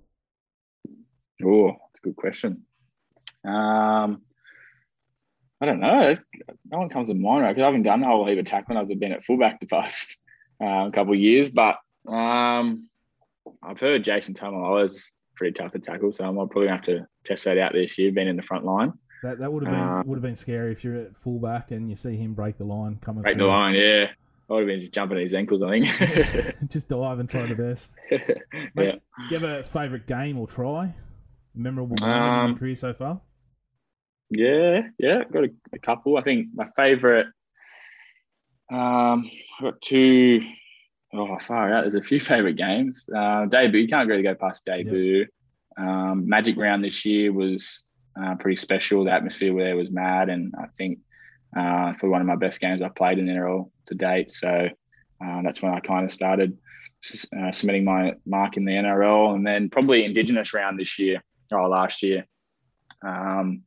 Oh, 1.44 1.68
that's 1.68 1.98
a 1.98 2.02
good 2.02 2.16
question. 2.16 2.64
Um, 3.48 4.22
I 5.61 5.66
don't 5.66 5.80
know. 5.80 6.14
No 6.70 6.78
one 6.78 6.88
comes 6.88 7.08
to 7.08 7.14
mind 7.14 7.42
right 7.42 7.50
because 7.50 7.62
I 7.62 7.66
haven't 7.66 7.82
done 7.82 8.02
a 8.02 8.06
whole 8.06 8.26
heap 8.26 8.38
of 8.38 8.44
tackling. 8.44 8.78
I've 8.78 8.88
been 8.88 9.12
at 9.12 9.24
fullback 9.24 9.61
the 9.61 9.66
past 9.66 10.16
uh, 10.61 10.90
couple 10.90 11.14
of 11.14 11.18
years, 11.18 11.50
but 11.50 11.76
um, 12.06 12.88
I've 13.62 13.80
heard 13.80 14.04
Jason 14.04 14.34
Taumalolo 14.34 14.84
is 14.84 15.11
pretty 15.34 15.54
tough 15.54 15.72
to 15.72 15.78
tackle, 15.78 16.12
so 16.12 16.24
I'm 16.24 16.37
probably 16.37 16.66
gonna 16.66 16.76
have 16.76 16.84
to 16.87 17.06
test 17.24 17.44
that 17.44 17.58
out 17.58 17.72
this 17.72 17.98
year. 17.98 18.12
Being 18.12 18.28
in 18.28 18.37
the 18.37 18.42
front 18.42 18.64
line, 18.64 18.92
that 19.22 19.38
that 19.40 19.52
would 19.52 19.64
have 19.64 19.72
been 19.72 19.82
um, 19.82 20.06
would 20.06 20.16
have 20.16 20.22
been 20.22 20.37
scary 20.37 20.72
if 20.72 20.84
you're 20.84 20.94
at 20.94 21.16
fullback 21.16 21.70
and 21.70 21.90
you 21.90 21.96
see 21.96 22.16
him 22.16 22.34
break 22.34 22.58
the 22.58 22.64
line 22.64 22.98
coming. 23.00 23.22
Break 23.22 23.37
through. 23.37 23.44
the 23.44 23.48
line, 23.48 23.74
yeah. 23.74 24.06
I 24.50 24.54
would 24.54 24.61
have 24.61 24.66
been 24.68 24.80
just 24.80 24.92
jumping 24.92 25.18
at 25.18 25.24
his 25.24 25.34
ankles, 25.34 25.62
I 25.62 25.70
think. 25.70 26.56
just 26.70 26.88
dive 26.88 27.18
and 27.18 27.28
try 27.28 27.46
the 27.46 27.54
best. 27.54 27.96
Mate, 28.11 28.22
yeah. 28.76 28.92
You 29.30 29.38
have 29.38 29.42
a 29.42 29.62
favourite 29.62 30.06
game 30.06 30.38
or 30.38 30.46
try? 30.46 30.94
Memorable 31.54 31.96
moment 32.00 32.02
um, 32.02 32.22
in 32.22 32.32
your 32.32 32.44
um, 32.44 32.58
career 32.58 32.74
so 32.74 32.94
far? 32.94 33.20
Yeah, 34.30 34.82
yeah, 34.98 35.24
got 35.24 35.44
a, 35.44 35.50
a 35.72 35.78
couple. 35.78 36.18
I 36.18 36.22
think 36.22 36.48
my 36.54 36.68
favourite, 36.76 37.26
um, 38.70 39.30
I've 39.58 39.62
got 39.62 39.80
two. 39.80 40.42
Oh, 41.14 41.38
far 41.38 41.72
out. 41.72 41.82
There's 41.82 41.94
a 41.94 42.02
few 42.02 42.20
favourite 42.32 42.56
games. 42.56 43.08
Uh, 43.14 43.46
debut, 43.46 43.80
you 43.80 43.88
can't 43.88 44.08
really 44.08 44.22
go 44.22 44.34
past 44.34 44.64
debut. 44.64 45.26
Um, 45.78 46.28
Magic 46.28 46.56
round 46.56 46.84
this 46.84 47.04
year 47.04 47.32
was 47.32 47.84
uh, 48.20 48.34
pretty 48.34 48.56
special. 48.56 49.04
The 49.04 49.12
atmosphere 49.12 49.54
there 49.54 49.76
was 49.76 49.90
mad, 49.90 50.28
and 50.28 50.52
I 50.58 50.66
think 50.76 50.98
uh, 51.56 51.94
for 51.94 52.10
one 52.10 52.20
of 52.20 52.26
my 52.26 52.36
best 52.36 52.60
games 52.60 52.82
I've 52.82 52.94
played 52.94 53.18
in 53.18 53.26
the 53.26 53.32
NRL 53.32 53.70
to 53.86 53.94
date. 53.94 54.30
So 54.30 54.68
uh, 55.24 55.42
that's 55.42 55.62
when 55.62 55.72
I 55.72 55.80
kind 55.80 56.04
of 56.04 56.12
started 56.12 56.56
uh, 57.36 57.52
submitting 57.52 57.84
my 57.84 58.14
mark 58.26 58.56
in 58.56 58.64
the 58.64 58.72
NRL, 58.72 59.34
and 59.34 59.46
then 59.46 59.70
probably 59.70 60.04
Indigenous 60.04 60.52
round 60.52 60.78
this 60.78 60.98
year 60.98 61.22
or 61.50 61.68
last 61.68 62.02
year. 62.02 62.26
Um, 63.02 63.62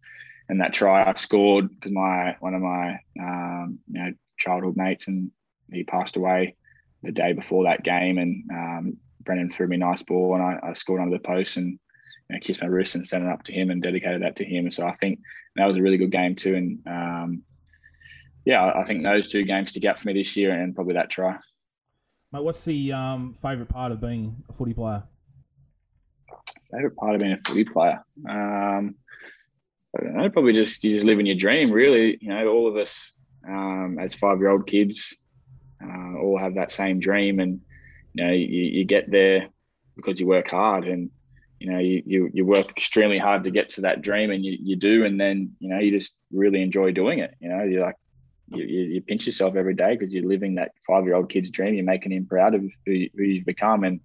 and 0.51 0.59
that 0.59 0.73
try 0.73 1.09
I 1.09 1.15
scored 1.15 1.69
because 1.69 1.93
my 1.93 2.35
one 2.41 2.53
of 2.53 2.61
my 2.61 2.99
um, 3.19 3.79
you 3.89 4.03
know 4.03 4.11
childhood 4.37 4.75
mates 4.75 5.07
and 5.07 5.31
he 5.71 5.85
passed 5.85 6.17
away 6.17 6.57
the 7.03 7.11
day 7.11 7.31
before 7.31 7.63
that 7.63 7.83
game, 7.83 8.17
and 8.17 8.43
um, 8.51 8.97
Brendan 9.21 9.49
threw 9.49 9.67
me 9.67 9.77
a 9.77 9.79
nice 9.79 10.03
ball, 10.03 10.35
and 10.35 10.43
I, 10.43 10.59
I 10.61 10.73
scored 10.73 11.01
under 11.01 11.17
the 11.17 11.23
post 11.23 11.55
and 11.55 11.79
you 12.29 12.35
know, 12.35 12.39
kissed 12.41 12.61
my 12.61 12.67
wrist 12.67 12.95
and 12.95 13.07
sent 13.07 13.23
it 13.23 13.29
up 13.29 13.43
to 13.43 13.53
him 13.53 13.71
and 13.71 13.81
dedicated 13.81 14.21
that 14.23 14.35
to 14.35 14.45
him. 14.45 14.69
So 14.69 14.85
I 14.85 14.93
think 14.97 15.21
that 15.55 15.65
was 15.65 15.77
a 15.77 15.81
really 15.81 15.97
good 15.97 16.11
game 16.11 16.35
too, 16.35 16.55
and 16.55 16.79
um, 16.85 17.43
yeah, 18.43 18.73
I 18.75 18.83
think 18.83 19.03
those 19.03 19.29
two 19.29 19.45
games 19.45 19.69
stick 19.69 19.85
out 19.85 19.99
for 19.99 20.07
me 20.07 20.13
this 20.13 20.35
year, 20.35 20.51
and 20.51 20.75
probably 20.75 20.95
that 20.95 21.09
try. 21.09 21.37
Mate, 22.33 22.43
what's 22.43 22.65
the 22.65 22.91
um, 22.91 23.33
favourite 23.33 23.69
part 23.69 23.93
of 23.93 24.01
being 24.01 24.43
a 24.49 24.53
footy 24.53 24.73
player? 24.73 25.03
Favorite 26.73 26.95
part 26.97 27.15
of 27.15 27.21
being 27.21 27.33
a 27.33 27.39
footy 27.47 27.63
player. 27.63 28.03
Um, 28.29 28.95
I 29.97 30.03
don't 30.03 30.15
know, 30.15 30.29
probably 30.29 30.53
just 30.53 30.83
you 30.83 30.91
just 30.91 31.05
living 31.05 31.25
your 31.25 31.35
dream, 31.35 31.71
really. 31.71 32.17
You 32.21 32.29
know, 32.29 32.47
all 32.47 32.67
of 32.67 32.77
us 32.77 33.13
um, 33.47 33.97
as 33.99 34.13
five 34.13 34.39
year 34.39 34.49
old 34.49 34.67
kids 34.67 35.17
uh, 35.83 36.17
all 36.17 36.37
have 36.39 36.55
that 36.55 36.71
same 36.71 36.99
dream, 36.99 37.39
and 37.39 37.59
you 38.13 38.23
know 38.23 38.31
you, 38.31 38.45
you 38.45 38.85
get 38.85 39.11
there 39.11 39.49
because 39.95 40.19
you 40.19 40.27
work 40.27 40.49
hard, 40.49 40.87
and 40.87 41.09
you 41.59 41.71
know 41.71 41.79
you, 41.79 42.29
you 42.33 42.45
work 42.45 42.69
extremely 42.69 43.17
hard 43.17 43.43
to 43.43 43.51
get 43.51 43.69
to 43.69 43.81
that 43.81 44.01
dream, 44.01 44.31
and 44.31 44.45
you, 44.45 44.57
you 44.61 44.75
do, 44.77 45.03
and 45.03 45.19
then 45.19 45.55
you 45.59 45.69
know 45.69 45.79
you 45.79 45.91
just 45.91 46.13
really 46.31 46.61
enjoy 46.61 46.91
doing 46.91 47.19
it. 47.19 47.35
You 47.41 47.49
know 47.49 47.63
you're 47.63 47.81
like 47.81 47.95
you, 48.47 48.63
you 48.63 49.01
pinch 49.01 49.27
yourself 49.27 49.55
every 49.55 49.73
day 49.73 49.97
because 49.97 50.13
you're 50.13 50.27
living 50.27 50.55
that 50.55 50.71
five 50.87 51.03
year 51.03 51.15
old 51.15 51.29
kid's 51.29 51.49
dream. 51.49 51.73
You're 51.73 51.83
making 51.83 52.13
him 52.13 52.27
proud 52.27 52.55
of 52.55 52.61
who, 52.61 53.07
who 53.15 53.23
you've 53.23 53.45
become, 53.45 53.83
and 53.83 53.99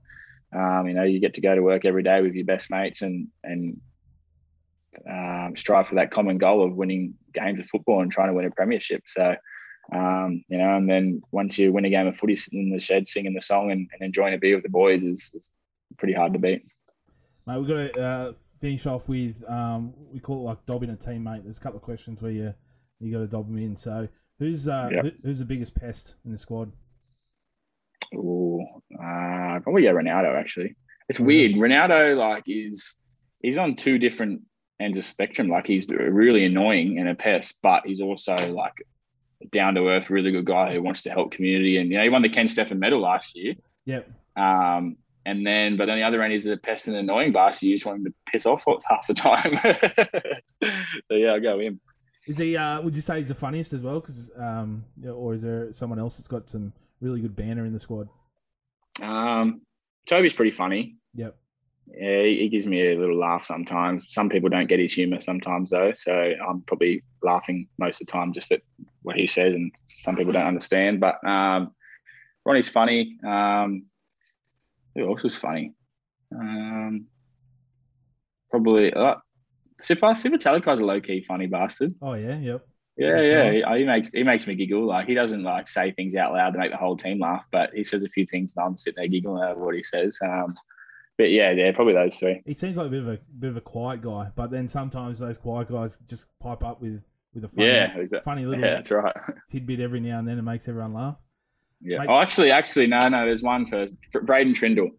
um, 0.53 0.89
you 0.89 0.95
know 0.95 1.05
you 1.05 1.21
get 1.21 1.35
to 1.35 1.41
go 1.41 1.55
to 1.55 1.63
work 1.63 1.85
every 1.85 2.03
day 2.03 2.23
with 2.23 2.35
your 2.35 2.47
best 2.47 2.71
mates 2.71 3.03
and 3.03 3.29
and 3.45 3.81
um, 5.09 5.55
strive 5.57 5.89
for 5.89 5.97
that 5.97 6.11
common 6.11 6.39
goal 6.39 6.65
of 6.65 6.75
winning 6.75 7.15
games 7.35 7.61
of 7.61 7.67
football 7.67 8.03
and 8.03 8.11
trying 8.11 8.29
to 8.29 8.35
win 8.35 8.47
a 8.47 8.51
premiership. 8.51 9.03
So, 9.07 9.37
um, 9.93 10.45
you 10.49 10.59
know, 10.59 10.77
and 10.77 10.89
then 10.89 11.23
once 11.31 11.59
you 11.59 11.73
win 11.73 11.85
a 11.85 11.91
game 11.91 12.07
of 12.07 12.17
footy, 12.17 12.37
sitting 12.37 12.63
in 12.63 12.71
the 12.71 12.81
shed, 12.81 13.07
singing 13.07 13.35
the 13.35 13.41
song 13.41 13.71
and, 13.71 13.89
and 13.93 14.03
enjoying 14.03 14.35
a 14.35 14.39
beer 14.39 14.57
with 14.57 14.65
the 14.65 14.71
boys 14.71 15.03
is, 15.03 15.31
is 15.35 15.51
pretty 15.99 16.15
hard 16.15 16.33
to 16.33 16.39
beat. 16.39 16.67
Mate, 17.47 17.59
we've 17.59 17.69
got 17.69 17.95
to 17.95 18.01
uh, 18.03 18.33
finish 18.61 18.87
off 18.87 19.09
with 19.09 19.49
um, 19.49 19.93
we 20.13 20.19
call 20.19 20.41
it 20.41 20.45
like 20.45 20.67
dobbing 20.67 20.91
a 20.91 20.97
teammate. 20.97 21.45
There's 21.45 21.59
a 21.59 21.61
couple 21.61 21.79
of 21.79 21.83
questions 21.83 22.21
where 22.21 22.33
you 22.33 22.55
you 22.99 23.13
got 23.13 23.19
to 23.19 23.27
dob 23.27 23.47
them 23.47 23.59
in. 23.59 23.77
So, 23.77 24.09
who's 24.39 24.67
uh, 24.67 24.89
Yep. 24.93 25.05
who, 25.05 25.11
who's 25.23 25.39
the 25.39 25.45
biggest 25.45 25.75
pest 25.75 26.15
in 26.25 26.33
the 26.33 26.39
squad? 26.39 26.73
Oh, 28.15 28.65
uh, 28.95 29.61
probably 29.61 29.85
yeah, 29.85 29.91
Ronaldo. 29.93 30.35
Actually, 30.39 30.77
it's 31.09 31.21
weird. 31.21 31.53
Ronaldo 31.53 32.17
like 32.17 32.45
is 32.47 32.97
he's 33.43 33.59
on 33.59 33.77
two 33.77 33.99
different 33.99 34.43
ends 34.81 34.99
of 34.99 35.05
spectrum. 35.05 35.49
Like 35.49 35.67
he's 35.67 35.89
really 35.89 36.45
annoying 36.45 36.99
and 36.99 37.09
a 37.09 37.15
pest, 37.15 37.59
but 37.63 37.87
he's 37.87 38.01
also 38.01 38.35
like 38.53 38.87
down 39.53 39.75
to 39.75 39.89
earth, 39.89 40.11
really 40.11 40.33
good 40.33 40.45
guy 40.45 40.73
who 40.73 40.83
wants 40.83 41.03
to 41.03 41.11
help 41.11 41.33
community. 41.33 41.79
And 41.79 41.91
you 41.91 41.99
know, 41.99 42.05
he 42.05 42.09
won 42.09 42.23
the 42.23 42.29
Ken 42.29 42.49
Stephen 42.49 42.79
Medal 42.79 43.01
last 43.01 43.37
year. 43.37 43.55
Yep. 43.85 44.11
Um, 44.37 44.97
and 45.25 45.45
then, 45.45 45.77
but 45.77 45.89
on 45.89 45.99
the 45.99 46.05
other 46.05 46.23
end, 46.23 46.33
he's 46.33 46.47
a 46.47 46.57
pest 46.57 46.87
and 46.87 46.97
annoying 46.97 47.33
boss. 47.33 47.63
You 47.63 47.75
just 47.75 47.85
want 47.85 47.99
him 47.99 48.05
to 48.05 48.15
piss 48.31 48.47
off 48.47 48.65
half 48.89 49.07
the 49.07 49.15
time. 49.15 49.57
so 51.09 51.15
yeah, 51.15 51.33
I'll 51.33 51.41
go 51.41 51.57
with 51.57 51.67
him. 51.67 51.81
Is 52.27 52.39
he? 52.39 52.57
Uh, 52.57 52.81
would 52.83 52.95
you 52.95 53.01
say 53.01 53.19
he's 53.19 53.29
the 53.29 53.35
funniest 53.35 53.73
as 53.73 53.83
well? 53.83 54.01
Because 54.01 54.31
um, 54.37 54.85
or 55.05 55.35
is 55.35 55.43
there 55.43 55.73
someone 55.73 55.99
else 55.99 56.17
that's 56.17 56.29
got 56.29 56.49
some 56.49 56.73
really 57.01 57.21
good 57.21 57.35
banner 57.35 57.65
in 57.65 57.73
the 57.73 57.79
squad? 57.81 58.09
Um, 59.01 59.63
Toby's 60.07 60.33
pretty 60.33 60.51
funny. 60.51 60.97
Yep. 61.15 61.37
Yeah, 61.89 62.23
he 62.23 62.49
gives 62.49 62.67
me 62.67 62.93
a 62.93 62.99
little 62.99 63.19
laugh 63.19 63.45
sometimes. 63.45 64.13
Some 64.13 64.29
people 64.29 64.49
don't 64.49 64.69
get 64.69 64.81
his 64.81 64.93
humor 64.93 65.21
sometimes 65.21 65.71
though, 65.71 65.93
so 65.95 66.13
I'm 66.13 66.63
probably 66.63 67.05
laughing 67.23 67.69
most 67.79 68.01
of 68.01 68.07
the 68.07 68.13
time 68.13 68.33
just 68.33 68.51
at 68.53 68.61
what 69.03 69.17
he 69.17 69.27
says, 69.27 69.55
and 69.55 69.73
some 69.89 70.17
people 70.17 70.33
don't 70.33 70.47
understand. 70.47 71.01
But 71.01 71.25
um, 71.27 71.73
Ronnie's 72.45 72.69
funny. 72.69 73.19
Um, 73.25 73.87
who 74.95 75.09
else 75.09 75.23
was 75.23 75.37
funny? 75.37 75.75
Um, 76.35 77.07
probably 78.51 78.93
uh, 78.93 79.17
Sifa 79.81 80.13
Sifa 80.13 80.81
a 80.81 80.85
low 80.85 81.01
key 81.01 81.23
funny 81.23 81.47
bastard. 81.47 81.95
Oh 82.03 82.15
yeah. 82.15 82.39
Yep. 82.39 82.67
Yeah, 82.97 83.09
Okay. 83.09 83.61
yeah. 83.63 83.75
He, 83.75 83.81
he 83.81 83.85
makes 83.85 84.09
he 84.09 84.23
makes 84.23 84.47
me 84.47 84.55
giggle. 84.55 84.87
Like 84.87 85.07
he 85.07 85.15
doesn't 85.15 85.43
like 85.43 85.69
say 85.69 85.93
things 85.93 86.17
out 86.17 86.33
loud 86.33 86.53
to 86.53 86.59
make 86.59 86.71
the 86.71 86.79
whole 86.79 86.97
team 86.97 87.21
laugh, 87.21 87.45
but 87.53 87.71
he 87.75 87.85
says 87.85 88.05
a 88.05 88.09
few 88.09 88.25
things 88.27 88.55
and 88.57 88.65
I'm 88.65 88.79
sitting 88.79 88.97
there 88.97 89.09
giggling 89.09 89.43
over 89.43 89.65
what 89.65 89.75
he 89.75 89.83
says. 89.83 90.19
Um, 90.25 90.55
but 91.19 91.31
yeah, 91.31 91.51
yeah, 91.53 91.73
probably 91.73 91.95
those 91.95 92.17
three. 92.17 92.43
He 92.47 92.55
seems 92.55 92.77
like 92.77 92.87
a 92.89 92.91
bit 92.91 93.01
of 93.01 93.09
a 93.09 93.19
bit 93.39 93.51
of 93.51 93.57
a 93.57 93.61
quiet 93.61 94.03
guy, 94.03 94.31
but 94.35 94.51
then 94.51 94.69
sometimes 94.69 95.19
those 95.19 95.39
quiet 95.39 95.69
guys 95.71 95.99
just 96.09 96.27
pipe 96.41 96.63
up 96.65 96.81
with 96.81 97.03
with 97.35 97.45
a 97.45 97.49
funny, 97.49 97.69
Yeah, 97.69 97.97
exactly. 97.99 98.25
funny 98.25 98.47
little 98.47 98.65
Yeah, 98.65 98.77
that's 98.77 98.91
right. 98.91 99.15
tidbit 99.51 99.81
every 99.81 100.01
now 100.01 100.19
and 100.19 100.27
then 100.29 100.37
and 100.39 100.45
makes 100.47 100.67
everyone 100.69 100.95
laugh. 100.95 101.17
Yeah. 101.83 101.99
Mate- 101.99 102.09
Oh, 102.09 102.19
actually, 102.19 102.51
actually, 102.51 102.87
no, 102.87 102.99
no. 103.09 103.27
There's 103.27 103.43
one 103.43 103.67
first. 103.67 103.95
Braden 104.23 104.55
Trindall. 104.55 104.91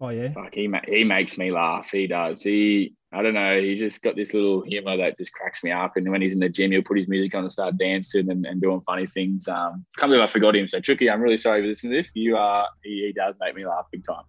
Oh 0.00 0.08
yeah. 0.08 0.32
Fuck, 0.32 0.54
he 0.54 0.66
ma- 0.66 0.80
he 0.86 1.04
makes 1.04 1.38
me 1.38 1.52
laugh. 1.52 1.90
He 1.92 2.08
does. 2.08 2.42
He, 2.42 2.94
I 3.12 3.22
don't 3.22 3.34
know. 3.34 3.60
He 3.60 3.76
just 3.76 4.02
got 4.02 4.16
this 4.16 4.34
little 4.34 4.62
humor 4.62 4.96
that 4.96 5.16
just 5.16 5.32
cracks 5.32 5.62
me 5.62 5.70
up. 5.70 5.92
And 5.96 6.10
when 6.10 6.20
he's 6.20 6.32
in 6.32 6.40
the 6.40 6.48
gym, 6.48 6.72
he'll 6.72 6.82
put 6.82 6.96
his 6.96 7.06
music 7.08 7.32
on 7.36 7.44
and 7.44 7.52
start 7.52 7.78
dancing 7.78 8.28
and, 8.28 8.44
and 8.44 8.60
doing 8.60 8.80
funny 8.84 9.06
things. 9.06 9.46
Um, 9.46 9.86
can't 9.96 10.10
believe 10.10 10.20
I 10.24 10.26
forgot 10.26 10.56
him. 10.56 10.66
So 10.66 10.80
Tricky, 10.80 11.08
I'm 11.08 11.20
really 11.20 11.36
sorry 11.36 11.62
for 11.62 11.68
listening 11.68 11.92
to 11.92 11.98
this. 11.98 12.10
You 12.16 12.36
are. 12.36 12.66
He, 12.82 13.04
he 13.06 13.12
does 13.12 13.36
make 13.40 13.54
me 13.54 13.64
laugh 13.64 13.86
big 13.92 14.02
time. 14.04 14.24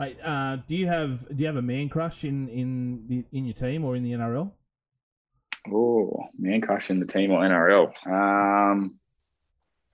Uh, 0.00 0.56
do 0.66 0.74
you 0.74 0.86
have 0.86 1.28
do 1.28 1.42
you 1.42 1.46
have 1.46 1.56
a 1.56 1.62
man 1.62 1.88
crush 1.88 2.24
in 2.24 2.48
in 2.48 3.04
the, 3.06 3.24
in 3.32 3.44
your 3.44 3.54
team 3.54 3.84
or 3.84 3.96
in 3.96 4.02
the 4.02 4.12
NRL? 4.12 4.50
Oh, 5.70 6.24
man, 6.38 6.62
crush 6.62 6.88
in 6.88 7.00
the 7.00 7.06
team 7.06 7.30
or 7.32 7.40
NRL. 7.40 7.88
Um, 8.06 8.98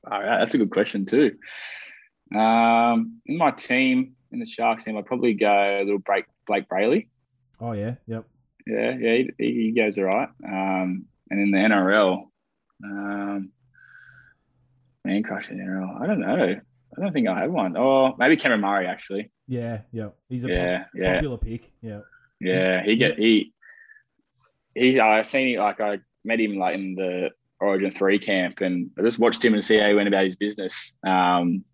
all 0.09 0.23
right, 0.23 0.39
that's 0.39 0.55
a 0.55 0.59
good 0.59 0.71
question 0.71 1.07
too. 1.07 1.37
Um, 2.35 3.21
in 3.27 3.37
my 3.37 3.51
team, 3.51 4.15
in 4.31 4.39
the 4.39 4.47
Sharks 4.47 4.85
team, 4.85 4.97
I'd 4.97 5.07
probably 5.07 5.35
go 5.35 5.51
a 5.51 5.83
little 5.83 5.99
Blake 5.99 6.27
Blake 6.47 6.69
Brailey. 6.69 7.09
Oh 7.61 7.73
yeah. 7.73 7.97
Yep. 8.07 8.27
Yeah, 8.67 8.97
yeah, 8.99 9.23
he, 9.39 9.53
he 9.53 9.73
goes 9.73 9.97
all 9.99 10.05
right. 10.05 10.29
Um, 10.45 11.07
and 11.31 11.41
in 11.41 11.51
the 11.51 11.59
NRL, 11.59 12.25
um, 12.85 13.51
man, 15.05 15.23
crushing 15.23 15.59
the 15.59 15.65
NRL. 15.65 16.01
I 16.01 16.07
don't 16.07 16.21
know. 16.21 16.61
I 16.97 17.01
don't 17.01 17.13
think 17.13 17.29
I 17.29 17.41
have 17.41 17.51
one. 17.51 17.77
Oh, 17.77 18.15
maybe 18.19 18.37
Cameron 18.37 18.61
Murray 18.61 18.87
actually. 18.87 19.31
Yeah. 19.49 19.81
yeah. 19.93 20.09
He's 20.29 20.45
a 20.45 20.49
pop- 20.49 20.55
Yeah, 20.55 20.85
yeah, 20.95 21.15
popular 21.15 21.39
pick. 21.39 21.73
Yeah. 21.81 22.01
yeah. 22.41 22.83
He 22.83 22.97
get 22.97 23.19
he. 23.19 23.53
He's. 24.75 24.99
I've 24.99 25.27
seen 25.27 25.55
him 25.55 25.61
like 25.61 25.81
I 25.81 25.99
met 26.25 26.41
him 26.41 26.57
like 26.57 26.75
in 26.75 26.95
the 26.95 27.31
Origin 27.61 27.91
three 27.93 28.19
camp, 28.19 28.61
and 28.61 28.91
I 28.99 29.03
just 29.03 29.19
watched 29.19 29.45
him 29.45 29.55
and 29.55 29.65
see 29.65 29.79
how 29.79 29.89
he 29.89 29.95
went 29.95 30.09
about 30.09 30.25
his 30.25 30.37
business. 30.37 30.95
Um, 31.07 31.65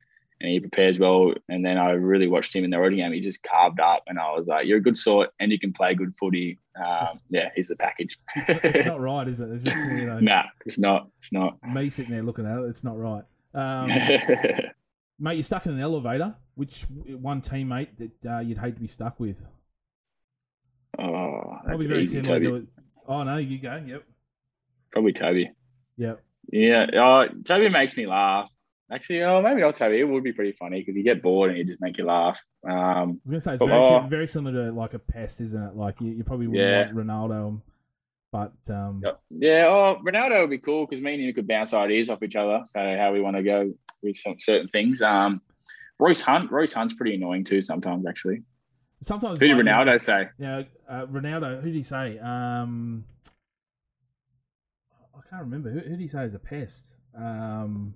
and 0.41 0.51
he 0.51 0.59
prepares 0.61 0.99
well. 0.99 1.33
And 1.49 1.65
then 1.65 1.79
I 1.79 1.93
really 1.93 2.27
watched 2.27 2.55
him 2.55 2.65
in 2.65 2.71
the 2.71 2.77
Origin 2.77 2.99
game. 2.99 3.13
He 3.13 3.21
just 3.21 3.43
carved 3.43 3.81
up, 3.81 4.03
and 4.07 4.19
I 4.19 4.33
was 4.33 4.47
like, 4.47 4.67
"You're 4.67 4.79
a 4.79 4.83
good 4.83 4.97
sort, 4.97 5.31
and 5.41 5.51
you 5.51 5.59
can 5.59 5.73
play 5.73 5.95
good 5.95 6.15
footy." 6.19 6.59
Um, 6.77 7.07
Just- 7.07 7.21
yeah, 7.31 7.51
he's 7.55 7.69
the 7.69 7.77
package. 7.77 8.19
It's, 8.37 8.49
it's 8.65 8.87
not 8.87 9.01
right, 9.01 9.27
is 9.27 9.41
it? 9.41 9.51
It's 9.51 9.65
just 9.65 9.79
you 9.79 10.07
know 10.07 10.21
nah, 10.21 10.45
it's 10.67 10.79
not. 10.79 11.09
It's 11.21 11.33
not. 11.33 11.59
me 11.67 11.91
sitting 11.91 12.13
there 12.13 12.23
looking 12.23 12.47
at 12.47 12.59
it. 12.59 12.65
It's 12.69 12.85
not 12.85 12.99
right. 12.99 13.25
Um, 13.55 13.89
mate, 15.19 15.35
you're 15.35 15.43
stuck 15.43 15.67
in 15.67 15.73
an 15.73 15.81
elevator. 15.81 16.35
Which 16.55 16.83
one 17.07 17.41
teammate 17.41 17.97
that 17.99 18.31
uh, 18.31 18.41
you'd 18.41 18.59
hate 18.59 18.75
to 18.75 18.81
be 18.81 18.89
stuck 18.89 19.19
with? 19.19 19.45
oh, 20.99 21.43
that's 21.55 21.67
Probably 21.67 21.87
very 21.87 22.03
easy, 22.03 22.23
similar 22.23 22.39
Toby. 22.39 22.47
to 22.47 22.55
it. 22.57 22.65
Oh 23.07 23.23
no, 23.25 23.37
you 23.39 23.59
go. 23.59 23.83
Yep. 23.85 24.05
Probably 24.91 25.13
Toby. 25.13 25.51
Yep. 25.97 26.23
Yeah. 26.51 26.87
Oh, 26.95 27.27
Toby 27.45 27.69
makes 27.69 27.97
me 27.97 28.07
laugh. 28.07 28.51
Actually, 28.91 29.23
oh, 29.23 29.41
maybe 29.41 29.63
not 29.63 29.77
Toby. 29.77 30.01
It 30.01 30.05
would 30.05 30.23
be 30.23 30.33
pretty 30.33 30.53
funny 30.53 30.81
because 30.81 30.95
you 30.97 31.03
get 31.03 31.23
bored 31.23 31.51
and 31.51 31.59
he 31.59 31.65
just 31.65 31.81
make 31.81 31.97
you 31.97 32.05
laugh. 32.05 32.39
Um, 32.69 32.73
I 32.75 33.05
was 33.05 33.19
gonna 33.27 33.41
say 33.41 33.55
it's 33.55 33.65
very, 33.65 33.83
oh. 33.83 34.01
very 34.07 34.27
similar 34.27 34.67
to 34.67 34.73
like 34.73 34.93
a 34.95 34.99
pest, 34.99 35.41
isn't 35.41 35.63
it? 35.63 35.75
Like 35.75 36.01
you, 36.01 36.11
you 36.11 36.25
probably 36.25 36.47
wouldn't 36.47 36.69
Yeah. 36.69 36.93
like 36.95 37.07
Ronaldo, 37.07 37.63
but 38.31 38.53
um, 38.69 39.03
yeah. 39.31 39.67
Oh, 39.67 39.99
Ronaldo 40.05 40.41
would 40.43 40.51
be 40.51 40.59
cool 40.59 40.87
because 40.87 41.03
me 41.03 41.15
and 41.15 41.23
you 41.23 41.33
could 41.33 41.49
bounce 41.49 41.73
ideas 41.73 42.11
off 42.11 42.23
each 42.23 42.37
other. 42.37 42.63
So 42.67 42.81
how 42.99 43.13
we 43.13 43.23
want 43.23 43.37
to 43.37 43.43
go 43.43 43.73
with 44.03 44.19
some 44.19 44.37
certain 44.39 44.69
things. 44.69 45.01
Um, 45.01 45.41
Royce 45.99 46.21
Hunt. 46.21 46.51
Royce 46.51 46.73
Hunt's 46.73 46.95
pretty 46.95 47.15
annoying 47.15 47.45
too 47.45 47.63
sometimes. 47.63 48.07
Actually, 48.07 48.43
sometimes 49.01 49.41
who 49.41 49.49
did 49.49 49.57
like, 49.57 49.67
Ronaldo 49.67 50.01
say? 50.01 50.29
Yeah, 50.39 50.63
uh, 50.89 51.07
Ronaldo. 51.07 51.61
Who 51.61 51.67
did 51.67 51.75
he 51.77 51.83
say? 51.83 52.19
Um, 52.19 53.05
I 55.15 55.21
can't 55.31 55.43
remember. 55.43 55.71
Who, 55.71 55.81
who 55.81 55.91
did 55.91 56.01
he 56.01 56.09
say 56.09 56.25
is 56.25 56.35
a 56.35 56.39
pest? 56.39 56.95
Um, 57.17 57.95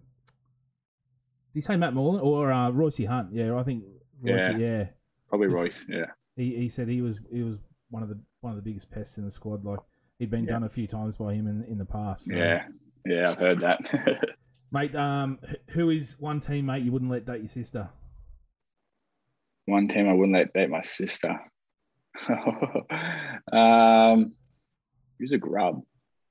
did 1.53 1.61
he 1.61 1.67
say 1.67 1.77
Matt 1.77 1.95
Moylan 1.95 2.21
or 2.21 2.53
uh, 2.53 2.71
Royce 2.71 3.05
Hunt? 3.07 3.33
Yeah, 3.33 3.57
I 3.57 3.63
think 3.63 3.85
Royce. 4.23 4.47
Yeah. 4.49 4.57
Yeah, 4.57 4.85
Probably 5.29 5.47
It's- 5.49 5.63
Royce. 5.63 5.87
Yeah. 5.89 6.07
he, 6.37 6.55
he 6.57 6.69
said 6.69 6.89
he 6.89 7.03
was 7.03 7.19
he 7.33 7.43
was 7.43 7.59
one 7.91 8.03
of 8.03 8.09
the 8.09 8.19
one 8.41 8.53
of 8.53 8.57
the 8.57 8.63
biggest 8.63 8.91
pests 8.91 9.19
in 9.19 9.25
the 9.25 9.31
squad. 9.31 9.65
Like 9.65 9.81
he'd 10.19 10.31
been 10.31 10.45
Yeah. 10.45 10.53
done 10.53 10.63
a 10.65 10.69
few 10.69 10.87
times 10.87 11.17
by 11.17 11.35
him 11.35 11.47
in 11.47 11.65
in 11.65 11.79
the 11.79 11.85
past. 11.87 12.27
so. 12.29 12.37
Yeah. 12.37 12.67
Yeah. 13.05 13.31
I've 13.31 13.39
heard 13.39 13.61
that. 13.61 13.81
mate. 14.73 14.95
Um, 14.95 15.39
who 15.71 15.91
is 15.91 16.17
one 16.19 16.41
teammate 16.41 16.85
you 16.85 16.93
wouldn't 16.93 17.11
let 17.11 17.25
date 17.27 17.39
your 17.41 17.49
sister? 17.49 17.91
one 19.69 19.89
team 19.89 20.09
I 20.09 20.13
wouldn't 20.13 20.37
let 20.37 20.53
date 20.53 20.71
my 20.71 20.81
sister. 20.81 21.41
um, 23.53 24.33
who's 25.19 25.33
a 25.33 25.39
grub? 25.39 25.83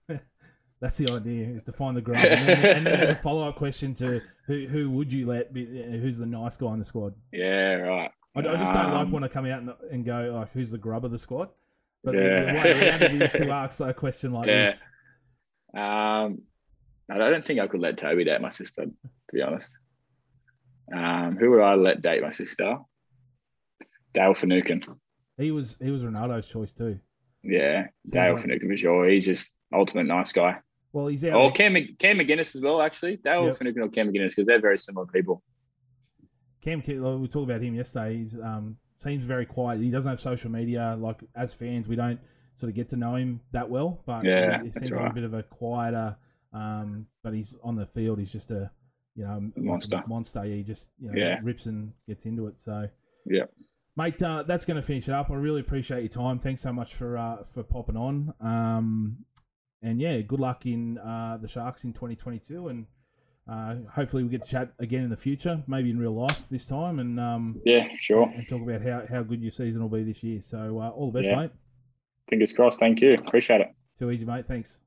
That's 0.80 0.98
the 0.98 1.12
idea 1.12 1.50
is 1.50 1.64
to 1.64 1.72
find 1.72 1.96
the 1.98 2.02
grub, 2.02 2.24
and 2.24 2.48
then, 2.48 2.78
and 2.78 2.86
then 2.86 2.98
there's 2.98 3.10
a 3.10 3.16
follow 3.16 3.48
up 3.48 3.56
question 3.56 3.94
to 3.96 4.22
who 4.48 4.68
who 4.68 4.90
would 4.92 5.12
you 5.12 5.28
let? 5.28 5.54
Be, 5.54 5.66
who's 5.66 6.20
the 6.20 6.26
nice 6.26 6.58
guy 6.58 6.72
in 6.74 6.80
the 6.80 6.86
squad? 6.86 7.14
Yeah, 7.32 7.74
right. 7.76 8.12
I, 8.36 8.40
I 8.40 8.56
just 8.58 8.74
don't 8.74 8.92
like 8.94 9.06
Um, 9.08 9.12
when 9.12 9.24
I 9.24 9.28
come 9.28 9.46
out 9.46 9.60
and, 9.62 9.74
and 9.92 10.06
go 10.06 10.32
like, 10.40 10.52
"Who's 10.52 10.72
the 10.72 10.78
grub 10.78 11.06
of 11.06 11.12
the 11.12 11.20
squad?" 11.20 11.50
But 12.04 12.14
the- 12.14 12.22
Yeah. 12.22 12.46
the, 12.46 12.54
way 12.54 12.90
around 12.90 13.02
it 13.04 13.22
is 13.22 13.32
to 13.34 13.50
ask 13.52 13.80
a 13.80 13.94
question 13.94 14.32
like 14.34 14.48
Yeah. 14.48 14.66
this. 14.66 14.86
Um, 15.74 16.42
I 17.10 17.18
don't 17.18 17.46
think 17.46 17.60
I 17.60 17.68
could 17.68 17.82
let 17.82 17.98
Toby 17.98 18.24
date 18.24 18.42
my 18.42 18.50
sister, 18.50 18.86
to 18.86 18.92
be 19.34 19.42
honest. 19.42 19.72
Um, 20.96 21.38
who 21.38 21.52
would 21.52 21.62
I 21.62 21.76
let 21.76 22.02
date 22.02 22.22
my 22.22 22.30
sister? 22.30 22.78
Dale 24.14 24.34
Finucane. 24.34 24.82
He 25.38 25.52
was 25.52 25.78
he 25.82 25.92
was 25.92 26.04
Ronaldo's 26.04 26.48
choice 26.48 26.74
too. 26.74 27.00
Yeah, 27.44 27.88
Sounds 28.06 28.12
Dale 28.14 28.34
like- 28.34 28.42
Finucane 28.44 28.70
for 28.70 28.78
sure. 28.78 29.08
He's 29.10 29.26
just 29.26 29.54
ultimate 29.74 30.06
nice 30.06 30.32
guy. 30.32 30.58
Well, 30.94 31.08
he's 31.08 31.26
out. 31.26 31.34
There- 31.34 31.52
Cam, 31.52 31.76
Cam 32.00 32.18
McInnes 32.18 32.56
as 32.56 32.62
well, 32.62 32.82
actually. 32.82 33.18
Dale 33.18 33.48
Yep. 33.48 33.58
Finucane 33.58 33.84
or 33.84 33.90
Cam 33.90 34.08
McInnes 34.08 34.30
because 34.30 34.46
they're 34.48 34.62
very 34.62 34.78
similar 34.78 35.06
people. 35.06 35.44
Cam, 36.62 36.82
we 36.88 37.28
talked 37.28 37.50
about 37.50 37.62
him 37.62 37.76
yesterday. 37.76 38.18
He's 38.18 38.36
um, 38.40 38.78
seems 38.98 39.26
very 39.26 39.46
quiet. 39.46 39.82
He 39.82 39.92
doesn't 39.92 40.10
have 40.10 40.20
social 40.20 40.50
media. 40.50 40.96
Like 40.98 41.22
as 41.36 41.54
fans, 41.54 41.88
we 41.88 41.96
don't 41.96 42.20
sort 42.56 42.70
of 42.70 42.76
get 42.76 42.90
to 42.90 42.96
know 42.96 43.16
him 43.16 43.42
that 43.52 43.70
well. 43.70 44.02
But 44.06 44.24
Yeah, 44.24 44.60
he, 44.60 44.66
he 44.68 44.72
seems 44.72 44.96
like 44.96 45.12
a 45.12 45.14
bit 45.14 45.24
of 45.26 45.34
a 45.34 45.44
quieter. 45.44 46.16
Um, 46.56 47.08
but 47.24 47.34
he's 47.34 47.56
on 47.64 47.76
the 47.76 47.86
field. 47.86 48.20
He's 48.20 48.32
just 48.32 48.50
a 48.52 48.72
you 49.16 49.24
know 49.26 49.52
Monster. 49.56 50.04
monster. 50.08 50.44
He 50.44 50.64
just 50.64 50.90
you 51.00 51.12
know 51.12 51.18
Yeah. 51.18 51.40
rips 51.44 51.66
and 51.66 51.94
gets 52.08 52.26
into 52.26 52.48
it. 52.48 52.60
So 52.60 52.88
Yeah. 53.26 53.46
Mate, 53.98 54.22
uh, 54.22 54.44
that's 54.44 54.66
going 54.66 54.76
to 54.76 54.82
finish 54.86 55.08
it 55.08 55.14
up. 55.14 55.30
I 55.32 55.36
really 55.36 55.62
appreciate 55.62 56.00
your 56.02 56.10
time. 56.10 56.38
Thanks 56.40 56.62
so 56.62 56.74
much 56.74 56.94
for 56.96 57.18
uh, 57.18 57.44
for 57.46 57.64
popping 57.64 57.96
on. 57.98 58.34
Um, 58.42 59.26
and 59.82 60.02
yeah, 60.02 60.20
good 60.22 60.40
luck 60.40 60.66
in 60.66 60.98
uh, 60.98 61.38
the 61.42 61.48
Sharks 61.48 61.84
in 61.86 61.94
2022, 61.94 62.68
and 62.68 62.86
uh, 63.48 63.76
hopefully 63.94 64.24
we 64.24 64.30
get 64.30 64.44
to 64.44 64.52
chat 64.52 64.74
again 64.80 65.04
in 65.04 65.10
the 65.10 65.16
future, 65.16 65.64
maybe 65.68 65.92
in 65.92 65.98
real 66.00 66.14
life 66.16 66.50
this 66.50 66.66
time, 66.68 67.00
and 67.00 67.20
um, 67.20 67.62
Yeah, 67.66 67.88
sure. 67.98 68.30
and 68.36 68.46
talk 68.50 68.62
about 68.64 68.82
how, 68.82 69.06
how 69.10 69.24
good 69.24 69.42
your 69.42 69.52
season 69.52 69.82
will 69.82 69.90
be 69.98 70.04
this 70.04 70.24
year. 70.24 70.42
So 70.42 70.80
uh, 70.82 70.90
all 70.90 71.12
the 71.12 71.20
best, 71.20 71.30
Yeah. 71.30 71.36
mate. 71.42 71.52
Fingers 72.30 72.52
crossed. 72.52 72.80
Thank 72.80 73.00
you. 73.02 73.14
Appreciate 73.14 73.62
it. 73.62 73.74
Too 74.00 74.10
easy, 74.12 74.26
mate. 74.26 74.46
Thanks. 74.48 74.82